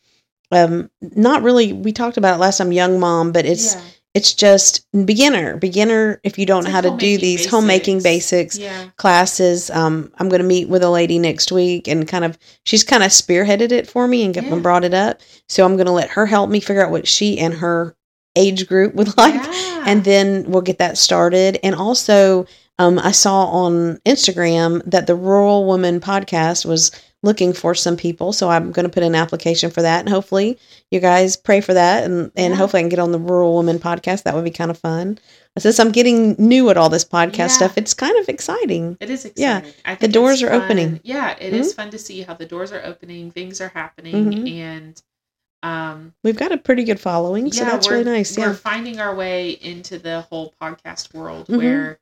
um, 0.52 0.90
not 1.00 1.42
really. 1.42 1.72
We 1.72 1.92
talked 1.92 2.16
about 2.16 2.34
it 2.34 2.40
last 2.40 2.58
time, 2.58 2.72
young 2.72 2.98
mom, 2.98 3.30
but 3.30 3.46
it's 3.46 3.74
yeah. 3.74 3.80
It's 4.14 4.34
just 4.34 4.84
beginner, 5.06 5.56
beginner. 5.56 6.20
If 6.24 6.36
you 6.38 6.44
don't 6.46 6.64
know 6.64 6.70
like 6.70 6.84
how 6.84 6.90
to 6.90 6.96
do 6.96 7.16
these 7.18 7.46
homemaking 7.46 7.98
basics. 8.02 8.56
basics 8.56 8.58
Yeah. 8.58 8.90
classes, 8.96 9.70
um, 9.70 10.12
I'm 10.18 10.28
going 10.28 10.42
to 10.42 10.46
meet 10.46 10.68
with 10.68 10.82
a 10.82 10.90
lady 10.90 11.18
next 11.18 11.52
week 11.52 11.86
and 11.86 12.08
kind 12.08 12.24
of 12.24 12.36
she's 12.64 12.82
kind 12.82 13.02
of 13.04 13.10
spearheaded 13.10 13.70
it 13.72 13.86
for 13.88 14.08
me 14.08 14.24
and, 14.24 14.34
get, 14.34 14.44
Yeah. 14.44 14.58
brought 14.58 14.84
it 14.84 14.94
up. 14.94 15.20
So 15.48 15.64
I'm 15.64 15.76
going 15.76 15.86
to 15.86 15.92
let 15.92 16.10
her 16.10 16.26
help 16.26 16.50
me 16.50 16.58
figure 16.60 16.84
out 16.84 16.90
what 16.90 17.06
she 17.06 17.38
and 17.38 17.54
her 17.54 17.94
age 18.36 18.66
group 18.66 18.94
would 18.94 19.16
like 19.16 19.34
Yeah. 19.34 19.84
and 19.86 20.02
then 20.04 20.44
we'll 20.48 20.62
get 20.62 20.78
that 20.78 20.98
started. 20.98 21.58
And 21.62 21.74
also, 21.76 22.46
um, 22.80 22.98
I 22.98 23.10
saw 23.12 23.44
on 23.44 23.98
Instagram 24.06 24.82
that 24.90 25.06
the 25.06 25.14
Rural 25.14 25.66
Woman 25.66 26.00
podcast 26.00 26.64
was 26.64 26.90
looking 27.22 27.52
for 27.52 27.74
some 27.74 27.96
people, 27.96 28.32
so 28.32 28.48
I'm 28.48 28.72
going 28.72 28.84
to 28.84 28.92
put 28.92 29.02
an 29.02 29.14
application 29.14 29.70
for 29.70 29.82
that, 29.82 30.00
and 30.00 30.08
hopefully, 30.08 30.58
you 30.90 31.00
guys 31.00 31.36
pray 31.36 31.60
for 31.60 31.74
that, 31.74 32.04
and 32.04 32.30
and 32.36 32.52
Yeah. 32.52 32.56
hopefully, 32.58 32.80
I 32.80 32.82
can 32.84 32.88
get 32.88 32.98
on 32.98 33.12
the 33.12 33.18
Rural 33.18 33.52
Woman 33.52 33.78
podcast. 33.78 34.22
That 34.22 34.34
would 34.34 34.44
be 34.44 34.50
kind 34.50 34.70
of 34.70 34.78
fun. 34.78 35.18
Since 35.58 35.78
I'm 35.80 35.90
getting 35.92 36.34
new 36.38 36.70
at 36.70 36.76
all 36.76 36.88
this 36.88 37.04
podcast 37.04 37.36
Yeah. 37.38 37.46
stuff, 37.48 37.76
it's 37.76 37.92
kind 37.92 38.16
of 38.18 38.28
exciting. 38.28 38.96
It 39.00 39.10
is 39.10 39.30
Yeah, 39.36 39.58
exciting. 39.58 39.80
I 39.84 39.94
the 39.96 40.08
doors 40.08 40.42
are 40.42 40.48
fun. 40.48 40.62
opening. 40.62 41.00
Yeah, 41.02 41.36
it 41.38 41.52
is 41.52 41.74
fun 41.74 41.90
to 41.90 41.98
see 41.98 42.22
how 42.22 42.34
the 42.34 42.46
doors 42.46 42.72
are 42.72 42.82
opening, 42.84 43.30
things 43.30 43.60
are 43.60 43.68
happening, 43.74 44.14
Mhm. 44.32 44.52
and 44.52 45.02
um, 45.62 46.14
We've 46.24 46.36
got 46.38 46.52
a 46.52 46.56
pretty 46.56 46.84
good 46.84 46.98
following, 46.98 47.52
so 47.52 47.64
yeah, 47.64 47.70
that's 47.72 47.90
really 47.90 48.04
nice. 48.04 48.34
Yeah, 48.38 48.46
We're 48.46 48.50
Yeah, 48.52 48.56
finding 48.56 48.98
our 48.98 49.14
way 49.14 49.50
into 49.50 49.98
the 49.98 50.22
whole 50.22 50.54
podcast 50.62 51.12
world 51.12 51.48
Mhm. 51.48 51.58
where 51.58 51.98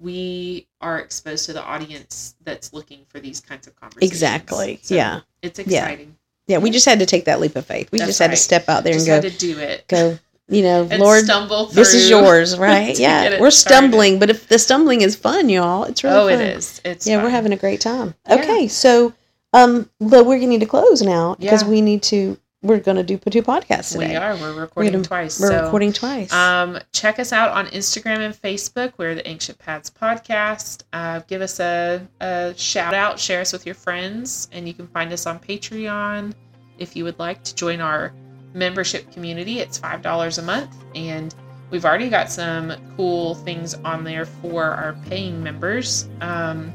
we 0.00 0.66
are 0.80 0.98
exposed 0.98 1.46
to 1.46 1.52
the 1.52 1.62
audience 1.64 2.34
that's 2.44 2.72
looking 2.72 3.00
for 3.08 3.20
these 3.20 3.40
kinds 3.40 3.66
of 3.66 3.76
conversations. 3.76 4.10
exactly. 4.12 4.78
So 4.82 4.94
yeah, 4.94 5.20
it's 5.42 5.58
exciting. 5.58 6.16
yeah. 6.46 6.58
We 6.58 6.70
just 6.70 6.86
had 6.86 6.98
to 6.98 7.06
take 7.06 7.24
that 7.26 7.40
leap 7.40 7.56
of 7.56 7.64
faith. 7.66 7.90
We 7.92 7.98
That's 7.98 8.08
just 8.10 8.18
had 8.18 8.26
right. 8.30 8.36
to 8.36 8.42
step 8.42 8.68
out 8.68 8.84
there 8.84 8.96
and 8.96 9.06
go, 9.06 9.20
to 9.20 9.30
do 9.30 9.58
it. 9.58 9.86
go. 9.88 10.18
You 10.46 10.62
know, 10.62 10.82
Lord, 10.98 11.24
this 11.72 11.94
is 11.94 12.10
yours, 12.10 12.58
right? 12.58 12.98
yeah, 12.98 13.40
we're 13.40 13.50
started. 13.50 13.76
stumbling, 13.86 14.18
but 14.18 14.28
if 14.28 14.46
the 14.46 14.58
stumbling 14.58 15.00
is 15.00 15.16
fun, 15.16 15.48
y'all, 15.48 15.84
it's 15.84 16.04
really 16.04 16.16
Oh, 16.16 16.28
fun. 16.28 16.40
it 16.46 16.56
is. 16.58 16.82
It's 16.84 17.06
yeah, 17.06 17.22
we're 17.22 17.30
having 17.30 17.52
a 17.52 17.56
great 17.56 17.80
time. 17.80 18.14
Yeah. 18.28 18.34
Okay, 18.36 18.68
so 18.68 19.14
um, 19.54 19.88
but 20.00 20.26
we're 20.26 20.36
gonna 20.36 20.48
need 20.48 20.60
to 20.60 20.66
close 20.66 21.00
now 21.00 21.36
because 21.36 21.62
Yeah. 21.62 21.68
we 21.70 21.80
need 21.80 22.02
to. 22.04 22.36
We're 22.64 22.80
gonna 22.80 23.02
do 23.02 23.18
two 23.18 23.42
podcasts 23.42 23.92
today. 23.92 24.08
We 24.08 24.16
are. 24.16 24.34
We're 24.36 24.54
recording 24.62 24.92
gonna- 24.92 25.04
twice. 25.04 25.38
We're 25.38 25.48
so, 25.48 25.64
recording 25.64 25.92
twice. 25.92 26.32
Um, 26.32 26.78
check 26.92 27.18
us 27.18 27.30
out 27.30 27.50
on 27.50 27.66
Instagram 27.66 28.20
and 28.20 28.34
Facebook. 28.34 28.94
We're 28.96 29.14
the 29.14 29.28
Ancient 29.28 29.58
Paths 29.58 29.90
Podcast. 29.90 30.84
Uh, 30.94 31.20
give 31.28 31.42
us 31.42 31.60
a, 31.60 32.00
a 32.22 32.54
shout 32.56 32.94
out, 32.94 33.20
share 33.20 33.42
us 33.42 33.52
with 33.52 33.66
your 33.66 33.74
friends, 33.74 34.48
and 34.50 34.66
you 34.66 34.72
can 34.72 34.86
find 34.86 35.12
us 35.12 35.26
on 35.26 35.38
Patreon 35.38 36.32
if 36.78 36.96
you 36.96 37.04
would 37.04 37.18
like 37.18 37.44
to 37.44 37.54
join 37.54 37.82
our 37.82 38.14
membership 38.54 39.12
community. 39.12 39.60
It's 39.60 39.76
five 39.76 40.00
dollars 40.00 40.38
a 40.38 40.42
month, 40.42 40.74
and 40.94 41.34
we've 41.70 41.84
already 41.84 42.08
got 42.08 42.30
some 42.30 42.72
cool 42.96 43.34
things 43.34 43.74
on 43.74 44.04
there 44.04 44.24
for 44.24 44.64
our 44.64 44.94
paying 45.06 45.42
members, 45.42 46.08
um, 46.22 46.72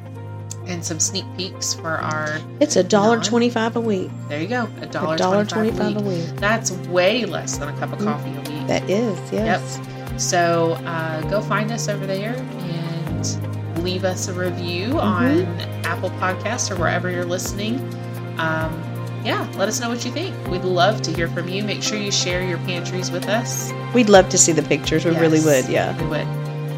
and 0.69 0.83
some 0.85 0.99
sneak 0.99 1.25
peeks 1.35 1.73
for 1.73 1.89
our. 1.97 2.39
it's 2.61 2.75
a 2.77 2.83
dollar 2.83 3.19
twenty-five 3.19 3.75
a 3.75 3.81
week. 3.81 4.09
There 4.29 4.41
you 4.41 4.47
go, 4.47 4.69
a 4.81 4.85
dollar 4.85 5.43
twenty-five 5.45 5.97
a 5.97 6.01
week. 6.01 6.25
That's 6.35 6.71
way 6.87 7.25
less 7.25 7.57
than 7.57 7.69
a 7.69 7.77
cup 7.79 7.91
of 7.91 7.99
Mm. 7.99 8.05
coffee 8.05 8.29
a 8.31 8.57
week. 8.57 8.67
That 8.67 8.89
is 8.89 9.17
yes. 9.33 9.79
So 10.17 10.73
uh, 10.85 11.21
go 11.29 11.41
find 11.41 11.71
us 11.71 11.87
over 11.89 12.05
there 12.05 12.35
and 12.35 13.83
leave 13.83 14.03
us 14.05 14.27
a 14.27 14.33
review 14.33 14.87
Mm-hmm. 14.89 14.97
on 14.97 15.85
Apple 15.85 16.09
Podcasts 16.11 16.69
or 16.71 16.75
wherever 16.75 17.09
you're 17.09 17.25
listening. 17.25 17.79
Um, 18.37 18.71
yeah, 19.25 19.45
let 19.57 19.67
us 19.67 19.79
know 19.81 19.89
what 19.89 20.05
you 20.05 20.11
think. 20.11 20.33
We'd 20.47 20.63
love 20.63 21.01
to 21.01 21.11
hear 21.11 21.27
from 21.29 21.49
you. 21.49 21.61
Make 21.63 21.83
sure 21.83 21.97
you 21.97 22.11
share 22.11 22.41
your 22.41 22.57
pantries 22.59 23.11
with 23.11 23.27
us. 23.27 23.71
We'd 23.93 24.07
love 24.07 24.29
to 24.29 24.37
see 24.37 24.51
the 24.53 24.61
pictures. 24.63 25.03
We 25.03 25.11
really 25.11 25.41
would. 25.41 25.67
Yeah. 25.67 25.99
We 26.01 26.07
would. 26.09 26.27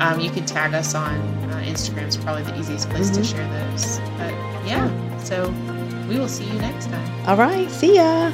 Um, 0.02 0.20
you 0.20 0.32
can 0.32 0.46
tag 0.46 0.74
us 0.74 0.96
on 0.96 1.16
uh, 1.52 1.62
Instagram. 1.66 2.08
Is 2.08 2.18
probably 2.18 2.44
the 2.44 2.58
easiest 2.60 2.90
place 2.90 3.10
to 3.12 3.22
Mhm. 3.22 3.32
share 3.32 3.48
those. 3.72 4.00
But 4.18 4.34
yeah, 4.66 4.90
so 5.20 5.54
we 6.10 6.18
will 6.20 6.28
see 6.28 6.46
you 6.46 6.60
next 6.60 6.88
time. 6.90 7.10
All 7.28 7.38
right. 7.38 7.70
See 7.70 7.96
ya. 7.96 8.32